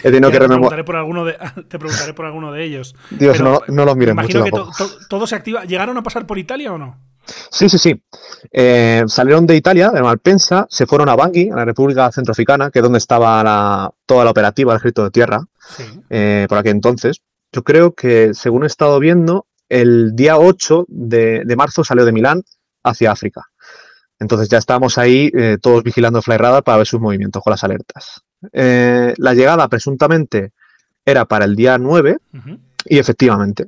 he 0.05 0.11
tenido 0.11 0.31
que 0.31 0.39
rememorar. 0.39 0.49
preguntaré 0.71 0.85
por 0.85 0.97
alguno 0.97 1.25
de, 1.25 1.37
te 1.69 1.79
preguntaré 1.79 2.15
por 2.15 2.27
alguno 2.27 2.53
de 2.53 2.65
ellos. 2.65 2.95
Dios, 3.11 3.41
no, 3.41 3.61
no 3.69 3.85
los 3.85 3.97
mires 3.97 4.13
Imagino 4.13 4.41
mucho 4.45 4.67
que 4.69 4.85
to- 4.85 4.91
todo 5.09 5.27
se 5.27 5.35
activa. 5.35 5.65
¿Llegaron 5.65 5.97
a 5.99 6.03
pasar 6.03 6.27
por 6.27 6.39
Italia 6.39 6.73
o 6.73 6.79
no? 6.79 6.99
Sí, 7.51 7.69
sí, 7.69 7.79
sí. 7.79 8.03
Eh, 8.53 9.05
salieron 9.07 9.47
de 9.47 9.57
Italia, 9.57 9.91
de 9.91 10.03
Malpensa, 10.03 10.67
se 10.69 10.87
fueron 10.87 11.09
a 11.09 11.17
Bangui, 11.17 11.51
a 11.51 11.57
la 11.57 11.65
República 11.65 12.11
Centroafricana, 12.13 12.71
que 12.71 12.81
es 12.81 12.83
donde 12.83 12.99
estaba 12.99 13.43
la- 13.43 13.91
toda 14.07 14.25
la 14.25 14.31
operativa 14.31 14.73
del 14.73 14.79
Ejército 14.81 15.05
de 15.05 15.11
Tierra, 15.11 15.41
Sí. 15.77 15.85
eh, 16.11 16.47
por 16.49 16.59
aquel 16.59 16.73
entonces. 16.73 17.21
Yo 17.53 17.63
creo 17.63 17.95
que, 17.95 18.35
según 18.35 18.65
he 18.65 18.67
estado 18.67 18.99
viendo, 18.99 19.47
el 19.69 20.15
día 20.15 20.37
8 20.39 20.85
de, 20.89 21.43
de 21.45 21.57
marzo 21.57 21.85
salió 21.85 22.05
de 22.05 22.13
Milán 22.13 22.43
hacia 22.83 23.13
África. 23.13 23.47
Entonces 24.21 24.49
ya 24.49 24.59
estábamos 24.59 24.99
ahí 24.99 25.31
eh, 25.35 25.59
todos 25.61 25.83
vigilando 25.83 26.21
Flyradar 26.23 26.63
para 26.63 26.79
ver 26.79 26.87
sus 26.87 27.01
movimientos 27.01 27.43
con 27.43 27.51
las 27.51 27.65
alertas. 27.65 28.23
La 28.53 29.33
llegada 29.35 29.67
presuntamente 29.69 30.53
era 31.05 31.25
para 31.25 31.47
el 31.47 31.57
día 31.57 31.79
9 31.79 32.19
Ujú. 32.35 32.59
y 32.85 32.99
efectivamente, 32.99 33.67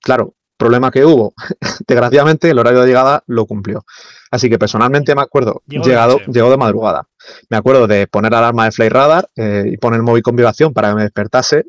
claro, 0.00 0.34
problema 0.62 0.90
que 0.90 1.04
hubo. 1.04 1.34
Desgraciadamente, 1.86 2.50
el 2.50 2.58
horario 2.58 2.80
de 2.82 2.86
llegada 2.86 3.22
lo 3.26 3.46
cumplió. 3.46 3.84
Así 4.30 4.48
que 4.48 4.58
personalmente 4.58 5.14
me 5.14 5.22
acuerdo, 5.22 5.62
Llegó 5.66 5.84
de 5.84 5.90
llegado, 5.90 6.18
llegó 6.32 6.50
de 6.50 6.56
madrugada. 6.56 7.06
Me 7.50 7.56
acuerdo 7.56 7.86
de 7.86 8.06
poner 8.06 8.34
alarma 8.34 8.64
de 8.64 8.72
Fly 8.72 8.88
Radar 8.88 9.28
eh, 9.36 9.64
y 9.72 9.76
poner 9.76 9.98
el 9.98 10.02
móvil 10.04 10.22
con 10.22 10.34
vibración 10.36 10.72
para 10.72 10.88
que 10.90 10.94
me 10.94 11.02
despertase 11.02 11.64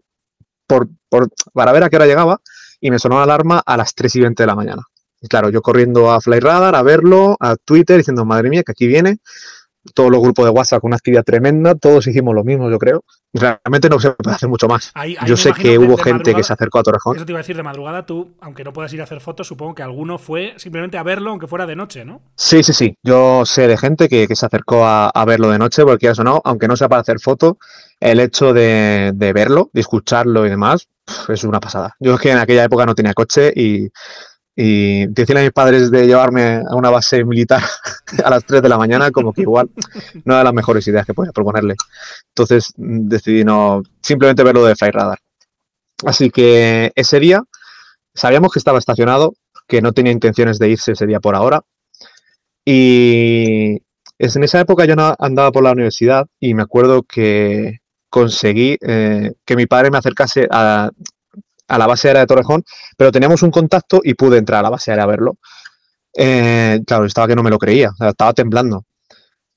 por, 0.67 0.87
por- 1.09 1.29
para 1.53 1.71
ver 1.73 1.83
a 1.83 1.89
qué 1.89 1.97
hora 1.97 2.05
llegaba 2.05 2.39
y 2.79 2.89
me 2.91 2.99
sonó 2.99 3.17
la 3.17 3.23
alarma 3.23 3.61
a 3.65 3.77
las 3.77 3.93
3 3.95 4.15
y 4.15 4.21
20 4.21 4.43
de 4.43 4.47
la 4.47 4.55
mañana. 4.55 4.83
Y 5.21 5.27
claro, 5.27 5.49
yo 5.49 5.61
corriendo 5.61 6.11
a 6.11 6.19
Fly 6.21 6.39
Radar 6.39 6.75
a 6.75 6.81
verlo, 6.83 7.37
a 7.39 7.55
Twitter, 7.55 7.97
diciendo, 7.97 8.25
madre 8.25 8.49
mía, 8.49 8.63
que 8.63 8.71
aquí 8.73 8.87
viene. 8.87 9.17
Todos 9.93 10.09
los 10.11 10.21
grupos 10.21 10.45
de 10.45 10.51
WhatsApp 10.51 10.79
con 10.81 10.89
una 10.89 10.95
actividad 10.95 11.23
tremenda, 11.23 11.75
todos 11.75 12.07
hicimos 12.07 12.33
lo 12.33 12.43
mismo, 12.43 12.69
yo 12.69 12.79
creo. 12.79 13.03
Realmente 13.33 13.89
no 13.89 13.99
se 13.99 14.11
puede 14.11 14.35
hacer 14.35 14.47
mucho 14.47 14.67
más. 14.67 14.91
Ahí- 14.93 15.15
ahí 15.19 15.27
yo 15.27 15.35
sé 15.35 15.51
que 15.53 15.77
hubo 15.77 15.97
gente 15.97 16.33
que 16.33 16.43
se 16.43 16.53
acercó 16.53 16.79
a 16.79 16.83
Torrejón. 16.83 17.15
Eso 17.17 17.25
te 17.25 17.31
iba 17.31 17.39
a 17.39 17.41
decir 17.41 17.55
de 17.57 17.63
madrugada, 17.63 18.05
tú, 18.05 18.31
aunque 18.41 18.63
no 18.63 18.71
puedas 18.71 18.93
ir 18.93 19.01
a 19.01 19.03
hacer 19.05 19.19
fotos, 19.19 19.47
supongo 19.47 19.75
que 19.75 19.83
alguno 19.83 20.17
fue 20.17 20.53
simplemente 20.57 20.97
a 20.97 21.03
verlo, 21.03 21.31
aunque 21.31 21.47
fuera 21.47 21.65
de 21.65 21.75
noche, 21.75 22.05
¿no? 22.05 22.21
Sí, 22.35 22.63
sí, 22.63 22.73
sí. 22.73 22.95
Yo 23.03 23.45
sé 23.45 23.67
de 23.67 23.77
gente 23.77 24.07
que, 24.07 24.27
que 24.27 24.35
se 24.35 24.45
acercó 24.45 24.85
a, 24.85 25.09
a 25.09 25.25
verlo 25.25 25.49
de 25.49 25.59
noche, 25.59 25.83
porque 25.83 26.07
eso 26.09 26.23
no, 26.23 26.41
aunque 26.45 26.67
no 26.67 26.75
sea 26.77 26.87
para 26.87 27.01
hacer 27.01 27.19
foto, 27.19 27.57
el 27.99 28.19
hecho 28.19 28.53
de, 28.53 29.11
de 29.15 29.33
verlo, 29.33 29.69
de 29.73 29.81
escucharlo 29.81 30.45
y 30.45 30.49
demás, 30.49 30.87
es 31.27 31.43
una 31.43 31.59
pasada. 31.59 31.95
Yo 31.99 32.13
es 32.15 32.21
que 32.21 32.31
en 32.31 32.37
aquella 32.37 32.63
época 32.63 32.85
no 32.85 32.95
tenía 32.95 33.13
coche 33.13 33.51
y, 33.55 33.89
y 34.55 35.07
decirle 35.07 35.41
a 35.41 35.43
mis 35.43 35.51
padres 35.53 35.89
de 35.91 36.05
llevarme 36.05 36.61
a 36.69 36.75
una 36.75 36.89
base 36.91 37.23
militar 37.25 37.61
a 38.23 38.29
las 38.29 38.45
3 38.45 38.61
de 38.61 38.69
la 38.69 38.77
mañana, 38.77 39.11
como 39.11 39.33
que 39.33 39.41
igual 39.41 39.69
no 40.25 40.33
era 40.33 40.39
de 40.39 40.43
las 40.45 40.53
mejores 40.53 40.87
ideas 40.87 41.05
que 41.05 41.13
podía 41.13 41.31
proponerle. 41.31 41.75
Entonces 42.29 42.73
mm, 42.77 43.07
decidí 43.07 43.43
no, 43.43 43.81
simplemente 44.01 44.43
verlo 44.43 44.65
de 44.65 44.75
Fly 44.75 44.91
Radar. 44.91 45.19
Así 46.05 46.29
que 46.29 46.91
ese 46.95 47.19
día 47.19 47.43
sabíamos 48.13 48.51
que 48.53 48.59
estaba 48.59 48.79
estacionado, 48.79 49.33
que 49.67 49.81
no 49.81 49.93
tenía 49.93 50.11
intenciones 50.11 50.59
de 50.59 50.69
irse 50.69 50.93
ese 50.93 51.07
día 51.07 51.19
por 51.19 51.35
ahora. 51.35 51.61
Y 52.65 53.81
es- 54.17 54.35
en 54.35 54.43
esa 54.43 54.59
época 54.59 54.85
yo 54.85 54.95
andaba 55.19 55.51
por 55.51 55.63
la 55.63 55.71
universidad 55.71 56.27
y 56.39 56.53
me 56.53 56.63
acuerdo 56.63 57.03
que 57.03 57.79
conseguí 58.09 58.77
eh, 58.81 59.33
que 59.45 59.55
mi 59.55 59.65
padre 59.65 59.91
me 59.91 59.97
acercase 59.97 60.47
a, 60.51 60.89
a 61.67 61.77
la 61.77 61.87
base 61.87 62.07
aérea 62.07 62.21
de 62.21 62.27
Torrejón, 62.27 62.63
pero 62.97 63.11
teníamos 63.11 63.41
un 63.43 63.51
contacto 63.51 64.01
y 64.03 64.13
pude 64.13 64.37
entrar 64.37 64.59
a 64.59 64.63
la 64.63 64.69
base 64.69 64.91
aérea 64.91 65.05
a 65.05 65.07
verlo. 65.07 65.37
Eh, 66.15 66.81
claro, 66.85 67.05
estaba 67.05 67.27
que 67.27 67.35
no 67.35 67.43
me 67.43 67.49
lo 67.49 67.57
creía, 67.57 67.91
estaba 67.99 68.33
temblando. 68.33 68.85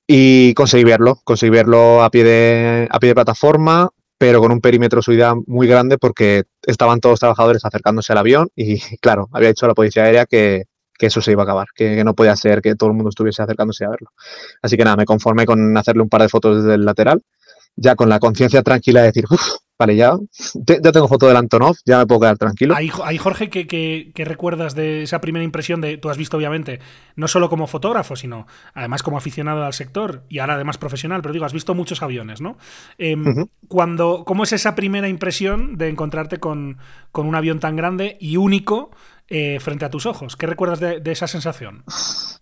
Y 0.06 0.54
conseguí 0.54 0.84
verlo, 0.84 1.20
conseguí 1.24 1.50
verlo 1.50 2.02
a 2.02 2.10
pie 2.10 2.24
de, 2.24 2.88
a 2.90 2.98
pie 2.98 3.08
de 3.08 3.14
plataforma, 3.14 3.90
pero 4.18 4.40
con 4.40 4.52
un 4.52 4.60
perímetro 4.60 4.98
de 4.98 5.02
subida 5.02 5.34
muy 5.46 5.66
grande 5.66 5.98
porque 5.98 6.44
estaban 6.62 7.00
todos 7.00 7.14
los 7.14 7.20
trabajadores 7.20 7.64
acercándose 7.64 8.12
al 8.12 8.18
avión 8.18 8.48
y, 8.54 8.78
claro, 9.00 9.28
había 9.32 9.48
dicho 9.48 9.66
a 9.66 9.68
la 9.68 9.74
policía 9.74 10.04
aérea 10.04 10.26
que, 10.26 10.64
que 10.96 11.06
eso 11.06 11.20
se 11.20 11.32
iba 11.32 11.42
a 11.42 11.44
acabar, 11.44 11.66
que, 11.74 11.96
que 11.96 12.04
no 12.04 12.14
podía 12.14 12.36
ser 12.36 12.62
que 12.62 12.74
todo 12.76 12.90
el 12.90 12.96
mundo 12.96 13.10
estuviese 13.10 13.42
acercándose 13.42 13.84
a 13.84 13.90
verlo. 13.90 14.10
Así 14.62 14.76
que 14.76 14.84
nada, 14.84 14.96
me 14.96 15.04
conformé 15.04 15.44
con 15.44 15.76
hacerle 15.76 16.02
un 16.02 16.08
par 16.08 16.22
de 16.22 16.28
fotos 16.28 16.62
desde 16.62 16.74
el 16.74 16.84
lateral, 16.84 17.22
ya 17.76 17.94
con 17.94 18.08
la 18.08 18.18
conciencia 18.18 18.62
tranquila 18.62 19.00
de 19.00 19.06
decir, 19.08 19.24
uff, 19.30 19.56
vale, 19.78 19.96
ya, 19.96 20.16
te- 20.64 20.80
ya 20.82 20.92
tengo 20.92 21.08
foto 21.08 21.26
del 21.26 21.36
Antonov, 21.36 21.76
ya 21.84 21.98
me 21.98 22.06
puedo 22.06 22.20
quedar 22.20 22.38
tranquilo. 22.38 22.74
Ahí, 22.74 22.90
ahí, 23.04 23.18
Jorge, 23.18 23.50
¿qué, 23.50 23.66
qué, 23.66 24.10
qué 24.14 24.24
recuerdas 24.24 24.74
de 24.74 25.02
esa 25.02 25.20
primera 25.20 25.44
impresión 25.44 25.80
de, 25.80 25.98
tú 25.98 26.08
has 26.10 26.16
visto 26.16 26.36
obviamente, 26.36 26.80
no 27.16 27.28
solo 27.28 27.48
como 27.48 27.66
fotógrafo, 27.66 28.16
sino 28.16 28.46
además 28.74 29.02
como 29.02 29.18
aficionado 29.18 29.64
al 29.64 29.72
sector 29.72 30.24
y 30.28 30.38
ahora 30.38 30.54
además 30.54 30.78
profesional, 30.78 31.22
pero 31.22 31.32
digo, 31.32 31.44
has 31.44 31.52
visto 31.52 31.74
muchos 31.74 32.02
aviones, 32.02 32.40
¿no? 32.40 32.56
Em, 32.98 33.46
cuando, 33.68 34.24
¿Cómo 34.26 34.44
es 34.44 34.52
esa 34.52 34.74
primera 34.74 35.08
impresión 35.08 35.76
de 35.76 35.88
encontrarte 35.88 36.38
con, 36.38 36.78
con 37.12 37.26
un 37.26 37.34
avión 37.34 37.60
tan 37.60 37.76
grande 37.76 38.16
y 38.20 38.36
único 38.36 38.90
eh, 39.28 39.58
frente 39.60 39.84
a 39.84 39.90
tus 39.90 40.06
ojos? 40.06 40.36
¿Qué 40.36 40.46
recuerdas 40.46 40.80
de, 40.80 41.00
de 41.00 41.12
esa 41.12 41.26
sensación? 41.26 41.84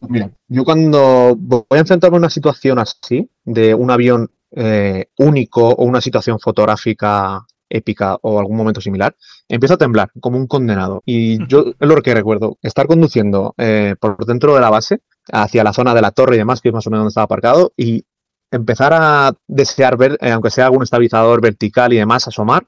Mira, 0.08 0.30
yo 0.48 0.64
cuando 0.64 1.34
voy 1.38 1.64
a 1.70 1.78
enfrentarme 1.78 2.16
a 2.16 2.18
una 2.18 2.30
situación 2.30 2.78
así, 2.78 3.30
de 3.44 3.74
un 3.74 3.90
avión 3.90 4.30
eh, 4.56 5.06
único 5.18 5.68
o 5.68 5.84
una 5.84 6.00
situación 6.00 6.38
fotográfica 6.40 7.44
épica 7.68 8.18
o 8.22 8.38
algún 8.38 8.56
momento 8.56 8.80
similar, 8.80 9.14
empiezo 9.48 9.74
a 9.74 9.78
temblar 9.78 10.10
como 10.20 10.38
un 10.38 10.46
condenado. 10.46 11.02
Y 11.04 11.46
yo 11.46 11.74
es 11.78 11.88
lo 11.88 12.00
que 12.02 12.14
recuerdo, 12.14 12.58
estar 12.62 12.86
conduciendo 12.86 13.54
eh, 13.58 13.96
por 13.98 14.24
dentro 14.26 14.54
de 14.54 14.60
la 14.60 14.70
base, 14.70 15.00
hacia 15.32 15.64
la 15.64 15.72
zona 15.72 15.94
de 15.94 16.02
la 16.02 16.10
torre 16.10 16.36
y 16.36 16.38
demás, 16.38 16.60
que 16.60 16.68
es 16.68 16.74
más 16.74 16.86
o 16.86 16.90
menos 16.90 17.02
donde 17.02 17.10
estaba 17.10 17.24
aparcado, 17.24 17.72
y 17.76 18.04
empezar 18.50 18.92
a 18.94 19.32
desear 19.46 19.96
ver, 19.96 20.18
eh, 20.20 20.30
aunque 20.30 20.50
sea 20.50 20.66
algún 20.66 20.82
estabilizador 20.82 21.40
vertical 21.40 21.92
y 21.92 21.96
demás, 21.96 22.28
asomar, 22.28 22.66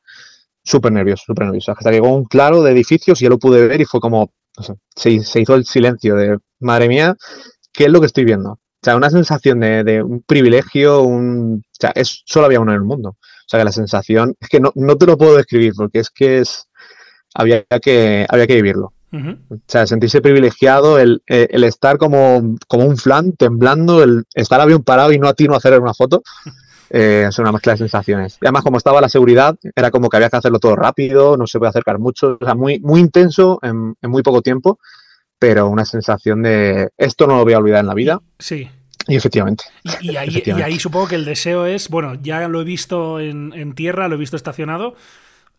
súper 0.65 0.93
nervioso, 0.93 1.25
súper 1.27 1.47
nervioso. 1.47 1.73
Hasta 1.73 1.91
que 1.91 1.97
llegó 1.97 2.15
un 2.15 2.25
claro 2.25 2.63
de 2.63 2.73
edificios 2.73 3.21
y 3.21 3.25
ya 3.25 3.31
lo 3.31 3.39
pude 3.39 3.67
ver 3.69 3.81
y 3.81 3.85
fue 3.85 4.01
como, 4.01 4.33
no 4.57 4.65
sé, 4.65 4.75
se, 4.95 5.21
se 5.21 5.41
hizo 5.41 5.55
el 5.55 5.65
silencio 5.65 6.17
de, 6.17 6.39
madre 6.59 6.89
mía, 6.89 7.17
¿qué 7.73 7.85
es 7.85 7.91
lo 7.91 8.01
que 8.01 8.07
estoy 8.07 8.25
viendo? 8.25 8.59
O 8.87 8.89
sea, 8.89 8.97
una 8.97 9.11
sensación 9.11 9.59
de, 9.59 9.83
de 9.83 10.01
un 10.01 10.23
privilegio, 10.23 11.03
un, 11.03 11.65
o 11.65 11.77
sea, 11.81 11.91
es, 11.97 12.23
solo 12.25 12.47
había 12.47 12.61
uno 12.61 12.71
en 12.71 12.77
el 12.77 12.85
mundo. 12.85 13.17
O 13.19 13.49
sea, 13.49 13.59
que 13.59 13.65
la 13.65 13.73
sensación, 13.73 14.37
es 14.39 14.49
que 14.49 14.61
no, 14.61 14.71
no 14.77 14.97
te 14.97 15.07
lo 15.07 15.19
puedo 15.19 15.37
describir 15.37 15.73
porque 15.77 15.99
es 15.99 16.09
que 16.09 16.39
es, 16.39 16.69
había 17.35 17.65
que, 17.83 18.27
había 18.29 18.47
que 18.47 18.55
vivirlo. 18.55 18.93
O 19.13 19.57
sea, 19.67 19.89
sentirse 19.89 20.21
privilegiado, 20.21 21.01
el, 21.01 21.21
eh, 21.27 21.49
el 21.51 21.65
estar 21.65 21.99
como, 21.99 22.55
como 22.69 22.85
un 22.85 22.97
flan, 22.97 23.33
temblando, 23.33 24.05
el 24.05 24.23
estar 24.35 24.61
avión 24.61 24.85
parado 24.85 25.11
y 25.11 25.19
no 25.19 25.27
a 25.27 25.35
ti 25.35 25.49
no 25.49 25.57
hacer 25.57 25.81
una 25.81 25.95
foto, 25.95 26.23
eh, 26.91 27.25
es 27.29 27.37
una 27.41 27.51
mezcla 27.51 27.73
de 27.73 27.79
sensaciones. 27.79 28.39
Y 28.41 28.47
además, 28.47 28.63
como 28.63 28.79
estaba 28.79 29.01
la 29.01 29.09
seguridad, 29.09 29.57
era 29.75 29.91
como 29.91 30.09
que 30.09 30.17
había 30.17 30.31
que 30.31 30.37
hacerlo 30.37 30.61
todo 30.61 30.77
rápido, 30.77 31.37
no 31.37 31.49
se 31.49 31.59
puede 31.59 31.71
acercar 31.71 31.99
mucho, 31.99 32.39
o 32.41 32.45
sea, 32.45 32.55
muy, 32.55 32.79
muy 32.79 33.01
intenso 33.01 33.59
en, 33.63 33.97
en 34.01 34.11
muy 34.11 34.23
poco 34.23 34.43
tiempo, 34.43 34.79
pero 35.41 35.69
una 35.69 35.85
sensación 35.85 36.43
de 36.43 36.91
esto 36.97 37.27
no 37.27 37.39
lo 37.39 37.45
voy 37.45 37.55
a 37.55 37.59
olvidar 37.59 37.81
en 37.81 37.87
la 37.87 37.95
vida. 37.95 38.21
Sí. 38.39 38.71
Y 39.09 39.17
efectivamente. 39.17 39.65
Y, 39.83 39.97
y 40.13 40.17
ahí, 40.17 40.29
y 40.29 40.31
Efectivamente. 40.31 40.65
ahí 40.65 40.79
supongo 40.81 41.09
que 41.09 41.15
el 41.15 41.25
deseo 41.25 41.67
es, 41.67 41.89
bueno, 41.89 42.15
ya 42.21 42.49
lo 42.49 42.61
he 42.61 42.65
visto 42.65 43.21
en, 43.21 43.53
en 43.55 43.75
tierra, 43.75 44.09
lo 44.09 44.17
he 44.17 44.19
visto 44.19 44.37
estacionado. 44.37 44.97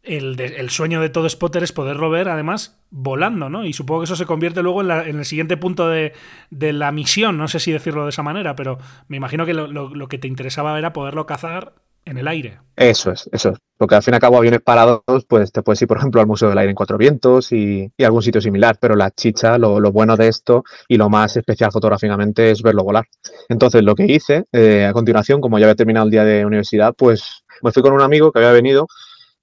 El, 0.04 0.36
de- 0.38 0.58
el 0.60 0.70
sueño 0.70 1.02
de 1.02 1.10
todo 1.10 1.28
spotter 1.30 1.64
es 1.64 1.74
poderlo 1.74 2.10
ver, 2.10 2.30
además, 2.30 2.80
volando, 2.92 3.50
¿no? 3.50 3.66
Y 3.66 3.74
supongo 3.74 4.02
que 4.02 4.06
eso 4.06 4.16
se 4.16 4.26
convierte 4.26 4.64
luego 4.64 4.82
en, 4.82 4.88
la- 4.90 5.08
en 5.08 5.20
el 5.20 5.26
siguiente 5.26 5.58
punto 5.58 5.90
de, 5.90 6.14
de 6.52 6.74
la 6.74 6.92
misión, 6.94 7.38
no 7.38 7.48
sé 7.50 7.60
si 7.60 7.72
decirlo 7.74 8.04
de 8.06 8.10
esa 8.10 8.24
manera, 8.24 8.56
pero 8.56 8.80
me 9.10 9.18
imagino 9.18 9.46
que 9.46 9.54
lo, 9.54 9.68
lo- 9.68 9.94
lo 9.96 10.08
que 10.10 10.18
te 10.20 10.28
interesaba 10.28 10.78
era 10.80 10.94
poderlo 10.94 11.26
cazar 11.26 11.74
en 12.08 12.18
el 12.18 12.28
aire. 12.28 12.60
Eso 12.76 13.12
es, 13.12 13.30
eso 13.32 13.50
es. 13.50 13.58
Porque 13.78 13.96
al 13.96 14.04
fin 14.04 14.14
y 14.14 14.16
al 14.16 14.22
cabo, 14.22 14.38
aviones 14.38 14.62
parados, 14.62 15.02
pues 15.28 15.52
te 15.52 15.62
puedes 15.62 15.82
ir, 15.82 15.88
por 15.88 15.98
ejemplo, 15.98 16.22
al 16.22 16.28
Museo 16.28 16.50
del 16.50 16.58
Aire 16.58 16.70
en 16.70 16.76
Cuatro 16.76 16.98
Vientos 16.98 17.52
y, 17.52 17.92
algún 18.00 18.22
sitio 18.22 18.40
similar. 18.40 18.78
Pero 18.80 18.96
la 18.96 19.12
chicha, 19.12 19.58
lo, 19.58 19.80
bueno 19.92 20.16
de 20.16 20.28
esto 20.28 20.64
y 20.88 20.98
lo 20.98 21.10
más 21.10 21.36
especial 21.38 21.72
fotográficamente 21.72 22.52
es 22.52 22.62
verlo 22.62 22.84
volar. 22.84 23.06
Entonces, 23.50 23.84
lo 23.84 23.94
que 23.94 24.06
hice 24.06 24.46
eh, 24.52 24.86
a 24.86 24.94
continuación, 24.94 25.42
como 25.42 25.60
ya 25.60 25.66
había 25.66 25.76
terminado 25.76 26.06
el 26.06 26.12
día 26.12 26.24
de 26.24 26.46
universidad, 26.46 26.94
pues 26.96 27.44
me 27.62 27.72
fui 27.72 27.84
con 27.84 27.94
un 27.94 28.02
amigo 28.02 28.32
que 28.32 28.40
había 28.40 28.52
venido 28.52 28.88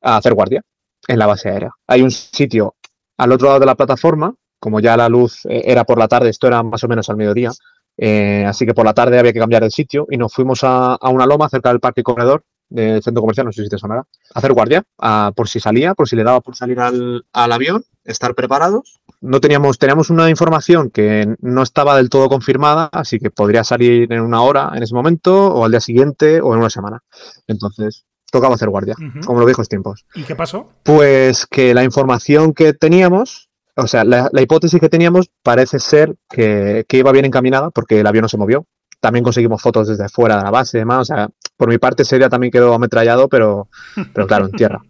a 0.01 0.17
hacer 0.17 0.35
guardia 0.35 0.63
en 1.07 1.19
la 1.19 1.27
base 1.27 1.51
aérea. 1.51 1.71
Hay 1.87 2.03
un 2.03 2.11
sitio 2.11 2.77
al 3.19 3.33
otro 3.33 3.49
lado 3.49 3.61
de 3.61 3.67
la 3.67 3.75
plataforma, 3.75 4.35
como 4.59 4.81
ya 4.81 4.97
la 4.97 5.09
luz 5.09 5.45
eh, 5.47 5.63
era 5.67 5.85
por 5.85 5.99
la 5.99 6.09
tarde, 6.09 6.31
esto 6.31 6.47
era 6.47 6.63
más 6.63 6.83
o 6.83 6.89
menos 6.89 7.09
al 7.11 7.17
mediodía, 7.17 7.51
eh, 7.97 8.45
así 8.47 8.67
que 8.67 8.75
por 8.75 8.85
la 8.85 8.95
tarde 8.95 9.19
había 9.19 9.33
que 9.33 9.39
cambiar 9.39 9.63
el 9.63 9.71
sitio 9.71 10.07
y 10.11 10.17
nos 10.17 10.33
fuimos 10.33 10.65
a, 10.65 10.95
a 10.95 11.09
una 11.11 11.27
loma 11.27 11.49
cerca 11.49 11.69
del 11.69 11.81
parque 11.81 12.03
corredor 12.03 12.43
del 12.69 13.03
centro 13.03 13.21
comercial, 13.21 13.47
no 13.47 13.53
sé 13.53 13.63
si 13.65 13.69
te 13.69 13.79
sonará, 13.79 14.05
hacer 14.35 14.53
guardia, 14.53 14.83
a- 14.99 15.33
por 15.35 15.49
si 15.49 15.61
salía, 15.61 15.95
por 15.95 16.09
si 16.09 16.17
le 16.17 16.25
daba 16.25 16.41
por 16.41 16.57
salir 16.57 16.81
al, 16.81 17.25
al 17.33 17.53
avión, 17.53 17.85
estar 18.05 18.35
preparados. 18.35 19.01
No 19.21 19.41
teníamos, 19.41 19.79
teníamos 19.79 20.11
una 20.11 20.29
información 20.29 20.91
que 20.91 21.35
no 21.41 21.63
estaba 21.63 21.97
del 21.97 22.11
todo 22.11 22.29
confirmada, 22.29 22.89
así 22.93 23.19
que 23.19 23.31
podría 23.31 23.65
salir 23.65 24.13
en 24.13 24.21
una 24.21 24.43
hora 24.43 24.73
en 24.75 24.83
ese 24.83 24.95
momento, 24.95 25.55
o 25.55 25.65
al 25.65 25.71
día 25.71 25.81
siguiente, 25.81 26.41
o 26.41 26.53
en 26.53 26.61
una 26.61 26.69
semana. 26.71 27.03
Entonces, 27.47 28.05
tocaba 28.31 28.55
hacer 28.57 28.69
guardia, 28.69 28.95
Ujú. 28.99 29.21
como 29.27 29.39
los 29.41 29.47
viejos 29.47 29.69
tiempos. 29.69 30.05
¿Y 30.15 30.25
qué 30.25 30.35
pasó? 30.37 30.69
Pues 30.83 31.47
que 31.47 31.73
la 31.75 31.85
información 31.85 32.53
que 32.53 32.73
teníamos, 32.75 33.49
o 33.77 33.87
sea, 33.87 34.05
la, 34.05 34.29
la 34.33 34.43
hipótesis 34.43 34.81
que 34.81 34.89
teníamos 34.89 35.31
parece 35.43 35.79
ser 35.79 36.17
que, 36.29 36.85
que 36.89 36.99
iba 36.99 37.13
bien 37.13 37.25
encaminada 37.25 37.71
porque 37.71 38.01
el 38.01 38.07
avión 38.07 38.23
no 38.23 38.29
se 38.29 38.37
movió. 38.39 38.67
También 39.05 39.23
conseguimos 39.23 39.61
fotos 39.61 39.87
desde 39.87 40.09
fuera 40.09 40.39
de 40.39 40.45
la 40.45 40.51
base 40.51 40.79
y 40.79 40.81
demás. 40.81 41.01
O 41.01 41.05
sea, 41.05 41.29
por 41.59 41.69
mi 41.69 41.77
parte 41.77 42.05
ese 42.05 42.17
día 42.17 42.31
también 42.31 42.51
quedó 42.51 42.73
ametrallado, 42.73 43.29
pero, 43.29 43.69
pero 44.15 44.27
claro, 44.27 44.47
en 44.47 44.53
tierra. 44.57 44.81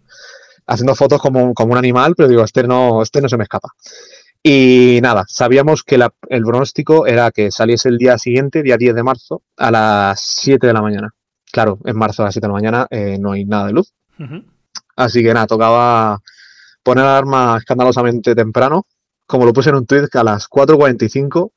Haciendo 0.67 0.95
fotos 0.95 1.19
como, 1.21 1.43
un- 1.43 1.53
como 1.53 1.73
un 1.73 1.77
animal, 1.77 2.13
pero 2.15 2.29
digo, 2.29 2.41
este 2.45 2.63
no, 2.63 3.01
este 3.01 3.19
no 3.19 3.27
se 3.27 3.35
me 3.35 3.43
escapa. 3.43 3.69
Y 4.41 4.99
nada, 5.01 5.25
sabíamos 5.27 5.83
que 5.83 5.95
el 6.29 6.43
pronóstico 6.43 7.05
era 7.07 7.29
que 7.31 7.51
saliese 7.51 7.89
el 7.89 7.97
día 7.97 8.17
siguiente, 8.17 8.63
día 8.63 8.77
10 8.77 8.95
de 8.95 9.03
marzo, 9.03 9.41
a 9.57 9.69
las 9.69 10.21
7 10.21 10.65
de 10.67 10.73
la 10.73 10.81
mañana. 10.81 11.09
Claro, 11.51 11.77
en 11.83 11.97
marzo 11.97 12.21
a 12.21 12.25
las 12.27 12.35
7 12.35 12.47
de 12.47 12.49
la 12.49 12.53
mañana 12.53 12.87
eh, 12.89 13.17
no 13.19 13.33
hay 13.33 13.43
nada 13.43 13.67
de 13.67 13.73
luz. 13.73 13.91
Así 14.95 15.21
que 15.23 15.33
nada, 15.33 15.45
tocaba 15.45 16.19
poner 16.83 17.03
alarma 17.03 17.57
escandalosamente 17.57 18.33
temprano, 18.33 18.85
como 19.27 19.43
lo 19.45 19.51
puse 19.51 19.71
en 19.71 19.75
un 19.75 19.85
tweet 19.85 20.07
a 20.13 20.23
las 20.23 20.47
4.45 20.49 21.51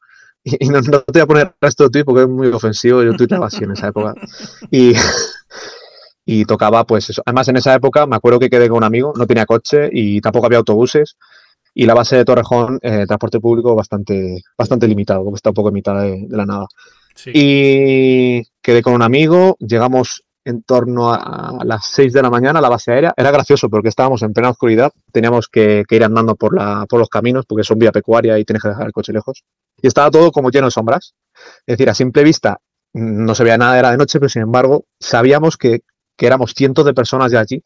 y, 0.61 0.69
no, 0.69 0.83
te 0.83 0.91
voy 1.13 1.23
a 1.23 1.27
poner 1.27 1.47
el 1.49 1.53
resto 1.61 1.85
de 1.85 1.91
tweet 1.91 2.05
porque 2.05 2.23
es 2.23 2.29
muy 2.29 2.49
ofensivo, 2.49 3.03
yo 3.03 3.15
tuiteaba 3.15 3.47
así 3.47 3.65
en 3.65 3.73
esa 3.73 3.89
época. 3.89 4.15
Y, 4.71 4.93
y 6.25 6.45
tocaba 6.45 6.85
pues 6.85 7.11
eso. 7.11 7.23
Además 7.25 7.49
en 7.49 7.57
esa 7.57 7.75
época 7.75 8.07
me 8.07 8.17
acuerdo 8.17 8.39
que 8.39 8.51
quedé 8.51 8.69
con 8.69 8.79
un 8.79 8.85
amigo, 8.85 9.13
no 9.17 9.27
tenía 9.27 9.47
coche 9.47 9.89
y 9.93 10.21
tampoco 10.21 10.47
había 10.47 10.59
autobuses 10.59 11.17
y 11.75 11.87
la 11.87 11.95
base 11.95 12.17
de 12.17 12.25
Torrejón, 12.25 12.81
eh, 12.83 13.05
transporte 13.07 13.39
público 13.39 13.73
bastante, 13.75 14.43
bastante 14.59 14.89
limitado, 14.89 15.23
porque 15.23 15.37
está 15.37 15.51
un 15.51 15.55
poco 15.55 15.69
en 15.69 15.75
mitad 15.75 16.03
de, 16.03 16.27
la 16.29 16.45
nada. 16.45 16.67
Y 17.27 18.43
quedé 18.61 18.83
con 18.83 18.95
un 18.95 19.03
amigo, 19.03 19.57
llegamos 19.61 20.25
en 20.45 20.65
torno 20.65 21.13
a, 21.13 21.59
las 21.65 21.87
6 21.87 22.13
de 22.13 22.23
la 22.23 22.31
mañana 22.31 22.59
a 22.59 22.63
la 22.63 22.69
base 22.69 22.91
aérea. 22.91 23.15
Era 23.17 23.31
gracioso 23.31 23.69
porque 23.69 23.91
estábamos 23.91 24.23
en 24.23 24.33
plena 24.33 24.51
oscuridad, 24.51 24.91
teníamos 25.13 25.47
que, 25.49 25.85
ir 25.89 26.05
andando 26.05 26.35
por, 26.35 26.57
la, 26.57 26.85
por 26.89 26.99
los 26.99 27.09
caminos 27.09 27.45
porque 27.47 27.63
son 27.63 27.79
vía 27.79 27.93
pecuaria 27.93 28.37
y 28.39 28.45
tienes 28.45 28.63
que 28.63 28.71
dejar 28.71 28.87
el 28.87 28.93
coche 28.93 29.13
lejos. 29.13 29.45
Y 29.81 29.87
estaba 29.87 30.11
todo 30.11 30.33
como 30.33 30.51
lleno 30.51 30.67
de 30.67 30.71
sombras. 30.73 31.15
Es 31.67 31.79
decir, 31.79 31.89
a 31.89 31.95
simple 31.95 32.25
vista 32.25 32.61
no 32.93 33.35
se 33.35 33.45
veía 33.45 33.59
nada, 33.59 33.79
era 33.79 33.91
de 33.91 33.97
noche, 33.97 34.19
pero 34.19 34.29
sin 34.29 34.43
embargo 34.43 34.87
sabíamos 34.99 35.57
que, 35.57 35.83
que 36.17 36.27
éramos 36.27 36.55
cientos 36.55 36.85
de 36.85 36.95
personas 36.95 37.31
ya 37.31 37.41
allí 37.41 37.63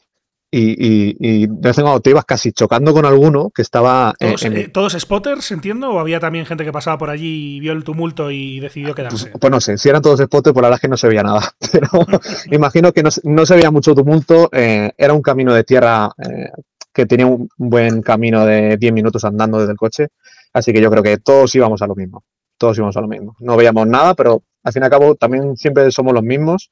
y, 0.54 1.16
y, 1.18 1.46
de 1.46 1.68
vez 1.68 1.78
en 1.78 1.84
cuando 1.84 2.00
te 2.00 2.10
ibas 2.10 2.26
casi 2.26 2.52
chocando 2.52 2.92
con 2.92 3.06
alguno 3.06 3.50
que 3.54 3.62
estaba... 3.62 4.14
¿Todos, 4.18 4.42
en, 4.42 4.56
eh, 4.58 4.68
¿Todos, 4.68 4.92
spotters, 4.92 5.50
entiendo? 5.50 5.90
¿O 5.90 5.98
había 5.98 6.20
también 6.20 6.44
gente 6.44 6.62
que 6.62 6.72
pasaba 6.72 6.98
por 6.98 7.08
allí 7.08 7.56
y 7.56 7.60
vio 7.60 7.72
el 7.72 7.84
tumulto 7.84 8.30
y 8.30 8.60
decidió 8.60 8.94
quedarse? 8.94 9.30
Pues, 9.30 9.40
pues 9.40 9.50
no 9.50 9.60
sé, 9.62 9.78
si 9.78 9.88
eran 9.88 10.02
todos 10.02 10.20
spotters, 10.20 10.52
por 10.52 10.62
la 10.62 10.68
verdad 10.68 10.76
es 10.76 10.82
que 10.82 10.88
no 10.88 10.98
se 10.98 11.08
veía 11.08 11.22
nada. 11.22 11.54
Pero 11.72 11.88
imagino 12.50 12.92
que 12.92 13.02
no, 13.02 13.08
no, 13.24 13.46
se 13.46 13.54
veía 13.54 13.70
mucho 13.70 13.94
tumulto. 13.94 14.50
Eh, 14.52 14.92
era 14.98 15.14
un 15.14 15.22
camino 15.22 15.54
de 15.54 15.64
tierra 15.64 16.10
eh, 16.18 16.50
que 16.92 17.06
tenía 17.06 17.26
un 17.26 17.48
buen 17.56 18.02
camino 18.02 18.44
de 18.44 18.76
10 18.76 18.92
minutos 18.92 19.24
andando 19.24 19.58
desde 19.58 19.72
el 19.72 19.78
coche. 19.78 20.08
Así 20.52 20.72
que 20.72 20.80
yo 20.80 20.90
creo 20.90 21.02
que 21.02 21.18
todos 21.18 21.54
íbamos 21.54 21.82
a 21.82 21.86
lo 21.86 21.94
mismo. 21.94 22.24
Todos 22.58 22.76
íbamos 22.76 22.96
a 22.96 23.00
lo 23.00 23.08
mismo. 23.08 23.36
No 23.40 23.56
veíamos 23.56 23.86
nada, 23.86 24.14
pero 24.14 24.42
al 24.62 24.72
fin 24.72 24.82
y 24.82 24.84
al 24.84 24.90
cabo 24.90 25.14
también 25.14 25.56
siempre 25.56 25.90
somos 25.90 26.12
los 26.12 26.22
mismos 26.22 26.70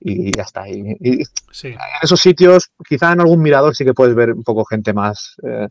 y 0.00 0.36
ya 0.36 0.42
está. 0.42 0.68
Y, 0.68 0.80
en 0.80 1.26
esos 2.02 2.20
sitios, 2.20 2.70
quizá 2.86 3.12
en 3.12 3.20
algún 3.20 3.40
mirador 3.40 3.74
sí 3.74 3.84
que 3.84 3.94
puedes 3.94 4.14
ver 4.14 4.32
un 4.32 4.42
poco 4.42 4.64
gente 4.64 4.92
más 4.92 5.36
eh, 5.42 5.68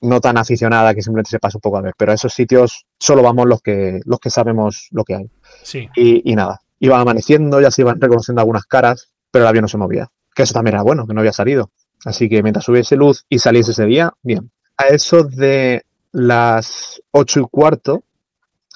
no 0.00 0.20
tan 0.20 0.38
aficionada 0.38 0.94
que 0.94 1.02
simplemente 1.02 1.30
se 1.30 1.38
pasa 1.38 1.58
un 1.58 1.60
poco 1.60 1.76
a 1.76 1.82
ver, 1.82 1.94
pero 1.96 2.12
a 2.12 2.14
esos 2.14 2.32
sitios 2.32 2.86
solo 2.98 3.22
vamos 3.22 3.46
los 3.46 3.60
que, 3.60 4.00
los 4.04 4.18
que 4.18 4.30
sabemos 4.30 4.88
lo 4.92 5.04
que 5.04 5.14
hay. 5.16 5.30
Sí. 5.62 5.88
Y, 5.94 6.34
nada, 6.34 6.60
iba 6.78 6.98
amaneciendo, 6.98 7.60
ya 7.60 7.70
se 7.70 7.82
iban 7.82 8.00
reconociendo 8.00 8.40
algunas 8.40 8.64
caras, 8.64 9.12
pero 9.30 9.44
el 9.44 9.48
avión 9.48 9.62
no 9.62 9.68
se 9.68 9.78
movía. 9.78 10.08
Que 10.34 10.44
eso 10.44 10.54
también 10.54 10.74
era 10.74 10.82
bueno, 10.82 11.06
que 11.06 11.12
no 11.12 11.20
había 11.20 11.32
salido. 11.32 11.70
Así 12.04 12.28
que 12.30 12.42
mientras 12.42 12.66
hubiese 12.68 12.96
luz 12.96 13.26
y 13.28 13.40
saliese 13.40 13.72
ese 13.72 13.84
día, 13.84 14.12
bien. 14.22 14.50
A 14.78 14.84
eso 14.86 15.24
de 15.24 15.82
las 16.12 17.02
8 17.12 17.40
y 17.40 17.42
cuarto, 17.50 18.04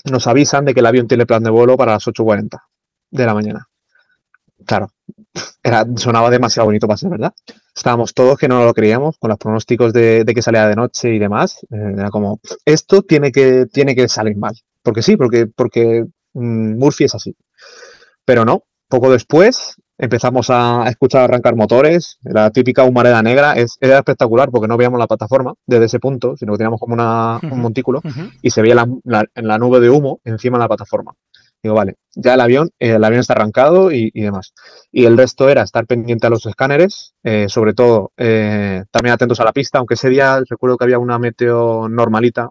nos 0.05 0.27
avisan 0.27 0.65
de 0.65 0.75
que 0.75 0.81
el 0.81 0.87
avión 0.87 1.09
tiene 1.09 1.27
plan 1.27 1.43
de 1.43 1.51
vuelo 1.51 1.77
para 1.77 1.93
las 1.93 2.07
8.40 2.07 2.61
de 3.11 3.27
la 3.27 3.35
mañana 3.35 3.69
claro, 4.65 4.91
era, 5.63 5.87
sonaba 5.97 6.31
demasiado 6.31 6.67
bonito 6.67 6.87
para 6.87 6.97
ser 6.97 7.11
verdad. 7.11 7.35
Estábamos 7.75 8.15
todos 8.15 8.39
que 8.39 8.49
no 8.49 8.65
lo 8.65 8.75
creíamos, 8.75 9.19
con 9.19 9.31
los 9.31 9.39
pronósticos 9.39 9.93
de, 9.93 10.25
que 10.27 10.43
salía 10.43 10.67
de 10.67 10.77
noche 10.77 11.15
y 11.15 11.19
demás. 11.19 11.65
Eh, 11.71 11.95
era 11.97 12.11
como, 12.11 12.41
esto 12.65 13.03
tiene 13.03 13.33
que, 13.33 13.67
tiene 13.67 13.95
que 13.95 14.09
salir 14.09 14.37
mal. 14.37 14.55
Porque 14.83 15.03
sí, 15.03 15.17
porque, 15.17 15.47
porque 15.47 16.05
mm, 16.35 16.79
Murphy 16.79 17.05
es 17.05 17.15
así. 17.15 17.37
Pero 18.25 18.45
no, 18.45 18.65
poco 18.89 19.11
después 19.11 19.77
empezamos 19.99 20.51
a 20.51 20.89
escuchar 20.89 21.23
arrancar 21.23 21.57
motores, 21.57 22.19
la 22.23 22.51
típica 22.51 22.85
humareda 22.85 23.23
negra, 23.23 23.55
es, 23.55 23.77
era 23.81 23.99
espectacular 23.99 24.51
porque 24.51 24.69
no 24.69 24.77
veíamos 24.77 24.99
la 24.99 25.07
plataforma 25.07 25.55
desde 25.67 25.87
ese 25.87 26.01
punto, 26.01 26.37
sino 26.37 26.53
que 26.53 26.59
teníamos 26.59 26.81
como 26.81 26.95
una, 26.95 27.39
un 27.43 27.61
montículo 27.61 28.01
y 28.43 28.51
se 28.51 28.63
veía 28.63 28.75
la, 28.75 29.25
la, 29.35 29.59
nube 29.59 29.81
de 29.81 29.91
humo 29.91 30.21
encima 30.25 30.59
de 30.59 30.65
la 30.65 30.69
plataforma. 30.69 31.15
Digo, 31.63 31.77
vale, 31.77 31.95
ya 32.15 32.35
el 32.35 32.41
avión, 32.41 32.71
eh, 32.79 32.97
el 32.97 33.05
avión 33.05 33.21
está 33.21 33.33
arrancado 33.33 33.91
y, 33.91 34.11
demás. 34.11 34.53
Y 34.93 35.07
el 35.07 35.17
resto 35.17 35.49
era 35.49 35.63
estar 35.63 35.87
pendiente 35.87 36.27
a 36.27 36.31
los 36.31 36.45
escáneres, 36.45 37.15
eh, 37.23 37.47
sobre 37.49 37.73
todo 37.73 38.13
eh, 38.19 38.85
también 38.91 39.15
atentos 39.15 39.41
a 39.41 39.45
la 39.45 39.53
pista, 39.53 39.79
aunque 39.79 39.95
ese 39.95 40.11
día 40.11 40.43
recuerdo 40.47 40.77
que 40.77 40.85
había 40.85 40.99
una 40.99 41.19
meteo 41.19 41.89
normalita, 41.89 42.51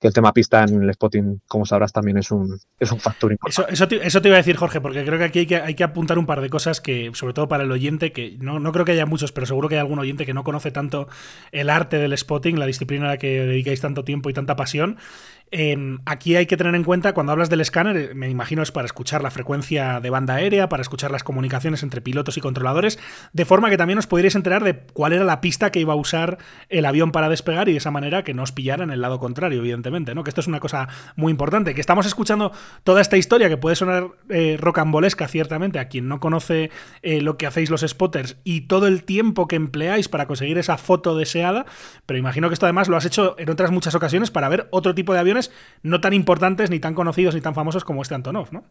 que 0.00 0.08
el 0.08 0.14
tema 0.14 0.32
pista 0.32 0.64
en 0.64 0.82
el 0.82 0.94
spotting, 0.94 1.42
como 1.46 1.66
sabrás, 1.66 1.92
también 1.92 2.16
es 2.16 2.30
un, 2.30 2.58
es 2.78 2.90
un 2.90 2.98
factor 2.98 3.32
importante. 3.32 3.74
Eso, 3.74 3.86
eso, 4.00 4.22
te, 4.22 4.28
iba 4.28 4.36
a 4.36 4.38
decir, 4.38 4.56
Jorge, 4.56 4.80
porque 4.80 5.04
creo 5.04 5.18
que 5.18 5.24
aquí 5.24 5.40
hay 5.40 5.46
que, 5.46 5.56
hay 5.56 5.74
que 5.74 5.84
apuntar 5.84 6.18
un 6.18 6.24
par 6.24 6.40
de 6.40 6.48
cosas 6.48 6.80
que, 6.80 7.10
sobre 7.12 7.34
todo 7.34 7.48
para 7.48 7.64
el 7.64 7.70
oyente, 7.70 8.10
que 8.10 8.38
no, 8.40 8.58
no, 8.58 8.72
creo 8.72 8.86
que 8.86 8.92
haya 8.92 9.04
muchos, 9.04 9.30
pero 9.30 9.46
seguro 9.46 9.68
que 9.68 9.74
hay 9.74 9.80
algún 9.80 9.98
oyente 9.98 10.24
que 10.24 10.32
no 10.32 10.42
conoce 10.42 10.70
tanto 10.70 11.06
el 11.52 11.68
arte 11.68 11.98
del 11.98 12.16
spotting, 12.16 12.58
la 12.58 12.64
disciplina 12.64 13.04
a 13.04 13.08
la 13.08 13.18
que 13.18 13.44
dedicáis 13.44 13.82
tanto 13.82 14.02
tiempo 14.02 14.30
y 14.30 14.32
tanta 14.32 14.56
pasión. 14.56 14.96
Em, 15.52 15.98
aquí 16.06 16.36
hay 16.36 16.46
que 16.46 16.56
tener 16.56 16.76
en 16.76 16.84
cuenta, 16.84 17.12
cuando 17.12 17.32
hablas 17.32 17.50
del 17.50 17.60
escáner, 17.60 17.96
eh, 17.96 18.14
me 18.14 18.30
imagino 18.30 18.62
es 18.62 18.70
para 18.70 18.86
escuchar 18.86 19.20
la 19.20 19.32
frecuencia 19.32 19.98
de 19.98 20.08
banda 20.08 20.34
aérea, 20.34 20.68
para 20.68 20.80
escuchar 20.80 21.10
las 21.10 21.24
comunicaciones 21.24 21.82
entre 21.82 22.00
pilotos 22.00 22.36
y 22.36 22.40
controladores, 22.40 23.00
de 23.32 23.44
forma 23.44 23.68
que 23.68 23.76
también 23.76 23.98
os 23.98 24.06
podríais 24.06 24.36
enterar 24.36 24.62
de 24.62 24.78
cuál 24.92 25.12
era 25.12 25.24
la 25.24 25.40
pista 25.40 25.72
que 25.72 25.80
iba 25.80 25.92
a 25.92 25.96
usar 25.96 26.38
el 26.68 26.86
avión 26.86 27.10
para 27.10 27.28
despegar 27.28 27.68
y 27.68 27.72
de 27.72 27.78
esa 27.78 27.90
manera 27.90 28.22
que 28.22 28.32
no 28.32 28.44
os 28.44 28.52
pillaran 28.52 28.92
el 28.92 29.00
lado 29.00 29.18
contrario, 29.18 29.58
evidentemente, 29.58 30.14
¿no? 30.14 30.22
Que 30.22 30.30
esto 30.30 30.40
es 30.40 30.46
una 30.46 30.60
cosa 30.60 30.88
muy 31.16 31.32
importante, 31.32 31.74
que 31.74 31.80
estamos 31.80 32.06
escuchando 32.06 32.52
toda 32.84 33.00
esta 33.00 33.16
historia 33.16 33.48
que 33.48 33.56
puede 33.56 33.74
sonar 33.74 34.06
eh, 34.28 34.56
rocambolesca, 34.56 35.26
ciertamente, 35.26 35.80
a 35.80 35.88
quien 35.88 36.06
no 36.06 36.20
conoce 36.20 36.70
eh, 37.02 37.20
lo 37.22 37.36
que 37.36 37.48
hacéis 37.48 37.70
los 37.70 37.80
spotters 37.80 38.36
y 38.44 38.62
todo 38.62 38.86
el 38.86 39.02
tiempo 39.02 39.48
que 39.48 39.56
empleáis 39.56 40.08
para 40.08 40.26
conseguir 40.26 40.58
esa 40.58 40.78
foto 40.78 41.16
deseada, 41.16 41.66
pero 42.06 42.18
imagino 42.18 42.48
que 42.48 42.54
esto 42.54 42.66
además 42.66 42.88
lo 42.88 42.96
has 42.96 43.04
hecho 43.04 43.34
en 43.36 43.50
otras 43.50 43.72
muchas 43.72 43.96
ocasiones 43.96 44.30
para 44.30 44.48
ver 44.48 44.68
otro 44.70 44.94
tipo 44.94 45.12
de 45.12 45.18
aviones 45.18 45.39
no 45.82 46.00
tan 46.00 46.12
importantes, 46.12 46.70
ni 46.70 46.80
tan 46.80 46.94
conocidos, 46.94 47.34
ni 47.34 47.40
tan 47.40 47.54
famosos 47.54 47.84
como 47.84 48.02
este 48.02 48.14
Antonov, 48.14 48.52
¿no? 48.52 48.64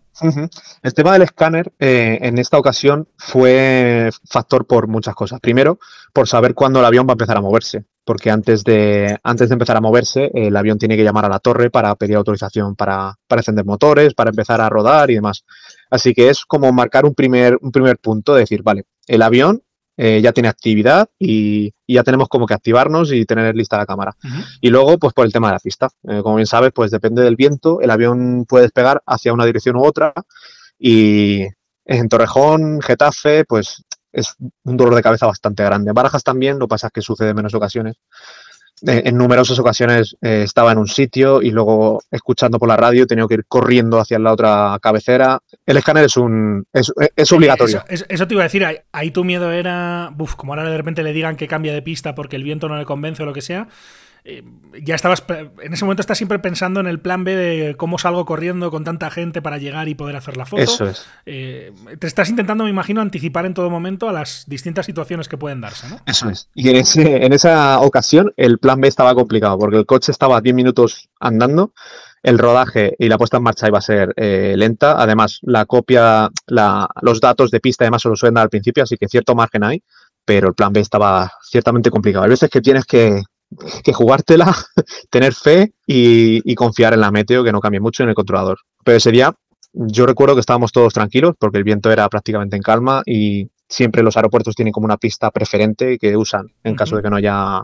El 0.83 0.93
tema 0.93 1.13
del 1.13 1.23
escáner 1.23 1.71
eh, 1.79 2.19
en 2.21 2.37
esta 2.37 2.57
ocasión 2.57 3.07
fue 3.17 4.09
factor 4.29 4.67
por 4.67 4.87
muchas 4.87 5.15
cosas. 5.15 5.39
Primero, 5.39 5.79
por 6.13 6.27
saber 6.27 6.53
cuándo 6.53 6.79
el 6.79 6.85
avión 6.85 7.07
va 7.07 7.11
a 7.11 7.13
empezar 7.13 7.37
a 7.37 7.41
moverse, 7.41 7.85
porque 8.03 8.29
antes 8.29 8.63
de, 8.63 9.17
antes 9.23 9.49
de 9.49 9.53
empezar 9.53 9.77
a 9.77 9.81
moverse, 9.81 10.31
el 10.33 10.55
avión 10.55 10.77
tiene 10.77 10.97
que 10.97 11.03
llamar 11.03 11.25
a 11.25 11.29
la 11.29 11.39
torre 11.39 11.69
para 11.69 11.95
pedir 11.95 12.15
autorización 12.15 12.75
para, 12.75 13.15
para 13.27 13.39
encender 13.39 13.65
motores, 13.65 14.13
para 14.13 14.29
empezar 14.29 14.61
a 14.61 14.69
rodar 14.69 15.09
y 15.11 15.15
demás. 15.15 15.45
Así 15.89 16.13
que 16.13 16.29
es 16.29 16.45
como 16.45 16.71
marcar 16.71 17.05
un 17.05 17.15
primer, 17.15 17.57
un 17.61 17.71
primer 17.71 17.97
punto, 17.97 18.33
de 18.33 18.41
decir, 18.41 18.61
vale, 18.63 18.85
el 19.07 19.21
avión 19.21 19.63
eh, 20.01 20.21
ya 20.21 20.31
tiene 20.31 20.47
actividad 20.47 21.09
y, 21.19 21.73
ya 21.85 22.03
tenemos 22.03 22.29
como 22.29 22.45
que 22.45 22.53
activarnos 22.53 23.11
y 23.11 23.25
tener 23.25 23.53
lista 23.53 23.75
la 23.75 23.85
cámara. 23.85 24.15
Y 24.61 24.69
luego, 24.69 24.97
pues 24.97 25.13
por 25.13 25.25
el 25.25 25.33
tema 25.33 25.47
de 25.47 25.53
la 25.55 25.59
pista. 25.59 25.89
Eh, 26.07 26.21
como 26.23 26.35
bien 26.35 26.45
sabes, 26.45 26.71
pues 26.73 26.89
depende 26.89 27.21
del 27.21 27.35
viento, 27.35 27.81
el 27.81 27.89
avión 27.89 28.45
puede 28.47 28.63
despegar 28.63 29.01
hacia 29.05 29.33
una 29.33 29.45
dirección 29.45 29.75
u 29.75 29.83
otra 29.83 30.13
y 30.77 31.41
en 31.83 32.07
Torrejón, 32.07 32.79
Getafe, 32.81 33.43
pues 33.43 33.83
es 34.13 34.35
un 34.63 34.77
dolor 34.77 34.95
de 34.95 35.01
cabeza 35.01 35.25
bastante 35.25 35.63
grande. 35.63 35.91
Barajas 35.91 36.23
también, 36.23 36.59
lo 36.59 36.67
que 36.67 36.69
pasa 36.69 36.87
es 36.87 36.93
que 36.93 37.01
sucede 37.01 37.31
en 37.31 37.35
menos 37.35 37.53
ocasiones. 37.53 37.97
Eh, 38.87 39.03
en 39.05 39.17
numerosas 39.17 39.59
ocasiones 39.59 40.15
estaba 40.21 40.71
en 40.71 40.77
un 40.77 40.87
sitio 40.87 41.41
y 41.41 41.51
luego 41.51 42.01
escuchando 42.11 42.59
por 42.59 42.67
la 42.67 42.77
radio 42.77 43.03
he 43.03 43.07
tenido 43.07 43.27
que 43.27 43.35
ir 43.35 43.45
corriendo 43.47 43.99
hacia 43.99 44.19
la 44.19 44.33
otra 44.33 44.77
cabecera. 44.81 45.39
El 45.65 45.77
escáner 45.77 46.05
es 46.05 46.17
un 46.17 46.65
es, 46.73 47.31
obligatorio. 47.31 47.83
Eso, 47.87 48.27
te 48.27 48.33
iba 48.33 48.43
a 48.43 48.47
decir, 48.47 48.65
ahí, 48.91 49.11
tu 49.11 49.23
miedo 49.23 49.51
era, 49.51 50.13
uf, 50.17 50.35
como 50.35 50.53
ahora 50.53 50.69
de 50.69 50.77
repente 50.77 51.03
le 51.03 51.13
digan 51.13 51.35
que 51.35 51.47
cambia 51.47 51.73
de 51.73 51.81
pista 51.81 52.15
porque 52.15 52.35
el 52.35 52.43
viento 52.43 52.67
no 52.69 52.77
le 52.77 52.85
convence 52.85 53.23
o 53.23 53.25
lo 53.25 53.33
que 53.33 53.41
sea. 53.41 53.67
Eh, 54.23 54.43
ya 54.83 54.95
estabas, 54.95 55.23
en 55.61 55.73
ese 55.73 55.85
momento 55.85 56.01
estás 56.01 56.17
siempre 56.17 56.39
pensando 56.39 56.79
en 56.79 56.87
el 56.87 56.99
plan 56.99 57.23
B 57.23 57.35
de 57.35 57.75
cómo 57.75 57.97
salgo 57.97 58.25
corriendo 58.25 58.69
con 58.71 58.83
tanta 58.83 59.09
gente 59.09 59.41
para 59.41 59.57
llegar 59.57 59.87
y 59.87 59.95
poder 59.95 60.15
hacer 60.15 60.37
la 60.37 60.45
foto. 60.45 60.61
Eso 60.61 60.87
es. 60.87 61.05
Eh, 61.25 61.73
te 61.99 62.07
estás 62.07 62.29
intentando, 62.29 62.63
me 62.63 62.69
imagino, 62.69 63.01
anticipar 63.01 63.45
en 63.45 63.53
todo 63.53 63.69
momento 63.69 64.09
a 64.09 64.13
las 64.13 64.45
distintas 64.47 64.85
situaciones 64.85 65.27
que 65.27 65.37
pueden 65.37 65.61
darse, 65.61 65.87
¿no? 65.89 65.99
Eso 66.05 66.29
es. 66.29 66.49
Y 66.53 66.69
en, 66.69 66.75
ese, 66.75 67.25
en 67.25 67.33
esa 67.33 67.79
ocasión 67.79 68.33
el 68.37 68.59
plan 68.59 68.81
B 68.81 68.87
estaba 68.87 69.15
complicado 69.15 69.57
porque 69.57 69.77
el 69.77 69.85
coche 69.85 70.11
estaba 70.11 70.41
10 70.41 70.55
minutos 70.55 71.09
andando 71.19 71.73
el 72.23 72.37
rodaje 72.37 72.95
y 72.99 73.07
la 73.07 73.17
puesta 73.17 73.37
en 73.37 73.43
marcha 73.43 73.67
iba 73.67 73.77
a 73.77 73.81
ser 73.81 74.13
eh, 74.17 74.55
lenta. 74.57 75.01
Además, 75.01 75.39
la 75.41 75.65
copia, 75.65 76.29
los 76.47 77.21
datos 77.21 77.51
de 77.51 77.59
pista 77.59 77.85
además 77.85 78.01
se 78.01 78.09
los 78.09 78.19
suelen 78.19 78.35
dar 78.35 78.43
al 78.43 78.49
principio, 78.49 78.83
así 78.83 78.97
que 78.97 79.07
cierto 79.07 79.35
margen 79.35 79.63
hay, 79.63 79.83
pero 80.25 80.49
el 80.49 80.53
plan 80.53 80.73
B 80.73 80.81
estaba 80.81 81.31
ciertamente 81.41 81.89
complicado. 81.89 82.23
Hay 82.23 82.29
veces 82.29 82.49
que 82.49 82.61
tienes 82.61 82.85
que, 82.85 83.23
que 83.83 83.93
jugártela, 83.93 84.55
tener 85.09 85.33
fe 85.33 85.73
y, 85.85 86.55
confiar 86.55 86.93
en 86.93 87.01
la 87.01 87.11
meteo, 87.11 87.43
que 87.43 87.51
no 87.51 87.61
cambie 87.61 87.79
mucho 87.79 88.03
en 88.03 88.09
el 88.09 88.15
controlador. 88.15 88.59
Pero 88.83 88.97
ese 88.97 89.11
día 89.11 89.33
yo 89.73 90.05
recuerdo 90.05 90.35
que 90.35 90.41
estábamos 90.41 90.71
todos 90.71 90.93
tranquilos 90.93 91.35
porque 91.39 91.57
el 91.57 91.63
viento 91.63 91.91
era 91.91 92.09
prácticamente 92.09 92.55
en 92.55 92.63
calma 92.63 93.03
y 93.05 93.49
siempre 93.67 94.01
los 94.01 94.17
aeropuertos 94.17 94.55
tienen 94.55 94.71
como 94.71 94.85
una 94.85 94.97
pista 94.97 95.29
preferente 95.29 95.99
que 95.99 96.17
usan 96.17 96.47
en 96.63 96.75
caso 96.75 96.95
de 96.95 97.03
que 97.03 97.09
no 97.09 97.17
haya 97.17 97.61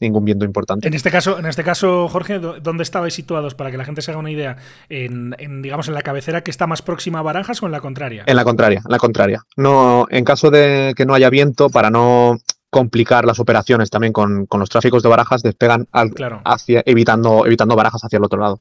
ningún 0.00 0.24
viento 0.24 0.44
importante. 0.44 0.88
En 0.88 0.94
este 0.94 1.10
caso, 1.10 1.38
en 1.38 1.46
este 1.46 1.62
caso, 1.62 2.08
Jorge, 2.08 2.38
¿dónde 2.38 2.82
estabais 2.82 3.14
situados 3.14 3.54
para 3.54 3.70
que 3.70 3.76
la 3.76 3.84
gente 3.84 4.02
se 4.02 4.10
haga 4.10 4.20
una 4.20 4.30
idea? 4.30 4.56
¿En, 4.88 5.62
digamos, 5.62 5.88
en 5.88 5.94
la 5.94 6.02
cabecera 6.02 6.42
que 6.42 6.50
está 6.50 6.66
más 6.66 6.82
próxima 6.82 7.20
a 7.20 7.22
Baranjas 7.22 7.62
o 7.62 7.66
en 7.66 7.72
la 7.72 7.80
contraria? 7.80 8.24
En 8.26 8.36
la 8.36 8.44
contraria, 8.44 8.78
en 8.84 8.90
la 8.90 8.98
contraria. 8.98 9.42
No, 9.56 10.06
en 10.10 10.24
caso 10.24 10.50
de 10.50 10.94
que 10.96 11.06
no 11.06 11.14
haya 11.14 11.30
viento, 11.30 11.70
para 11.70 11.90
no 11.90 12.38
complicar 12.74 13.24
las 13.24 13.38
operaciones 13.38 13.88
también 13.88 14.12
con, 14.12 14.48
los 14.50 14.68
tráficos 14.68 15.04
de 15.04 15.08
barajas, 15.08 15.44
despegan 15.44 15.86
al, 15.92 16.12
hacia, 16.44 16.82
evitando, 16.84 17.46
evitando 17.46 17.76
barajas 17.76 18.02
hacia 18.02 18.16
el 18.16 18.24
otro 18.24 18.40
lado. 18.40 18.58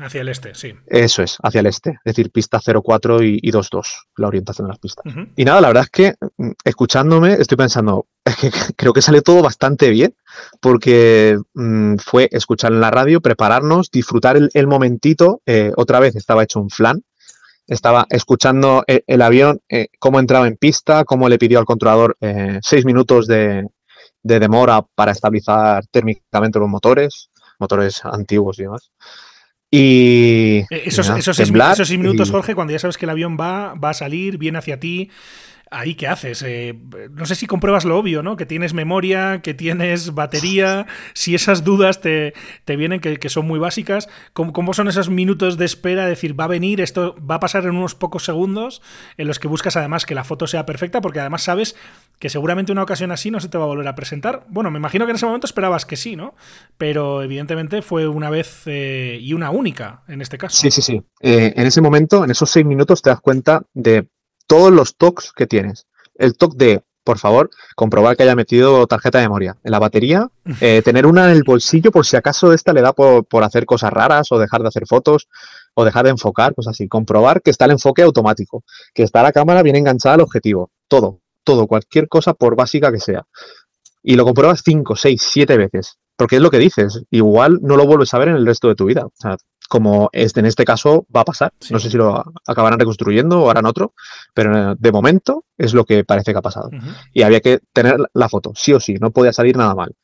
hacia 0.00 0.22
el 0.22 0.28
este, 0.30 0.54
sí. 0.54 0.72
Eso 0.86 1.22
es, 1.22 1.36
hacia 1.42 1.60
el 1.60 1.66
este, 1.66 1.90
es 1.90 2.16
decir, 2.16 2.30
pista 2.30 2.60
04 2.60 3.22
y, 3.22 3.40
y 3.42 3.50
22, 3.50 4.06
la 4.16 4.28
orientación 4.28 4.66
de 4.66 4.70
las 4.70 4.78
pistas. 4.78 5.04
Y 5.36 5.44
nada, 5.44 5.60
la 5.60 5.68
verdad 5.68 5.82
es 5.82 5.90
que 5.90 6.14
mm, 6.38 6.52
escuchándome 6.64 7.34
estoy 7.34 7.58
pensando, 7.58 8.06
es 8.24 8.36
que 8.36 8.50
creo 8.74 8.94
que 8.94 9.02
sale 9.02 9.20
todo 9.20 9.42
bastante 9.42 9.90
bien, 9.90 10.14
porque 10.62 11.38
mm, 11.52 11.96
fue 11.96 12.30
escuchar 12.32 12.72
en 12.72 12.80
la 12.80 12.90
radio, 12.90 13.20
prepararnos, 13.20 13.90
disfrutar 13.90 14.38
el, 14.54 14.66
momentito, 14.66 15.42
eh, 15.44 15.72
otra 15.76 16.00
vez 16.00 16.16
estaba 16.16 16.42
hecho 16.42 16.58
un 16.58 16.70
flan, 16.70 17.02
estaba 17.72 18.06
escuchando 18.10 18.84
e, 18.86 19.02
el, 19.06 19.22
avión, 19.22 19.60
eh, 19.68 19.88
cómo 19.98 20.20
entraba 20.20 20.46
en 20.46 20.56
pista, 20.56 21.04
cómo 21.04 21.28
le 21.28 21.38
pidió 21.38 21.58
al 21.58 21.64
controlador 21.64 22.16
eh, 22.20 22.58
seis 22.62 22.84
minutos 22.84 23.26
de, 23.26 23.66
demora 24.22 24.82
para 24.94 25.12
estabilizar 25.12 25.86
térmicamente 25.90 26.58
los 26.58 26.68
motores, 26.68 27.30
motores 27.58 28.04
antiguos 28.04 28.58
y 28.58 28.62
demás. 28.62 28.90
Y 29.70 30.58
eh, 30.70 30.82
esos, 30.84 31.08
esos, 31.08 31.36
seis, 31.36 31.50
minutos, 31.50 32.30
Jorge, 32.30 32.54
cuando 32.54 32.72
ya 32.72 32.78
sabes 32.78 32.98
que 32.98 33.06
el 33.06 33.10
avión 33.10 33.38
va, 33.40 33.74
va 33.74 33.90
a 33.90 33.94
salir, 33.94 34.36
viene 34.36 34.58
hacia 34.58 34.78
ti, 34.78 35.10
ahí 35.72 35.94
qué 35.94 36.06
haces? 36.06 36.42
Eh, 36.46 36.78
no 37.10 37.26
sé 37.26 37.34
si 37.34 37.46
compruebas 37.46 37.84
lo 37.84 37.98
obvio, 37.98 38.22
¿no? 38.22 38.36
Que 38.36 38.46
tienes 38.46 38.74
memoria, 38.74 39.40
que 39.42 39.54
tienes 39.54 40.14
batería, 40.14 40.86
si 41.14 41.34
esas 41.34 41.64
dudas 41.64 42.00
te, 42.00 42.34
vienen, 42.66 43.00
que, 43.00 43.28
son 43.28 43.46
muy 43.46 43.58
básicas, 43.58 44.08
¿cómo, 44.32 44.74
son 44.74 44.88
esos 44.88 45.08
minutos 45.08 45.56
de 45.58 45.64
espera? 45.64 46.06
Decir, 46.06 46.38
va 46.38 46.44
a 46.44 46.48
venir, 46.48 46.80
esto 46.80 47.16
va 47.28 47.36
a 47.36 47.40
pasar 47.40 47.64
en 47.64 47.76
unos 47.76 47.94
pocos 47.94 48.24
segundos, 48.24 48.82
en 49.16 49.26
los 49.26 49.38
que 49.38 49.48
buscas 49.48 49.76
además 49.76 50.06
que 50.06 50.14
la 50.14 50.24
foto 50.24 50.46
sea 50.46 50.66
perfecta, 50.66 51.00
porque 51.00 51.20
además 51.20 51.42
sabes 51.42 51.74
que 52.18 52.28
seguramente 52.28 52.70
una 52.70 52.84
ocasión 52.84 53.10
así 53.10 53.30
no 53.30 53.40
se 53.40 53.48
te 53.48 53.58
va 53.58 53.64
a 53.64 53.66
volver 53.66 53.88
a 53.88 53.94
presentar. 53.94 54.44
Bueno, 54.48 54.70
me 54.70 54.78
imagino 54.78 55.06
que 55.06 55.10
en 55.10 55.16
ese 55.16 55.26
momento 55.26 55.46
esperabas 55.46 55.84
que 55.84 55.96
sí, 55.96 56.14
¿no? 56.14 56.34
Pero 56.78 57.22
evidentemente 57.22 57.82
fue 57.82 58.06
una 58.06 58.30
vez 58.30 58.62
eh, 58.66 59.18
y 59.20 59.32
una 59.32 59.50
única 59.50 60.02
en 60.06 60.20
este 60.20 60.38
caso. 60.38 60.56
Sí, 60.56 60.70
sí, 60.70 60.82
sí. 60.82 61.02
Eh, 61.20 61.52
en 61.56 61.66
ese 61.66 61.80
momento, 61.80 62.24
en 62.24 62.30
esos 62.30 62.50
seis 62.50 62.64
minutos, 62.64 63.02
te 63.02 63.10
das 63.10 63.20
cuenta 63.20 63.62
de 63.74 64.08
todos 64.46 64.72
los 64.72 64.96
toques 64.96 65.32
que 65.32 65.46
tienes. 65.46 65.86
El 66.14 66.36
toque 66.36 66.56
de, 66.58 66.82
por 67.04 67.18
favor, 67.18 67.50
comprobar 67.74 68.16
que 68.16 68.22
haya 68.22 68.36
metido 68.36 68.86
tarjeta 68.86 69.18
de 69.18 69.24
memoria 69.24 69.56
en 69.64 69.72
la 69.72 69.78
batería, 69.78 70.28
eh, 70.60 70.82
tener 70.84 71.06
una 71.06 71.30
en 71.30 71.36
el 71.36 71.42
bolsillo 71.44 71.90
por 71.90 72.06
si 72.06 72.16
acaso 72.16 72.52
esta 72.52 72.72
le 72.72 72.82
da 72.82 72.92
por, 72.92 73.44
hacer 73.44 73.66
cosas 73.66 73.92
raras 73.92 74.30
o 74.30 74.38
dejar 74.38 74.62
de 74.62 74.68
hacer 74.68 74.86
fotos 74.86 75.28
o 75.74 75.84
dejar 75.84 76.04
de 76.04 76.10
enfocar, 76.10 76.54
pues 76.54 76.68
así, 76.68 76.86
comprobar 76.86 77.40
que 77.42 77.50
está 77.50 77.64
el 77.64 77.72
enfoque 77.72 78.02
automático, 78.02 78.62
que 78.94 79.02
está 79.02 79.22
la 79.22 79.32
cámara 79.32 79.62
bien 79.62 79.76
enganchada 79.76 80.16
al 80.16 80.20
objetivo, 80.20 80.70
todo, 80.86 81.20
todo, 81.44 81.66
cualquier 81.66 82.08
cosa 82.08 82.34
por 82.34 82.56
básica 82.56 82.92
que 82.92 83.00
sea. 83.00 83.24
Y 84.02 84.16
lo 84.16 84.24
compruebas 84.24 84.62
5, 84.64 84.96
6, 84.96 85.22
7 85.22 85.56
veces, 85.56 85.98
porque 86.16 86.36
es 86.36 86.42
lo 86.42 86.50
que 86.50 86.58
dices, 86.58 87.02
igual 87.10 87.60
no 87.62 87.76
lo 87.76 87.86
vuelves 87.86 88.12
a 88.12 88.18
ver 88.18 88.28
en 88.28 88.36
el 88.36 88.44
resto 88.46 88.68
de 88.68 88.74
tu 88.74 88.84
vida. 88.84 89.06
O 89.06 89.12
sea, 89.14 89.36
como 89.72 90.10
este, 90.12 90.40
en 90.40 90.44
este 90.44 90.66
caso 90.66 91.06
va 91.16 91.22
a 91.22 91.24
pasar. 91.24 91.54
No 91.70 91.78
sé 91.78 91.88
si 91.88 91.96
lo 91.96 92.22
acabarán 92.46 92.78
reconstruyendo 92.78 93.40
o 93.40 93.48
harán 93.48 93.64
otro, 93.64 93.94
pero 94.34 94.74
de 94.74 94.92
momento 94.92 95.46
es 95.56 95.72
lo 95.72 95.86
que 95.86 96.04
parece 96.04 96.32
que 96.32 96.38
ha 96.38 96.42
pasado. 96.42 96.68
Y 97.14 97.22
había 97.22 97.40
que 97.40 97.60
tener 97.72 97.96
la 98.12 98.28
foto, 98.28 98.52
sí 98.54 98.74
o 98.74 98.80
sí, 98.80 98.96
no 99.00 99.12
podía 99.12 99.32
salir 99.32 99.56
nada 99.56 99.74
mal. 99.74 99.96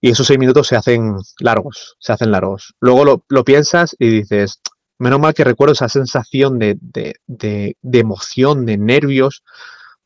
Y 0.00 0.10
esos 0.10 0.26
seis 0.26 0.40
minutos 0.40 0.66
se 0.66 0.74
hacen 0.74 1.14
largos, 1.38 1.94
se 2.00 2.12
hacen 2.12 2.32
largos. 2.32 2.74
Luego 2.80 3.22
lo, 3.28 3.44
piensas 3.44 3.94
y 4.00 4.08
dices, 4.08 4.60
menos 4.98 5.20
mal 5.20 5.32
que 5.32 5.44
recuerdo 5.44 5.74
esa 5.74 5.88
sensación 5.88 6.58
de, 6.58 6.76
de, 6.80 7.76
emoción, 7.92 8.66
de 8.66 8.78
nervios, 8.78 9.44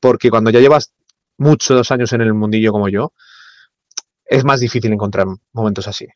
porque 0.00 0.28
cuando 0.28 0.50
ya 0.50 0.60
llevas 0.60 0.92
muchos 1.38 1.90
años 1.90 2.12
en 2.12 2.20
el 2.20 2.34
mundillo 2.34 2.72
como 2.72 2.90
yo, 2.90 3.14
es 4.26 4.44
más 4.44 4.60
difícil 4.60 4.92
encontrar 4.92 5.28
momentos 5.54 5.88
así 5.88 6.08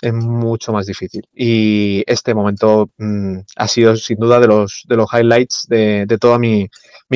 es 0.00 0.12
mucho 0.12 0.72
más 0.72 0.86
difícil. 0.86 1.26
Y 1.34 2.02
este 2.06 2.34
momento 2.34 2.90
mm, 2.98 3.38
ha 3.56 3.68
sido 3.68 3.96
sin 3.96 4.18
duda 4.18 4.40
de 4.40 4.46
los, 4.46 4.84
de 4.88 4.96
los 4.96 5.08
highlights 5.12 5.66
de, 5.68 6.06
toda 6.20 6.38
mi, 6.38 6.68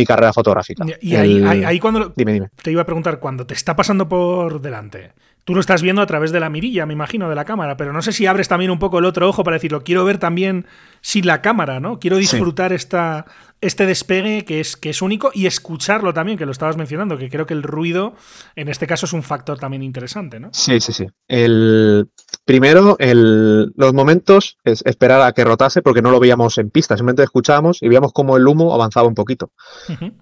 carrera 0.06 0.32
fotográfica. 0.32 0.84
Y, 1.00 1.14
ahí, 1.14 1.78
cuando 1.78 2.12
te 2.12 2.70
iba 2.70 2.82
a 2.82 2.86
preguntar, 2.86 3.20
cuando 3.20 3.46
te 3.46 3.54
está 3.54 3.76
pasando 3.76 4.08
por 4.08 4.60
delante, 4.60 5.12
tú 5.44 5.54
lo 5.54 5.60
estás 5.60 5.82
viendo 5.82 6.02
a 6.02 6.06
través 6.06 6.32
de 6.32 6.40
la 6.40 6.50
mirilla, 6.50 6.86
me 6.86 6.92
imagino, 6.92 7.28
de 7.28 7.34
la 7.34 7.44
cámara, 7.44 7.76
pero 7.76 7.92
no 7.92 8.02
sé 8.02 8.12
si 8.12 8.26
abres 8.26 8.48
también 8.48 8.70
un 8.70 8.78
poco 8.78 8.98
el 8.98 9.04
otro 9.04 9.28
ojo 9.28 9.44
para 9.44 9.56
decirlo, 9.56 9.82
quiero 9.82 10.04
ver 10.04 10.18
también 10.18 10.66
sin 11.00 11.26
la 11.26 11.42
cámara, 11.42 11.80
¿no? 11.80 11.98
Quiero 11.98 12.16
disfrutar 12.16 12.72
esta, 12.72 13.26
este 13.60 13.86
despegue 13.86 14.44
que 14.44 14.60
es, 14.60 14.76
que 14.76 14.90
es 14.90 15.02
único 15.02 15.30
y 15.34 15.46
escucharlo 15.46 16.14
también, 16.14 16.38
que 16.38 16.46
lo 16.46 16.52
estabas 16.52 16.76
mencionando, 16.76 17.18
que 17.18 17.30
creo 17.30 17.46
que 17.46 17.54
el 17.54 17.62
ruido 17.62 18.14
en 18.56 18.68
este 18.68 18.86
caso 18.86 19.06
es 19.06 19.12
un 19.12 19.22
factor 19.22 19.58
también 19.58 19.82
interesante, 19.82 20.40
¿no? 20.40 20.50
Sí, 20.52 20.80
sí, 20.80 20.92
sí. 20.92 21.06
El, 21.28 22.08
primero, 22.44 22.96
el, 22.98 23.72
los 23.76 23.92
momentos 23.92 24.58
es 24.64 24.82
esperar 24.84 25.22
a 25.22 25.32
que 25.32 25.44
rotase 25.44 25.82
porque 25.82 26.02
no 26.02 26.10
lo 26.10 26.20
veíamos 26.20 26.58
en 26.58 26.70
pista, 26.70 26.96
simplemente 26.96 27.22
escuchábamos 27.22 27.82
y 27.82 27.88
veíamos 27.88 28.12
cómo 28.12 28.36
el 28.36 28.46
humo 28.46 28.74
avanzaba 28.74 29.08
un 29.08 29.14
poquito. 29.14 29.52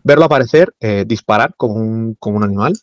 Verlo 0.03 0.25
aparecer, 0.25 0.75
eh, 0.81 1.05
disparar 1.07 1.55
como 1.57 1.75
un, 1.75 2.17
como 2.19 2.37
un 2.37 2.45
animal 2.45 2.75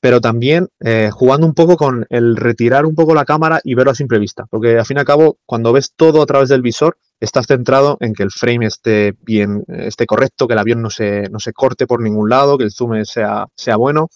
pero 0.00 0.20
también 0.20 0.68
eh, 0.80 1.10
jugando 1.12 1.46
un 1.46 1.54
poco 1.54 1.76
con 1.76 2.06
el 2.10 2.36
retirar 2.36 2.86
un 2.86 2.94
poco 2.94 3.14
la 3.14 3.24
cámara 3.24 3.60
y 3.64 3.74
verlo 3.74 3.92
a 3.92 3.94
simple 3.94 4.18
vista, 4.18 4.46
porque 4.50 4.78
al 4.78 4.86
fin 4.86 4.96
y 4.96 5.00
al 5.00 5.06
cabo, 5.06 5.38
cuando 5.46 5.72
ves 5.72 5.92
todo 5.96 6.22
a 6.22 6.26
través 6.26 6.48
del 6.48 6.62
visor, 6.62 6.98
estás 7.20 7.46
centrado 7.46 7.96
en 8.00 8.12
que 8.12 8.22
el 8.22 8.30
frame 8.30 8.66
esté 8.66 9.14
bien, 9.22 9.64
esté 9.68 10.06
correcto, 10.06 10.46
que 10.46 10.52
el 10.52 10.58
avión 10.58 10.82
no 10.82 10.90
se, 10.90 11.28
no 11.30 11.40
se 11.40 11.52
corte 11.52 11.86
por 11.86 12.02
ningún 12.02 12.28
lado, 12.28 12.58
que 12.58 12.64
el 12.64 12.72
zoom 12.72 13.04
sea, 13.04 13.46
sea 13.56 13.76
bueno, 13.76 14.08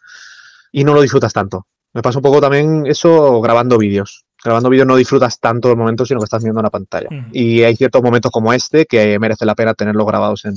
y 0.72 0.85
no 0.85 0.95
lo 0.95 1.03
disfrutas 1.03 1.33
tanto. 1.33 1.66
Me 1.93 2.03
pasa 2.03 2.18
un 2.18 2.22
poco 2.22 2.41
también 2.41 2.87
eso 2.87 3.41
grabando 3.41 3.76
vídeos. 3.78 4.24
Grabando 4.43 4.70
vídeos 4.70 4.87
no 4.87 4.97
disfrutas 4.97 5.39
tanto 5.39 5.70
el 5.70 5.76
momento, 5.76 6.07
sino 6.07 6.20
que 6.20 6.24
estás 6.24 6.43
viendo 6.43 6.61
una 6.61 6.70
pantalla. 6.70 7.09
Y 7.33 7.62
hay 7.62 7.76
ciertos 7.76 8.03
momentos 8.03 8.31
como 8.31 8.53
este 8.55 8.87
que 8.87 9.18
merece 9.18 9.45
la 9.45 9.55
pena 9.55 9.74
tenerlos 9.74 10.07
grabados 10.07 10.45
en, 10.47 10.55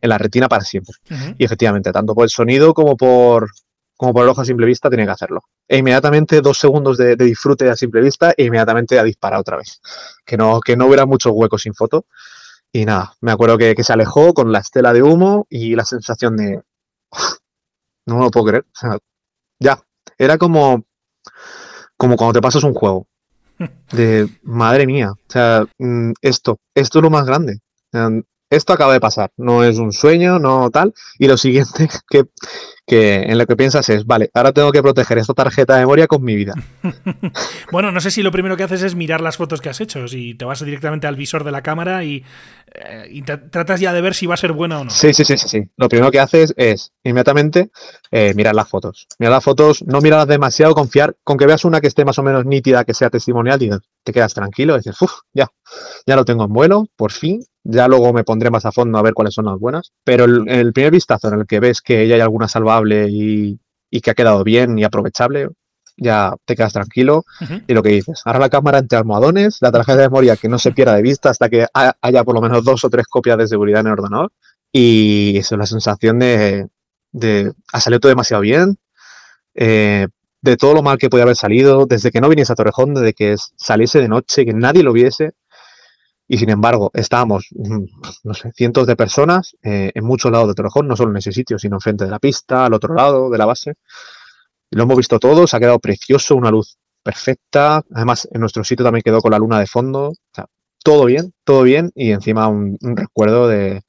la 0.00 0.16
retina 0.16 0.48
para 0.48 0.64
siempre. 0.64 0.94
Y 1.36 1.44
efectivamente, 1.44 1.92
tanto 1.92 2.14
por 2.14 2.24
el 2.24 2.30
sonido 2.30 2.72
como 2.72 2.96
por, 2.96 3.50
como 3.96 4.12
por 4.12 4.24
el 4.24 4.28
ojo 4.28 4.42
a 4.42 4.44
simple 4.44 4.66
vista, 4.66 4.88
tiene 4.88 5.04
que 5.04 5.12
hacerlo. 5.12 5.42
E 5.66 5.78
inmediatamente 5.78 6.40
dos 6.40 6.58
segundos 6.58 6.98
de, 6.98 7.16
disfrute 7.16 7.68
a 7.70 7.76
simple 7.76 8.00
vista 8.00 8.34
e 8.36 8.44
inmediatamente 8.44 8.98
a 8.98 9.02
disparar 9.02 9.40
otra 9.40 9.56
vez. 9.56 9.80
Que 10.24 10.36
no, 10.36 10.60
que 10.60 10.76
no 10.76 10.86
hubiera 10.86 11.06
muchos 11.06 11.32
huecos 11.34 11.62
sin 11.62 11.74
foto. 11.74 12.06
Y 12.72 12.84
nada, 12.84 13.14
me 13.20 13.32
acuerdo 13.32 13.56
que, 13.56 13.74
se 13.82 13.92
alejó 13.92 14.34
con 14.34 14.52
la 14.52 14.58
estela 14.58 14.92
de 14.92 15.02
humo 15.02 15.46
y 15.48 15.74
la 15.74 15.84
sensación 15.84 16.36
de... 16.36 16.62
No 18.06 18.18
lo 18.18 18.30
puedo 18.30 18.46
creer. 18.46 18.66
ya, 19.58 19.80
era 20.18 20.38
como, 20.38 20.84
como 21.96 22.16
cuando 22.16 22.34
te 22.34 22.42
pasas 22.42 22.62
un 22.64 22.74
juego. 22.74 23.06
De, 23.90 24.28
madre 24.42 24.86
mía, 24.86 25.12
o 25.12 25.30
sea, 25.30 25.64
mm, 25.78 26.12
esto, 26.20 26.58
esto 26.74 26.98
es 26.98 27.02
lo 27.02 27.08
más 27.08 27.24
grande 27.24 27.60
esto 28.50 28.72
acaba 28.72 28.92
de 28.92 29.00
pasar, 29.00 29.32
no 29.36 29.64
es 29.64 29.78
un 29.78 29.92
sueño, 29.92 30.38
no 30.38 30.70
tal. 30.70 30.94
Y 31.18 31.26
lo 31.26 31.36
siguiente 31.36 31.88
que, 32.08 32.24
que 32.86 33.22
en 33.22 33.38
lo 33.38 33.46
que 33.46 33.56
piensas 33.56 33.88
es, 33.88 34.06
vale, 34.06 34.30
ahora 34.34 34.52
tengo 34.52 34.70
que 34.72 34.82
proteger 34.82 35.18
esta 35.18 35.34
tarjeta 35.34 35.74
de 35.74 35.80
memoria 35.80 36.06
con 36.06 36.22
mi 36.22 36.36
vida. 36.36 36.54
bueno, 37.72 37.90
no 37.90 38.00
sé 38.00 38.10
si 38.10 38.22
lo 38.22 38.30
primero 38.30 38.56
que 38.56 38.62
haces 38.62 38.82
es 38.82 38.94
mirar 38.94 39.20
las 39.20 39.36
fotos 39.36 39.60
que 39.60 39.68
has 39.68 39.80
hecho, 39.80 40.06
si 40.06 40.34
te 40.34 40.44
vas 40.44 40.64
directamente 40.64 41.06
al 41.06 41.16
visor 41.16 41.44
de 41.44 41.50
la 41.50 41.62
cámara 41.62 42.04
y, 42.04 42.24
eh, 42.74 43.22
tratas 43.50 43.80
ya 43.80 43.92
de 43.92 44.00
ver 44.00 44.14
si 44.14 44.26
va 44.26 44.34
a 44.34 44.38
ser 44.38 44.52
buena 44.52 44.80
o 44.80 44.84
no. 44.84 44.90
Sí, 44.90 45.12
sí, 45.12 45.24
sí, 45.24 45.36
sí. 45.36 45.48
sí. 45.48 45.62
Lo 45.76 45.88
primero 45.88 46.10
que 46.10 46.20
haces 46.20 46.54
es 46.56 46.92
inmediatamente 47.02 47.70
eh, 48.10 48.32
mirar 48.34 48.54
las 48.54 48.68
fotos. 48.68 49.06
Mirar 49.18 49.32
las 49.32 49.44
fotos, 49.44 49.82
no 49.84 50.00
mirarlas 50.00 50.28
demasiado, 50.28 50.74
confiar 50.74 51.16
con 51.24 51.36
que 51.36 51.46
veas 51.46 51.64
una 51.64 51.80
que 51.80 51.88
esté 51.88 52.04
más 52.04 52.18
o 52.18 52.22
menos 52.22 52.44
nítida, 52.44 52.84
que 52.84 52.94
sea 52.94 53.10
testimonial 53.10 53.62
y 53.62 53.70
te 54.04 54.12
quedas 54.12 54.34
tranquilo 54.34 54.74
y 54.74 54.78
dices, 54.78 55.00
uff, 55.00 55.12
ya, 55.32 55.50
ya 56.06 56.14
lo 56.16 56.24
tengo 56.24 56.44
en 56.44 56.52
vuelo, 56.52 56.86
por 56.96 57.10
fin, 57.10 57.40
ya 57.68 57.88
luego 57.88 58.12
me 58.12 58.24
pondré 58.24 58.50
más 58.50 58.64
a 58.64 58.72
fondo 58.72 58.98
a 58.98 59.02
ver 59.02 59.14
cuáles 59.14 59.34
son 59.34 59.46
las 59.46 59.58
buenas. 59.58 59.92
Pero 60.04 60.24
el, 60.24 60.72
primer 60.72 60.92
vistazo 60.92 61.28
en 61.28 61.40
el 61.40 61.46
que 61.46 61.60
ves 61.60 61.80
que 61.80 62.06
ya 62.06 62.14
hay 62.14 62.20
alguna 62.20 62.48
salvable 62.48 63.08
y, 63.10 63.58
que 64.02 64.10
ha 64.10 64.14
quedado 64.14 64.44
bien 64.44 64.78
y 64.78 64.84
aprovechable, 64.84 65.48
ya 65.96 66.34
te 66.44 66.54
quedas 66.54 66.74
tranquilo. 66.74 67.24
Y 67.66 67.72
lo 67.72 67.82
que 67.82 67.88
dices, 67.90 68.22
ahora 68.24 68.38
la 68.38 68.50
cámara 68.50 68.78
entre 68.78 68.98
almohadones, 68.98 69.58
la 69.60 69.72
tarjeta 69.72 69.98
de 69.98 70.08
memoria 70.08 70.36
que 70.36 70.48
no 70.48 70.58
se 70.58 70.72
pierda 70.72 70.94
de 70.94 71.02
vista 71.02 71.30
hasta 71.30 71.48
que 71.48 71.66
haya 71.72 72.24
por 72.24 72.34
lo 72.34 72.42
menos 72.42 72.62
dos 72.62 72.84
o 72.84 72.90
tres 72.90 73.06
copias 73.06 73.38
de 73.38 73.48
seguridad 73.48 73.80
en 73.80 73.86
el 73.86 73.92
ordenador. 73.94 74.32
Y 74.70 75.38
eso 75.38 75.54
es 75.54 75.58
la 75.58 75.66
sensación 75.66 76.18
de, 76.18 76.68
de 77.12 77.52
ha 77.72 77.80
salido 77.80 78.00
todo 78.00 78.10
demasiado 78.10 78.42
bien. 78.42 78.76
Eh, 79.54 80.06
de 80.42 80.56
todo 80.56 80.74
lo 80.74 80.82
mal 80.82 80.98
que 80.98 81.10
puede 81.10 81.22
haber 81.22 81.34
salido, 81.34 81.86
desde 81.86 82.12
que 82.12 82.20
no 82.20 82.28
viniese 82.28 82.52
a 82.52 82.56
Torrejón, 82.56 82.94
desde 82.94 83.14
que 83.14 83.34
saliese 83.56 84.00
de 84.00 84.08
noche, 84.08 84.44
que 84.44 84.52
nadie 84.52 84.84
lo 84.84 84.92
viese, 84.92 85.32
y 86.28 86.38
sin 86.38 86.50
embargo, 86.50 86.90
estábamos, 86.94 87.48
mm, 87.52 87.84
no 88.24 88.34
sé, 88.34 88.52
cientos 88.52 88.86
de 88.86 88.96
personas 88.96 89.56
eh, 89.62 89.92
en 89.94 90.04
muchos 90.04 90.30
lados 90.32 90.48
de 90.48 90.54
Torrejón, 90.54 90.88
no 90.88 90.96
solo 90.96 91.10
en 91.10 91.18
ese 91.18 91.32
sitio, 91.32 91.58
sino 91.58 91.76
enfrente 91.76 92.04
de 92.04 92.10
la 92.10 92.18
pista, 92.18 92.66
al 92.66 92.74
otro 92.74 92.94
lado 92.94 93.30
de 93.30 93.38
la 93.38 93.46
base. 93.46 93.74
Lo 94.70 94.82
hemos 94.82 94.96
visto 94.96 95.18
todo, 95.18 95.46
se 95.46 95.56
ha 95.56 95.60
quedado 95.60 95.78
precioso, 95.78 96.34
una 96.34 96.50
luz 96.50 96.78
perfecta. 97.02 97.82
Además, 97.94 98.28
en 98.32 98.40
nuestro 98.40 98.64
sitio 98.64 98.84
también 98.84 99.02
quedó 99.02 99.20
con 99.20 99.30
la 99.30 99.38
luna 99.38 99.60
de 99.60 99.66
fondo. 99.66 100.08
O 100.08 100.14
sea, 100.34 100.46
todo 100.82 101.04
bien, 101.04 101.32
todo 101.44 101.62
bien. 101.62 101.92
Y 101.94 102.10
encima 102.10 102.48
un, 102.48 102.76
un 102.80 102.96
recuerdo 102.96 103.46
de, 103.46 103.82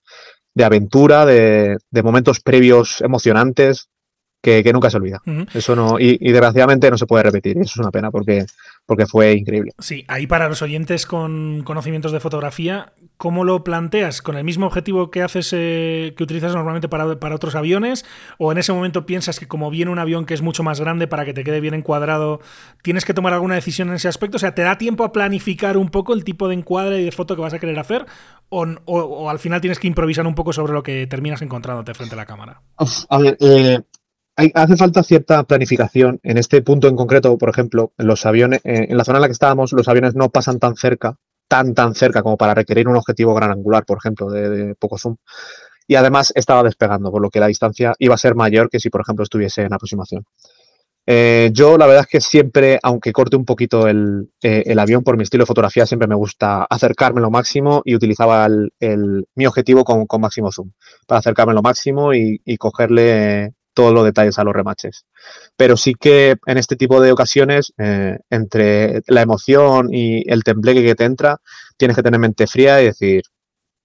de 0.54 0.64
aventura, 0.64 1.26
de, 1.26 1.78
de, 1.90 2.04
momentos 2.04 2.40
previos 2.42 3.02
emocionantes 3.02 3.90
que, 4.42 4.64
que 4.64 4.72
nunca 4.72 4.92
se 4.92 4.98
olvida. 4.98 5.20
Uh 5.26 5.32
-huh. 5.32 5.56
Eso 5.56 5.76
no, 5.76 6.00
y, 6.00 6.18
y, 6.22 6.32
desgraciadamente 6.32 6.92
no 6.92 6.98
se 6.98 7.08
puede 7.08 7.24
repetir. 7.24 7.58
Eso 7.58 7.72
es 7.74 7.78
una 7.78 7.92
pena 7.92 8.12
porque, 8.12 8.46
porque 8.88 9.06
fue 9.06 9.34
increíble. 9.34 9.74
Sí, 9.80 10.06
ahí 10.08 10.28
para 10.28 10.48
los 10.48 10.62
oyentes 10.62 11.06
con 11.06 11.62
conocimientos 11.64 12.14
de 12.14 12.22
fotografía, 12.22 12.94
¿cómo 13.18 13.44
lo 13.44 13.64
planteas? 13.66 14.22
¿Con 14.22 14.38
el 14.38 14.46
mismo 14.46 14.66
objetivo 14.66 15.12
que 15.12 15.22
haces, 15.22 15.52
eh, 15.52 16.14
que 16.16 16.24
utilizas 16.24 16.56
normalmente 16.56 16.88
para, 16.88 17.20
para, 17.20 17.36
otros 17.36 17.56
aviones? 17.56 18.06
¿O 18.40 18.50
en 18.50 18.58
ese 18.58 18.72
momento 18.72 19.06
piensas 19.06 19.40
que 19.40 19.48
como 19.48 19.70
viene 19.70 19.92
un 19.92 20.00
avión 20.00 20.26
que 20.26 20.34
es 20.34 20.42
mucho 20.42 20.64
más 20.64 20.80
grande 20.80 21.06
para 21.06 21.26
que 21.26 21.34
te 21.34 21.44
quede 21.44 21.60
bien 21.60 21.74
encuadrado, 21.74 22.40
tienes 22.82 23.04
que 23.04 23.14
tomar 23.14 23.34
alguna 23.34 23.56
decisión 23.56 23.90
en 23.90 23.96
ese 23.96 24.08
aspecto? 24.08 24.38
O 24.38 24.40
sea, 24.40 24.56
¿te 24.56 24.62
da 24.62 24.78
tiempo 24.78 25.04
a 25.04 25.12
planificar 25.12 25.76
un 25.76 25.90
poco 25.90 26.14
el 26.14 26.24
tipo 26.24 26.48
de 26.48 26.56
encuadre 26.56 27.02
y 27.02 27.04
de 27.04 27.12
foto 27.12 27.36
que 27.36 27.42
vas 27.42 27.54
a 27.54 27.60
querer 27.60 27.78
hacer? 27.80 28.06
¿O, 28.48 28.66
o, 28.86 29.00
o 29.02 29.30
al 29.30 29.40
final 29.40 29.60
tienes 29.60 29.80
que 29.80 29.88
improvisar 29.88 30.26
un 30.26 30.34
poco 30.34 30.54
sobre 30.54 30.72
lo 30.72 30.82
que 30.82 31.06
terminas 31.08 31.42
encontrándote 31.42 31.94
frente 31.94 32.16
a 32.16 32.18
la 32.18 32.26
cámara? 32.26 32.62
A 33.10 33.18
ver, 33.18 33.38
eh, 33.42 33.82
hace 34.54 34.78
falta 34.78 35.04
cierta 35.04 35.44
planificación. 35.44 36.20
En 36.24 36.38
este 36.38 36.62
punto 36.62 36.88
en 36.88 36.96
concreto, 36.96 37.38
por 37.38 37.50
ejemplo, 37.50 37.94
los 37.98 38.26
aviones, 38.26 38.62
eh, 38.64 38.88
en 38.90 38.98
la 38.98 39.04
zona 39.04 39.18
en 39.18 39.22
la 39.22 39.28
que 39.28 39.34
estábamos, 39.34 39.74
los 39.74 39.88
aviones 39.88 40.16
no 40.16 40.30
pasan 40.30 40.60
tan 40.60 40.76
cerca, 40.76 41.18
tan 41.48 41.74
tan 41.74 41.96
cerca 41.96 42.24
como 42.24 42.38
para 42.38 42.54
requerir 42.54 42.88
un 42.88 42.98
objetivo 42.98 43.34
gran 43.34 43.52
angular, 43.52 43.86
por 43.86 43.98
ejemplo, 43.98 44.30
de, 44.30 44.50
de 44.50 44.76
poco 44.76 44.98
zoom. 44.98 45.18
Y 45.88 45.96
además 45.96 46.34
estaba 46.36 46.64
despegando, 46.64 47.12
por 47.12 47.22
lo 47.22 47.30
que 47.30 47.40
la 47.40 47.48
distancia 47.48 47.94
iba 48.00 48.16
a 48.16 48.18
ser 48.18 48.36
mayor 48.36 48.70
que 48.70 48.80
si, 48.80 48.90
por 48.90 49.02
ejemplo, 49.02 49.24
estuviese 49.24 49.64
en 49.64 49.74
aproximación. 49.74 50.26
Eh, 51.10 51.52
yo 51.54 51.78
la 51.78 51.88
verdad 51.88 52.02
es 52.04 52.08
que 52.08 52.20
siempre, 52.20 52.80
aunque 52.84 53.14
corte 53.14 53.38
un 53.38 53.46
poquito 53.46 53.88
el, 53.88 54.30
eh, 54.44 54.64
el, 54.66 54.78
avión 54.78 55.06
por 55.06 55.16
mi 55.16 55.24
estilo 55.24 55.44
de 55.44 55.48
fotografía, 55.48 55.86
siempre 55.86 56.08
me 56.08 56.16
gusta 56.16 56.66
acercarme 56.70 57.22
lo 57.22 57.32
máximo 57.32 57.82
y 57.86 57.96
utilizaba 57.96 58.46
el, 58.46 58.74
el, 58.82 59.26
mi 59.34 59.48
objetivo 59.48 59.86
con, 59.86 60.06
con, 60.06 60.20
máximo 60.20 60.52
zoom 60.52 60.72
para 61.08 61.20
acercarme 61.20 61.54
lo 61.54 61.62
máximo 61.62 62.14
y, 62.14 62.42
y 62.44 62.58
cogerle 62.58 63.54
todos 63.78 63.94
los 63.94 64.04
detalles 64.04 64.40
a 64.40 64.44
los 64.44 64.56
remaches. 64.56 65.06
Pero 65.56 65.78
sí 65.78 65.94
que 65.94 66.38
en 66.48 66.58
este 66.58 66.76
tipo 66.76 67.00
de 67.00 67.12
ocasiones, 67.12 67.74
eh, 67.78 68.18
entre 68.32 69.04
la 69.06 69.22
emoción 69.22 69.94
y 69.94 70.28
el 70.28 70.44
tembleque 70.44 70.84
que 70.84 70.96
te 70.96 71.04
entra, 71.04 71.38
tienes 71.78 71.96
que 71.96 72.02
tener 72.02 72.20
mente 72.20 72.48
fría 72.48 72.82
y 72.82 72.86
decir, 72.86 73.22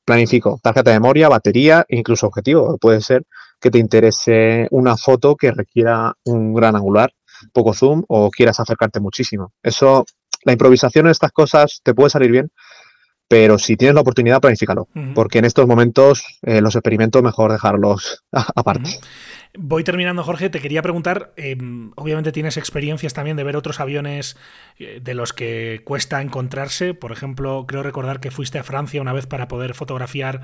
planifico, 0.06 0.58
tarjeta 0.62 0.92
de 0.92 0.98
memoria, 0.98 1.28
batería, 1.28 1.84
incluso 1.90 2.26
objetivo. 2.26 2.78
Puede 2.78 3.02
ser 3.02 3.24
que 3.60 3.70
te 3.70 3.76
interese 3.78 4.66
una 4.70 4.96
foto 4.96 5.36
que 5.36 5.50
requiera 5.52 6.14
un 6.24 6.54
gran 6.54 6.74
angular, 6.74 7.12
poco 7.52 7.74
zoom 7.74 8.02
o 8.08 8.30
quieras 8.30 8.60
acercarte 8.60 8.98
muchísimo. 8.98 9.52
Eso, 9.62 10.06
la 10.44 10.52
improvisación 10.52 11.04
en 11.04 11.10
estas 11.10 11.32
cosas 11.32 11.82
te 11.84 11.92
puede 11.92 12.08
salir 12.08 12.30
bien, 12.30 12.50
pero 13.28 13.58
si 13.58 13.76
tienes 13.76 13.94
la 13.94 14.00
oportunidad, 14.00 14.40
planifícalo, 14.40 14.88
uh 14.94 14.98
-huh. 14.98 15.14
porque 15.14 15.38
en 15.38 15.44
estos 15.44 15.66
momentos 15.66 16.24
eh, 16.40 16.62
los 16.62 16.76
experimentos 16.76 17.22
mejor 17.22 17.52
dejarlos 17.52 18.24
aparte. 18.32 18.88
Uh 18.88 18.94
-huh. 18.94 19.06
Voy 19.58 19.84
terminando, 19.84 20.22
Jorge. 20.22 20.48
Te 20.48 20.60
quería 20.60 20.80
preguntar, 20.80 21.34
eh, 21.36 21.58
obviamente 21.96 22.32
tienes 22.32 22.56
experiencias 22.56 23.12
también 23.12 23.36
de 23.36 23.44
ver 23.44 23.56
otros 23.56 23.80
aviones 23.80 24.36
eh, 24.78 25.00
de 25.02 25.14
los 25.14 25.34
que 25.34 25.82
cuesta 25.84 26.22
encontrarse. 26.22 26.94
Por 26.94 27.12
ejemplo, 27.12 27.66
creo 27.68 27.82
recordar 27.82 28.18
que 28.18 28.30
fuiste 28.30 28.58
a 28.58 28.62
Francia 28.62 29.02
una 29.02 29.12
vez 29.12 29.26
para 29.26 29.48
poder 29.48 29.74
fotografiar 29.74 30.40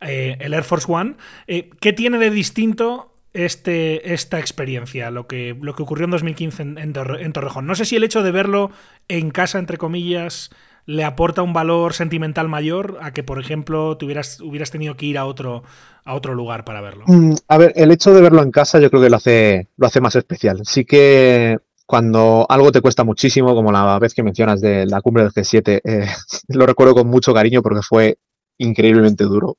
eh, 0.00 0.36
el 0.40 0.54
Air 0.54 0.64
Force 0.64 0.90
One. 0.90 1.14
Eh, 1.46 1.70
¿Qué 1.80 1.92
tiene 1.92 2.18
de 2.18 2.30
distinto 2.30 3.14
este, 3.32 4.12
esta 4.12 4.40
experiencia, 4.40 5.12
lo 5.12 5.28
que, 5.28 5.56
lo 5.60 5.76
que 5.76 5.84
ocurrió 5.84 6.06
en 6.06 6.10
2015 6.10 6.62
en, 6.62 6.78
en, 6.78 6.94
en 6.96 7.32
Torrejón? 7.32 7.64
No 7.66 7.76
sé 7.76 7.84
si 7.84 7.94
el 7.94 8.02
hecho 8.02 8.24
de 8.24 8.32
verlo 8.32 8.72
en 9.06 9.30
casa, 9.30 9.60
entre 9.60 9.78
comillas, 9.78 10.50
le 10.88 11.04
aporta 11.04 11.42
un 11.42 11.52
valor 11.52 11.92
sentimental 11.92 12.48
mayor 12.48 12.96
a 13.02 13.12
que, 13.12 13.22
por 13.22 13.38
ejemplo, 13.38 13.98
hubieras, 14.02 14.40
hubieras 14.40 14.70
tenido 14.70 14.96
que 14.96 15.04
ir 15.04 15.18
a 15.18 15.26
otro, 15.26 15.62
a 16.02 16.14
otro 16.14 16.34
lugar 16.34 16.64
para 16.64 16.80
verlo? 16.80 17.04
Mm, 17.06 17.34
a 17.46 17.58
ver, 17.58 17.74
el 17.76 17.90
hecho 17.90 18.14
de 18.14 18.22
verlo 18.22 18.42
en 18.42 18.50
casa 18.50 18.80
yo 18.80 18.88
creo 18.88 19.02
que 19.02 19.10
lo 19.10 19.16
hace, 19.16 19.68
lo 19.76 19.86
hace 19.86 20.00
más 20.00 20.16
especial. 20.16 20.62
Sí 20.64 20.86
que 20.86 21.58
cuando 21.84 22.46
algo 22.48 22.72
te 22.72 22.80
cuesta 22.80 23.04
muchísimo, 23.04 23.54
como 23.54 23.70
la 23.70 23.98
vez 23.98 24.14
que 24.14 24.22
mencionas 24.22 24.62
de 24.62 24.86
la 24.86 25.02
cumbre 25.02 25.24
del 25.24 25.32
G7, 25.32 25.82
eh, 25.84 26.08
lo 26.48 26.64
recuerdo 26.64 26.94
con 26.94 27.06
mucho 27.06 27.34
cariño 27.34 27.60
porque 27.60 27.82
fue 27.82 28.16
increíblemente 28.56 29.24
duro. 29.24 29.58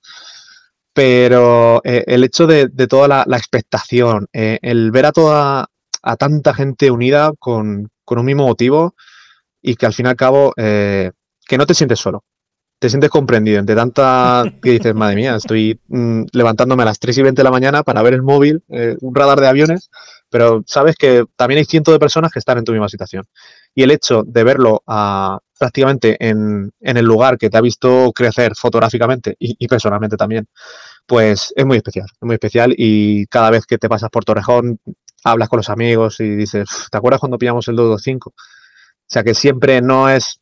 Pero 0.94 1.80
eh, 1.84 2.06
el 2.08 2.24
hecho 2.24 2.48
de, 2.48 2.70
de 2.70 2.88
toda 2.88 3.08
la, 3.08 3.38
expectación, 3.38 4.26
eh, 4.34 4.58
el 4.64 4.90
ver 4.90 5.06
a 5.06 5.12
toda 5.12 5.68
a 6.02 6.16
tanta 6.16 6.56
gente 6.56 6.90
unida 6.90 7.34
con, 7.38 7.92
con, 8.04 8.18
un 8.18 8.26
mismo 8.26 8.48
motivo 8.48 8.96
y 9.62 9.76
que 9.76 9.86
al 9.86 9.94
fin 9.94 10.08
y 10.08 10.10
al 10.10 10.16
cabo 10.16 10.54
que 11.50 11.58
no 11.58 11.66
te 11.66 11.74
sientes 11.74 12.00
solo. 12.00 12.24
Te 12.78 12.89
sientes 12.89 13.10
comprendido 13.10 13.60
entre 13.60 13.76
tanta 13.76 14.43
que 14.62 14.72
dices, 14.72 14.95
madre 14.95 15.16
mía, 15.16 15.36
estoy 15.36 15.82
mmm, 15.88 16.24
levantándome 16.32 16.84
a 16.84 16.86
las 16.86 17.00
3 17.00 17.18
y 17.18 17.22
20 17.24 17.39
de 17.39 17.43
la 17.43 17.52
mañana 17.52 17.84
para 17.84 18.02
ver 18.04 18.14
el 18.14 18.22
móvil, 18.22 18.64
eh, 18.70 18.95
un 19.02 19.14
radar 19.14 19.41
de 19.41 19.47
aviones, 19.47 19.89
pero 20.30 20.64
sabes 20.66 20.95
que 20.95 21.26
también 21.36 21.58
hay 21.58 21.66
cientos 21.66 21.93
de 21.93 22.00
personas 22.00 22.32
que 22.32 22.39
están 22.39 22.60
en 22.60 22.64
tu 22.64 22.72
misma 22.72 22.88
situación. 22.88 23.26
Y 23.74 23.84
el 23.84 23.91
hecho 23.91 24.24
de 24.26 24.43
verlo 24.43 24.84
a, 24.86 25.39
prácticamente 25.58 26.16
en, 26.20 26.72
en, 26.80 26.97
el 26.97 27.06
lugar 27.06 27.38
que 27.38 27.50
te 27.50 27.58
ha 27.58 27.62
visto 27.62 28.12
crecer 28.14 28.54
fotográficamente 28.56 29.36
y, 29.39 29.56
y, 29.60 29.68
personalmente 29.68 30.16
también, 30.16 30.47
pues 31.08 31.52
es 31.56 31.66
muy 31.66 31.78
especial, 31.78 32.06
es 32.10 32.22
muy 32.22 32.36
especial 32.36 32.74
y 32.78 33.26
cada 33.26 33.50
vez 33.50 33.66
que 33.66 33.80
te 33.80 33.89
pasas 33.89 34.12
por 34.12 34.24
Torrejón, 34.24 34.80
hablas 35.24 35.50
con 35.50 35.58
los 35.58 35.70
amigos 35.70 36.20
y 36.20 36.30
dices, 36.36 36.70
¿te 36.91 36.97
acuerdas 36.97 37.20
cuando 37.20 37.39
pillamos 37.39 37.68
el 37.68 37.76
225? 37.76 38.30
O 38.30 38.34
sea 39.08 39.24
que 39.24 39.34
siempre 39.34 39.82
no 39.82 40.08
es 40.10 40.39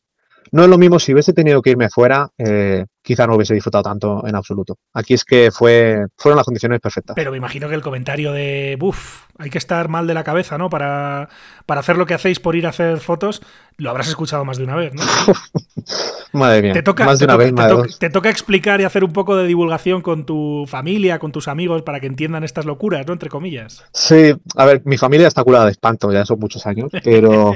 no 0.52 0.62
es 0.62 0.68
lo 0.68 0.78
mismo 0.78 0.98
si 0.98 1.12
hubiese 1.12 1.32
tenido 1.32 1.62
que 1.62 1.70
irme 1.70 1.88
fuera, 1.88 2.30
eh, 2.38 2.84
quizá 3.08 3.26
no 3.26 3.36
hubiese 3.36 3.54
disfrutado 3.54 3.84
tanto 3.84 4.22
en 4.26 4.36
absoluto. 4.36 4.76
Aquí 4.92 5.14
es 5.14 5.24
que 5.24 5.50
fue, 5.50 6.04
fueron 6.18 6.36
las 6.36 6.44
condiciones 6.44 6.78
perfectas. 6.78 7.14
Pero 7.16 7.30
me 7.30 7.38
imagino 7.38 7.66
que 7.66 7.74
el 7.74 7.80
comentario 7.80 8.32
de, 8.32 8.76
buf, 8.78 9.22
hay 9.38 9.48
que 9.48 9.56
estar 9.56 9.88
mal 9.88 10.06
de 10.06 10.12
la 10.12 10.24
cabeza, 10.24 10.58
¿no? 10.58 10.68
Para, 10.68 11.30
para 11.64 11.80
hacer 11.80 11.96
lo 11.96 12.04
que 12.04 12.12
hacéis 12.12 12.38
por 12.38 12.54
ir 12.54 12.66
a 12.66 12.68
hacer 12.68 13.00
fotos, 13.00 13.40
lo 13.78 13.88
habrás 13.88 14.08
escuchado 14.08 14.44
más 14.44 14.58
de 14.58 14.64
una 14.64 14.76
vez, 14.76 14.92
¿no? 14.92 15.02
Madre 16.32 16.60
mía, 16.60 16.74
te 16.74 16.82
toca, 16.82 17.06
más 17.06 17.18
de 17.18 17.24
una 17.24 17.34
toca, 17.34 17.44
vez, 17.44 17.52
más 17.54 17.66
te, 17.66 17.74
toca, 17.74 17.88
te 17.98 18.10
toca 18.10 18.28
explicar 18.28 18.82
y 18.82 18.84
hacer 18.84 19.02
un 19.02 19.14
poco 19.14 19.36
de 19.36 19.46
divulgación 19.46 20.02
con 20.02 20.26
tu 20.26 20.66
familia, 20.68 21.18
con 21.18 21.32
tus 21.32 21.48
amigos, 21.48 21.80
para 21.80 22.00
que 22.00 22.08
entiendan 22.08 22.44
estas 22.44 22.66
locuras, 22.66 23.06
¿no? 23.06 23.14
Entre 23.14 23.30
comillas. 23.30 23.84
Sí, 23.94 24.34
a 24.54 24.66
ver, 24.66 24.82
mi 24.84 24.98
familia 24.98 25.28
está 25.28 25.42
curada 25.44 25.64
de 25.64 25.70
espanto, 25.70 26.12
ya 26.12 26.26
son 26.26 26.38
muchos 26.40 26.66
años, 26.66 26.90
pero, 27.02 27.54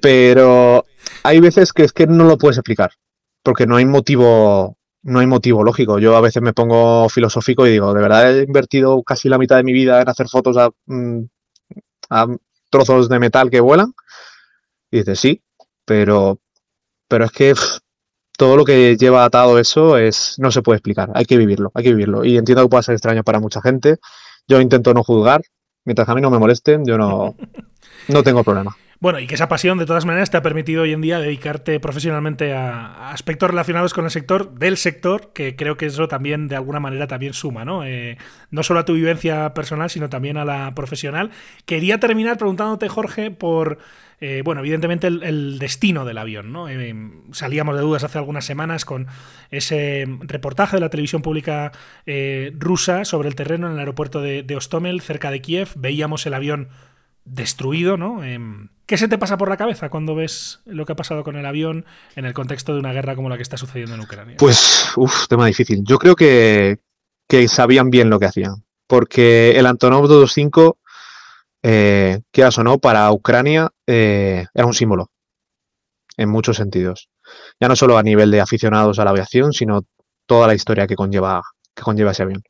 pero 0.00 0.84
hay 1.24 1.40
veces 1.40 1.72
que 1.72 1.82
es 1.82 1.92
que 1.92 2.06
no 2.06 2.22
lo 2.22 2.38
puedes 2.38 2.58
explicar, 2.58 2.92
porque 3.42 3.66
no 3.66 3.76
hay 3.76 3.84
motivo, 3.86 4.76
no 5.02 5.20
hay 5.20 5.26
motivo 5.26 5.64
lógico. 5.64 5.98
Yo 5.98 6.16
a 6.16 6.20
veces 6.20 6.42
me 6.42 6.52
pongo 6.52 7.08
filosófico 7.08 7.66
y 7.66 7.70
digo, 7.70 7.94
¿de 7.94 8.02
verdad 8.02 8.38
he 8.38 8.42
invertido 8.44 9.02
casi 9.02 9.28
la 9.28 9.38
mitad 9.38 9.56
de 9.56 9.64
mi 9.64 9.72
vida 9.72 10.02
en 10.02 10.08
hacer 10.08 10.28
fotos 10.28 10.56
a, 10.56 10.70
mm, 10.86 11.24
trozos 12.70 13.08
de 13.08 13.18
metal 13.18 13.50
que 13.50 13.60
vuelan? 13.60 13.92
Y 14.90 14.98
dices, 14.98 15.20
sí, 15.20 15.42
pero, 15.84 16.40
pero 17.08 17.24
es 17.24 17.32
que 17.32 17.54
todo 18.36 18.56
lo 18.56 18.64
que 18.64 18.96
lleva 18.96 19.24
atado 19.24 19.58
eso 19.58 19.96
es 19.98 20.36
no 20.38 20.50
se 20.50 20.62
puede 20.62 20.78
explicar, 20.78 21.10
hay 21.14 21.26
que 21.26 21.36
vivirlo, 21.36 21.70
hay 21.74 21.84
que 21.84 21.90
vivirlo. 21.90 22.24
Y 22.24 22.36
entiendo 22.38 22.62
que 22.64 22.70
pueda 22.70 22.82
ser 22.82 22.94
extraño 22.94 23.22
para 23.22 23.40
mucha 23.40 23.60
gente. 23.60 23.98
Yo 24.48 24.60
intento 24.60 24.94
no 24.94 25.04
juzgar, 25.04 25.42
mientras 25.84 26.08
a 26.08 26.14
mí 26.14 26.20
no 26.20 26.30
me 26.30 26.38
molesten, 26.38 26.84
yo 26.84 26.98
no, 26.98 27.36
no 28.08 28.22
tengo 28.22 28.42
problema. 28.42 28.76
Bueno, 29.00 29.18
y 29.18 29.26
que 29.26 29.34
esa 29.34 29.48
pasión 29.48 29.78
de 29.78 29.86
todas 29.86 30.04
maneras 30.04 30.30
te 30.30 30.36
ha 30.36 30.42
permitido 30.42 30.82
hoy 30.82 30.92
en 30.92 31.00
día 31.00 31.18
dedicarte 31.18 31.80
profesionalmente 31.80 32.52
a, 32.52 33.08
aspectos 33.12 33.48
relacionados 33.48 33.94
con 33.94 34.04
el 34.04 34.10
sector, 34.10 34.52
del 34.52 34.76
sector, 34.76 35.32
que 35.32 35.56
creo 35.56 35.78
que 35.78 35.86
eso 35.86 36.06
también 36.06 36.48
de 36.48 36.56
alguna 36.56 36.80
manera 36.80 37.06
también 37.06 37.32
suma, 37.32 37.64
¿no? 37.64 37.82
Eh, 37.82 38.18
no 38.50 38.62
solo 38.62 38.80
a 38.80 38.84
tu 38.84 38.92
vivencia 38.92 39.54
personal, 39.54 39.88
sino 39.88 40.10
también 40.10 40.36
a 40.36 40.44
la 40.44 40.74
profesional. 40.74 41.30
Quería 41.64 41.98
terminar 41.98 42.36
preguntándote, 42.36 42.90
Jorge, 42.90 43.30
por, 43.30 43.78
eh, 44.20 44.42
bueno, 44.44 44.60
evidentemente 44.60 45.06
el, 45.06 45.58
destino 45.58 46.04
del 46.04 46.18
avión, 46.18 46.52
¿no? 46.52 46.68
Eh, 46.68 46.94
salíamos 47.32 47.76
de 47.76 47.80
dudas 47.80 48.04
hace 48.04 48.18
algunas 48.18 48.44
semanas 48.44 48.84
con 48.84 49.06
ese 49.50 50.04
reportaje 50.20 50.76
de 50.76 50.80
la 50.80 50.90
televisión 50.90 51.22
pública 51.22 51.72
rusa 52.58 53.06
sobre 53.06 53.30
el 53.30 53.34
terreno 53.34 53.66
en 53.66 53.72
el 53.72 53.78
aeropuerto 53.78 54.20
de, 54.20 54.42
de 54.42 54.56
Ostomel, 54.56 55.00
cerca 55.00 55.30
de 55.30 55.40
Kiev. 55.40 55.70
Veíamos 55.76 56.26
el 56.26 56.34
avión 56.34 56.68
destruido, 57.24 57.96
¿no? 57.96 58.22
¿Qué 58.90 58.98
se 58.98 59.06
te 59.06 59.18
pasa 59.18 59.38
por 59.38 59.48
la 59.48 59.56
cabeza 59.56 59.88
cuando 59.88 60.16
ves 60.16 60.58
lo 60.64 60.84
que 60.84 60.94
ha 60.94 60.96
pasado 60.96 61.22
con 61.22 61.36
el 61.36 61.46
avión 61.46 61.86
en 62.16 62.24
el 62.24 62.34
contexto 62.34 62.74
de 62.74 62.80
una 62.80 62.92
guerra 62.92 63.14
como 63.14 63.28
la 63.28 63.36
que 63.36 63.44
está 63.44 63.56
sucediendo 63.56 63.94
en 63.94 64.00
Ucrania? 64.00 64.34
Pues, 64.36 64.90
uff, 64.96 65.28
tema 65.28 65.46
difícil. 65.46 65.84
Yo 65.84 65.96
creo 65.96 66.16
que, 66.16 66.80
sabían 67.46 67.90
bien 67.90 68.10
lo 68.10 68.18
que 68.18 68.26
hacían, 68.26 68.64
porque 68.88 69.52
el 69.52 69.66
Antonov 69.66 70.08
225, 70.08 70.76
eh, 71.62 72.22
quieras 72.32 72.58
o 72.58 72.64
no, 72.64 72.78
para 72.78 73.12
Ucrania 73.12 73.70
eh, 73.86 74.46
era 74.52 74.66
un 74.66 74.74
símbolo, 74.74 75.12
en 76.16 76.28
muchos 76.28 76.56
sentidos. 76.56 77.10
Ya 77.60 77.68
no 77.68 77.76
solo 77.76 77.96
a 77.96 78.02
nivel 78.02 78.32
de 78.32 78.40
aficionados 78.40 78.98
a 78.98 79.04
la 79.04 79.10
aviación, 79.10 79.52
sino 79.52 79.84
toda 80.26 80.48
la 80.48 80.54
historia 80.56 80.88
que 80.88 80.96
conlleva, 80.96 81.42
ese 81.76 82.22
avión, 82.24 82.42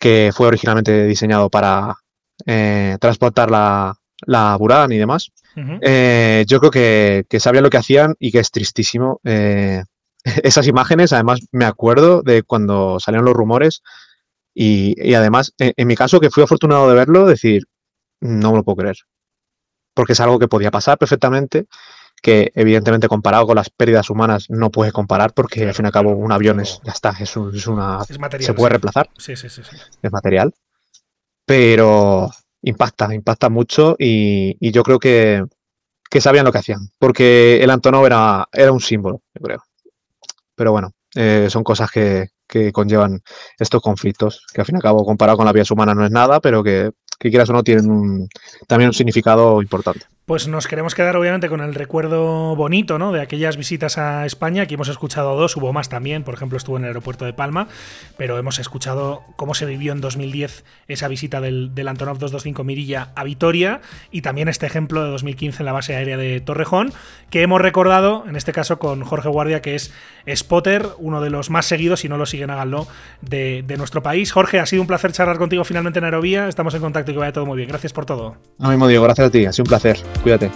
que 0.00 0.32
fue 0.34 0.48
originalmente 0.48 1.06
diseñado 1.06 1.48
para 1.48 1.94
eh, 2.44 2.96
transportar 3.00 3.52
la, 3.52 3.94
la 4.26 4.56
Buran 4.56 4.90
y 4.90 4.98
demás. 4.98 5.30
Eh, 5.56 6.44
yo 6.46 6.58
creo 6.60 6.70
que, 6.70 7.24
que, 7.28 7.40
sabían 7.40 7.64
lo 7.64 7.70
que 7.70 7.76
hacían 7.76 8.14
y 8.18 8.32
que 8.32 8.40
es 8.40 8.50
tristísimo. 8.50 9.20
Eh, 9.24 9.82
esas 10.42 10.66
imágenes, 10.66 11.12
además, 11.12 11.40
me 11.52 11.64
acuerdo 11.64 12.22
de 12.22 12.42
cuando 12.42 12.98
salieron 13.00 13.26
los 13.26 13.34
rumores 13.34 13.82
y, 14.54 15.14
además, 15.14 15.52
en, 15.58 15.88
mi 15.88 15.96
caso, 15.96 16.20
que 16.20 16.30
fui 16.30 16.42
afortunado 16.42 16.88
de 16.88 16.94
verlo, 16.94 17.26
decir, 17.26 17.64
no 18.20 18.52
me 18.52 18.58
lo 18.58 18.64
puedo 18.64 18.76
creer. 18.76 18.96
Porque 19.94 20.12
es 20.12 20.20
algo 20.20 20.38
que 20.38 20.46
podía 20.46 20.70
pasar 20.70 20.96
perfectamente, 20.96 21.66
que 22.22 22.52
evidentemente 22.54 23.08
comparado 23.08 23.46
con 23.46 23.56
las 23.56 23.68
pérdidas 23.70 24.10
humanas 24.10 24.46
no 24.48 24.70
puedes 24.70 24.92
comparar 24.92 25.34
porque 25.34 25.64
al 25.66 25.74
fin 25.74 25.84
y 25.84 25.88
al 25.88 25.92
cabo 25.92 26.12
un 26.12 26.30
avión 26.30 26.60
es, 26.60 26.80
ya 26.84 26.92
está, 26.92 27.14
es, 27.18 27.36
una... 27.36 28.04
se 28.04 28.54
puede 28.54 28.70
reemplazar. 28.70 29.10
Sí, 29.18 29.34
sí, 29.34 29.48
sí, 29.48 29.62
Es 30.00 30.12
material. 30.12 30.54
Pero 31.44 32.30
impacta, 32.64 33.14
impacta 33.14 33.48
mucho 33.48 33.96
y, 33.98 34.56
yo 34.72 34.82
creo 34.82 34.98
que, 34.98 35.44
que, 36.10 36.20
sabían 36.20 36.44
lo 36.44 36.52
que 36.52 36.58
hacían, 36.58 36.88
porque 36.98 37.62
el 37.62 37.70
Antonov 37.70 38.06
era, 38.06 38.48
era 38.52 38.72
un 38.72 38.80
símbolo, 38.80 39.22
yo 39.34 39.40
creo. 39.42 39.62
Pero 40.54 40.72
bueno, 40.72 40.92
eh, 41.14 41.48
son 41.50 41.64
cosas 41.64 41.90
que, 41.90 42.28
que, 42.46 42.72
conllevan 42.72 43.22
estos 43.58 43.82
conflictos, 43.82 44.46
que 44.52 44.60
al 44.60 44.66
fin 44.66 44.76
y 44.76 44.78
al 44.78 44.82
cabo 44.82 45.04
comparado 45.04 45.36
con 45.36 45.46
la 45.46 45.52
vida 45.52 45.64
humana 45.70 45.94
no 45.94 46.04
es 46.04 46.10
nada, 46.10 46.40
pero 46.40 46.62
que, 46.62 46.92
que 47.18 47.30
quieras 47.30 47.50
o 47.50 47.52
no 47.52 47.62
tienen 47.62 48.28
también 48.66 48.88
un 48.88 48.94
significado 48.94 49.60
importante. 49.60 50.06
Pues 50.26 50.48
nos 50.48 50.66
queremos 50.66 50.94
quedar 50.94 51.18
obviamente 51.18 51.50
con 51.50 51.60
el 51.60 51.74
recuerdo 51.74 52.56
bonito 52.56 52.98
¿no? 52.98 53.12
de 53.12 53.20
aquellas 53.20 53.58
visitas 53.58 53.98
a 53.98 54.24
España. 54.24 54.62
Aquí 54.62 54.72
hemos 54.72 54.88
escuchado 54.88 55.36
dos, 55.36 55.54
hubo 55.58 55.70
más 55.74 55.90
también, 55.90 56.24
por 56.24 56.32
ejemplo 56.32 56.56
estuvo 56.56 56.78
en 56.78 56.84
el 56.84 56.88
aeropuerto 56.88 57.26
de 57.26 57.34
Palma, 57.34 57.68
pero 58.16 58.38
hemos 58.38 58.58
escuchado 58.58 59.22
cómo 59.36 59.52
se 59.52 59.66
vivió 59.66 59.92
en 59.92 60.00
2010 60.00 60.64
esa 60.88 61.08
visita 61.08 61.42
del, 61.42 61.74
del 61.74 61.88
Antonov 61.88 62.16
225 62.16 62.64
Mirilla 62.64 63.10
a 63.14 63.22
Vitoria 63.22 63.82
y 64.10 64.22
también 64.22 64.48
este 64.48 64.64
ejemplo 64.64 65.04
de 65.04 65.10
2015 65.10 65.60
en 65.60 65.66
la 65.66 65.72
base 65.72 65.94
aérea 65.94 66.16
de 66.16 66.40
Torrejón, 66.40 66.94
que 67.28 67.42
hemos 67.42 67.60
recordado 67.60 68.24
en 68.26 68.36
este 68.36 68.52
caso 68.52 68.78
con 68.78 69.04
Jorge 69.04 69.28
Guardia, 69.28 69.60
que 69.60 69.74
es 69.74 69.92
spotter, 70.26 70.88
uno 70.96 71.20
de 71.20 71.28
los 71.28 71.50
más 71.50 71.66
seguidos, 71.66 72.00
si 72.00 72.08
no 72.08 72.16
lo 72.16 72.24
siguen 72.24 72.48
háganlo, 72.48 72.88
de, 73.20 73.62
nuestro 73.76 74.02
país. 74.02 74.32
Jorge, 74.32 74.58
ha 74.58 74.64
sido 74.64 74.80
un 74.80 74.88
placer 74.88 75.12
charlar 75.12 75.36
contigo 75.36 75.64
finalmente 75.64 75.98
en 75.98 76.06
Aerovía, 76.06 76.48
estamos 76.48 76.72
en 76.72 76.80
contacto 76.80 77.10
y 77.10 77.14
que 77.14 77.20
vaya 77.20 77.32
todo 77.32 77.44
muy 77.44 77.58
bien. 77.58 77.68
Gracias 77.68 77.92
por 77.92 78.06
todo. 78.06 78.36
Lo 78.58 78.70
mismo 78.70 78.88
digo, 78.88 79.02
gracias 79.02 79.28
a 79.28 79.30
ti, 79.30 79.44
ha 79.44 79.52
sido 79.52 79.64
un 79.64 79.68
placer. 79.68 80.13
Cuídate. 80.22 80.50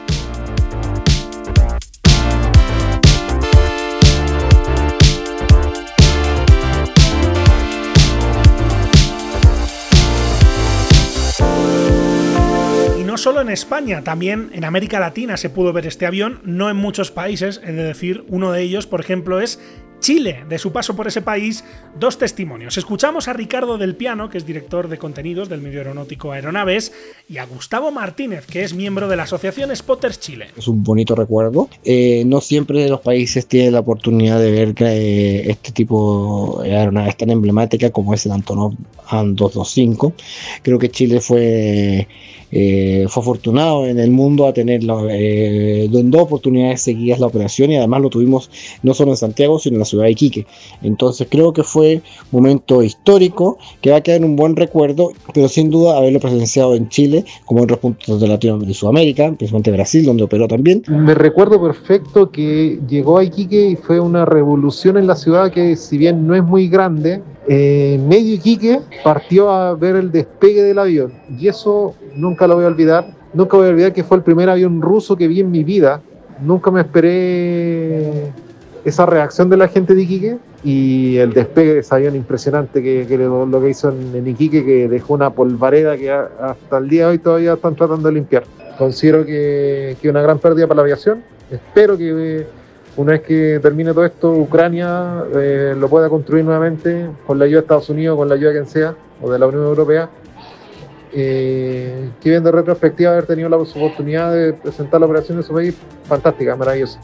España, 13.50 14.02
también 14.02 14.50
en 14.52 14.64
América 14.64 15.00
Latina 15.00 15.36
se 15.36 15.50
pudo 15.50 15.72
ver 15.72 15.86
este 15.86 16.06
avión, 16.06 16.40
no 16.44 16.70
en 16.70 16.76
muchos 16.76 17.10
países, 17.10 17.60
es 17.64 17.76
decir, 17.76 18.24
uno 18.28 18.52
de 18.52 18.62
ellos, 18.62 18.86
por 18.86 19.00
ejemplo, 19.00 19.40
es 19.40 19.60
Chile, 20.00 20.44
de 20.48 20.58
su 20.58 20.70
paso 20.70 20.94
por 20.94 21.08
ese 21.08 21.22
país, 21.22 21.64
dos 21.98 22.18
testimonios. 22.18 22.78
Escuchamos 22.78 23.26
a 23.26 23.32
Ricardo 23.32 23.78
del 23.78 23.96
Piano, 23.96 24.30
que 24.30 24.38
es 24.38 24.46
director 24.46 24.88
de 24.88 24.96
contenidos 24.96 25.48
del 25.48 25.60
medio 25.60 25.80
aeronáutico 25.80 26.32
Aeronaves, 26.32 26.92
y 27.28 27.38
a 27.38 27.46
Gustavo 27.46 27.90
Martínez, 27.90 28.46
que 28.46 28.62
es 28.62 28.74
miembro 28.74 29.08
de 29.08 29.16
la 29.16 29.24
Asociación 29.24 29.74
Spotters 29.74 30.20
Chile. 30.20 30.48
Es 30.56 30.68
un 30.68 30.84
bonito 30.84 31.14
recuerdo. 31.14 31.68
Eh, 31.84 32.22
no 32.26 32.40
siempre 32.40 32.88
los 32.88 33.00
países 33.00 33.46
tienen 33.46 33.72
la 33.72 33.80
oportunidad 33.80 34.38
de 34.38 34.50
ver 34.52 34.74
eh, 34.78 35.50
este 35.50 35.72
tipo 35.72 36.60
de 36.62 36.76
aeronaves 36.76 37.16
tan 37.16 37.30
emblemática 37.30 37.90
como 37.90 38.14
es 38.14 38.24
el 38.24 38.32
Antonov 38.32 38.74
AN-225. 39.08 40.12
Creo 40.62 40.78
que 40.78 40.90
Chile 40.90 41.20
fue 41.20 42.06
fue 42.50 43.20
afortunado 43.22 43.86
en 43.86 43.98
el 43.98 44.10
mundo 44.10 44.46
a 44.46 44.52
tener 44.52 44.80
eh, 45.10 45.88
en 45.92 46.10
dos 46.10 46.22
oportunidades 46.22 46.82
seguidas 46.82 47.20
la 47.20 47.26
operación 47.26 47.70
y 47.70 47.76
además 47.76 48.00
lo 48.02 48.10
tuvimos 48.10 48.50
no 48.82 48.94
solo 48.94 49.10
en 49.10 49.16
Santiago 49.16 49.58
sino 49.58 49.74
en 49.74 49.80
la 49.80 49.84
ciudad 49.84 50.04
de 50.04 50.12
Iquique. 50.12 50.46
Entonces 50.82 51.28
creo 51.30 51.52
que 51.52 51.62
fue 51.62 52.02
un 52.32 52.40
momento 52.42 52.82
histórico 52.82 53.58
que 53.80 53.90
va 53.90 53.98
a 53.98 54.00
quedar 54.00 54.18
en 54.18 54.24
un 54.24 54.36
buen 54.36 54.56
recuerdo, 54.56 55.12
pero 55.34 55.48
sin 55.48 55.70
duda 55.70 55.96
haberlo 55.98 56.20
presenciado 56.20 56.74
en 56.74 56.88
Chile 56.88 57.24
como 57.44 57.60
en 57.60 57.64
otros 57.64 57.80
puntos 57.80 58.20
de 58.20 58.28
Latinoamérica 58.28 58.70
y 58.70 58.74
Sudamérica, 58.74 59.32
principalmente 59.32 59.70
Brasil 59.72 60.04
donde 60.06 60.24
operó 60.24 60.48
también. 60.48 60.82
Me 60.88 61.14
recuerdo 61.14 61.60
perfecto 61.60 62.30
que 62.30 62.78
llegó 62.88 63.18
a 63.18 63.24
Iquique 63.24 63.70
y 63.70 63.76
fue 63.76 64.00
una 64.00 64.24
revolución 64.24 64.96
en 64.96 65.06
la 65.06 65.16
ciudad 65.16 65.52
que 65.52 65.76
si 65.76 65.98
bien 65.98 66.26
no 66.26 66.34
es 66.34 66.42
muy 66.42 66.68
grande, 66.68 67.22
eh, 67.50 67.98
medio 68.06 68.34
Iquique 68.34 68.80
partió 69.02 69.48
a 69.50 69.74
ver 69.74 69.96
el 69.96 70.12
despegue 70.12 70.62
del 70.62 70.78
avión 70.78 71.14
y 71.38 71.48
eso 71.48 71.94
nunca 72.14 72.46
lo 72.46 72.56
voy 72.56 72.64
a 72.64 72.68
olvidar. 72.68 73.06
Nunca 73.32 73.56
voy 73.56 73.68
a 73.68 73.70
olvidar 73.70 73.92
que 73.94 74.04
fue 74.04 74.18
el 74.18 74.22
primer 74.22 74.50
avión 74.50 74.82
ruso 74.82 75.16
que 75.16 75.28
vi 75.28 75.40
en 75.40 75.50
mi 75.50 75.64
vida. 75.64 76.02
Nunca 76.42 76.70
me 76.70 76.80
esperé 76.80 78.32
esa 78.84 79.06
reacción 79.06 79.48
de 79.48 79.56
la 79.56 79.68
gente 79.68 79.94
de 79.94 80.02
Iquique 80.02 80.38
y 80.62 81.16
el 81.16 81.32
despegue 81.32 81.72
de 81.72 81.80
ese 81.80 81.94
avión 81.94 82.16
impresionante 82.16 82.82
que, 82.82 83.16
lo, 83.16 83.60
que 83.62 83.70
hizo 83.70 83.90
en, 83.90 84.26
Iquique, 84.26 84.62
que 84.64 84.88
dejó 84.88 85.14
una 85.14 85.30
polvareda 85.30 85.96
que 85.96 86.10
hasta 86.10 86.78
el 86.78 86.88
día 86.88 87.06
de 87.06 87.12
hoy 87.12 87.18
todavía 87.18 87.54
están 87.54 87.74
tratando 87.76 88.08
de 88.08 88.14
limpiar. 88.14 88.44
Considero 88.76 89.24
que 89.24 89.92
es 89.92 90.04
una 90.04 90.20
gran 90.20 90.38
pérdida 90.38 90.66
para 90.66 90.76
la 90.76 90.82
aviación. 90.82 91.22
Espero 91.50 91.96
que 91.96 92.46
una 92.98 93.12
vez 93.12 93.22
que 93.22 93.60
termine 93.62 93.92
todo 93.92 94.04
esto, 94.04 94.32
Ucrania 94.32 95.22
eh, 95.36 95.72
lo 95.78 95.88
pueda 95.88 96.08
construir 96.08 96.44
nuevamente 96.44 97.08
con 97.28 97.38
la 97.38 97.44
ayuda 97.44 97.60
de 97.60 97.62
Estados 97.62 97.90
Unidos, 97.90 98.16
con 98.16 98.28
la 98.28 98.34
ayuda 98.34 98.50
de 98.50 98.54
quien 98.56 98.66
sea, 98.66 98.96
o 99.22 99.30
de 99.30 99.38
la 99.38 99.46
Unión 99.46 99.62
Europea. 99.62 100.10
Eh, 101.12 102.10
que 102.20 102.30
bien 102.30 102.42
de 102.42 102.50
retrospectiva 102.50 103.12
haber 103.12 103.26
tenido 103.26 103.48
la 103.48 103.56
oportunidad 103.56 104.32
de 104.32 104.52
presentar 104.52 104.98
la 104.98 105.06
operación 105.06 105.38
en 105.38 105.44
su 105.44 105.54
país, 105.54 105.76
fantástica, 106.08 106.56
maravillosa. 106.56 107.00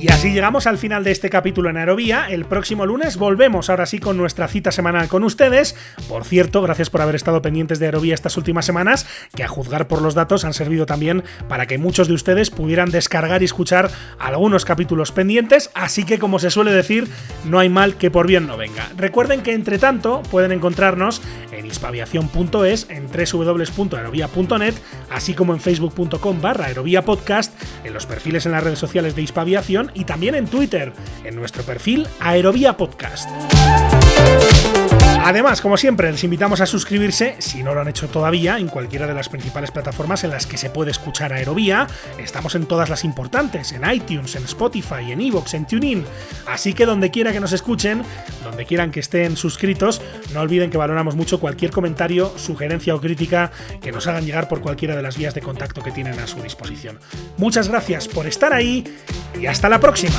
Y 0.00 0.12
así 0.12 0.30
llegamos 0.30 0.68
al 0.68 0.78
final 0.78 1.02
de 1.02 1.10
este 1.10 1.28
capítulo 1.28 1.70
en 1.70 1.76
Aerovía. 1.76 2.28
El 2.30 2.44
próximo 2.44 2.86
lunes 2.86 3.16
volvemos 3.16 3.68
ahora 3.68 3.84
sí 3.84 3.98
con 3.98 4.16
nuestra 4.16 4.46
cita 4.46 4.70
semanal 4.70 5.08
con 5.08 5.24
ustedes. 5.24 5.74
Por 6.08 6.24
cierto, 6.24 6.62
gracias 6.62 6.88
por 6.88 7.02
haber 7.02 7.16
estado 7.16 7.42
pendientes 7.42 7.80
de 7.80 7.86
Aerovía 7.86 8.14
estas 8.14 8.36
últimas 8.36 8.64
semanas, 8.64 9.06
que 9.34 9.42
a 9.42 9.48
juzgar 9.48 9.88
por 9.88 10.00
los 10.00 10.14
datos 10.14 10.44
han 10.44 10.54
servido 10.54 10.86
también 10.86 11.24
para 11.48 11.66
que 11.66 11.78
muchos 11.78 12.06
de 12.06 12.14
ustedes 12.14 12.50
pudieran 12.50 12.90
descargar 12.90 13.42
y 13.42 13.46
escuchar 13.46 13.90
algunos 14.20 14.64
capítulos 14.64 15.10
pendientes. 15.10 15.68
Así 15.74 16.04
que, 16.04 16.20
como 16.20 16.38
se 16.38 16.50
suele 16.50 16.70
decir, 16.70 17.08
no 17.44 17.58
hay 17.58 17.68
mal 17.68 17.96
que 17.96 18.12
por 18.12 18.28
bien 18.28 18.46
no 18.46 18.56
venga. 18.56 18.88
Recuerden 18.96 19.42
que 19.42 19.52
entre 19.52 19.78
tanto 19.78 20.22
pueden 20.30 20.52
encontrarnos 20.52 21.22
en 21.50 21.66
hispaviación.es, 21.66 22.86
en 22.88 23.08
www.aerovía.net, 23.08 24.74
así 25.10 25.34
como 25.34 25.54
en 25.54 25.60
facebook.com 25.60 26.40
barra 26.40 26.66
aerovía 26.66 27.04
podcast, 27.04 27.52
en 27.84 27.94
los 27.94 28.06
perfiles 28.06 28.46
en 28.46 28.52
las 28.52 28.62
redes 28.62 28.78
sociales 28.78 29.16
de 29.16 29.22
Hispaviación 29.22 29.87
y 29.94 30.04
también 30.04 30.34
en 30.34 30.46
Twitter, 30.46 30.92
en 31.24 31.36
nuestro 31.36 31.62
perfil 31.62 32.06
Aerovía 32.20 32.76
Podcast. 32.76 33.28
Además, 35.28 35.60
como 35.60 35.76
siempre, 35.76 36.10
les 36.10 36.24
invitamos 36.24 36.62
a 36.62 36.66
suscribirse, 36.66 37.36
si 37.38 37.62
no 37.62 37.74
lo 37.74 37.82
han 37.82 37.88
hecho 37.88 38.08
todavía, 38.08 38.56
en 38.56 38.68
cualquiera 38.68 39.06
de 39.06 39.12
las 39.12 39.28
principales 39.28 39.70
plataformas 39.70 40.24
en 40.24 40.30
las 40.30 40.46
que 40.46 40.56
se 40.56 40.70
puede 40.70 40.90
escuchar 40.90 41.34
Aerovía. 41.34 41.86
Estamos 42.18 42.54
en 42.54 42.64
todas 42.64 42.88
las 42.88 43.04
importantes, 43.04 43.72
en 43.72 43.82
iTunes, 43.90 44.36
en 44.36 44.44
Spotify, 44.44 45.12
en 45.12 45.20
Evox, 45.20 45.52
en 45.52 45.66
TuneIn. 45.66 46.02
Así 46.46 46.72
que 46.72 46.86
donde 46.86 47.10
quiera 47.10 47.30
que 47.30 47.40
nos 47.40 47.52
escuchen, 47.52 48.02
donde 48.42 48.64
quieran 48.64 48.90
que 48.90 49.00
estén 49.00 49.36
suscritos, 49.36 50.00
no 50.32 50.40
olviden 50.40 50.70
que 50.70 50.78
valoramos 50.78 51.14
mucho 51.14 51.38
cualquier 51.40 51.72
comentario, 51.72 52.32
sugerencia 52.38 52.94
o 52.94 53.00
crítica 53.02 53.50
que 53.82 53.92
nos 53.92 54.06
hagan 54.06 54.24
llegar 54.24 54.48
por 54.48 54.62
cualquiera 54.62 54.96
de 54.96 55.02
las 55.02 55.18
vías 55.18 55.34
de 55.34 55.42
contacto 55.42 55.82
que 55.82 55.90
tienen 55.90 56.18
a 56.20 56.26
su 56.26 56.40
disposición. 56.40 57.00
Muchas 57.36 57.68
gracias 57.68 58.08
por 58.08 58.26
estar 58.26 58.54
ahí 58.54 58.82
y 59.38 59.44
hasta 59.44 59.68
la 59.68 59.78
próxima. 59.78 60.18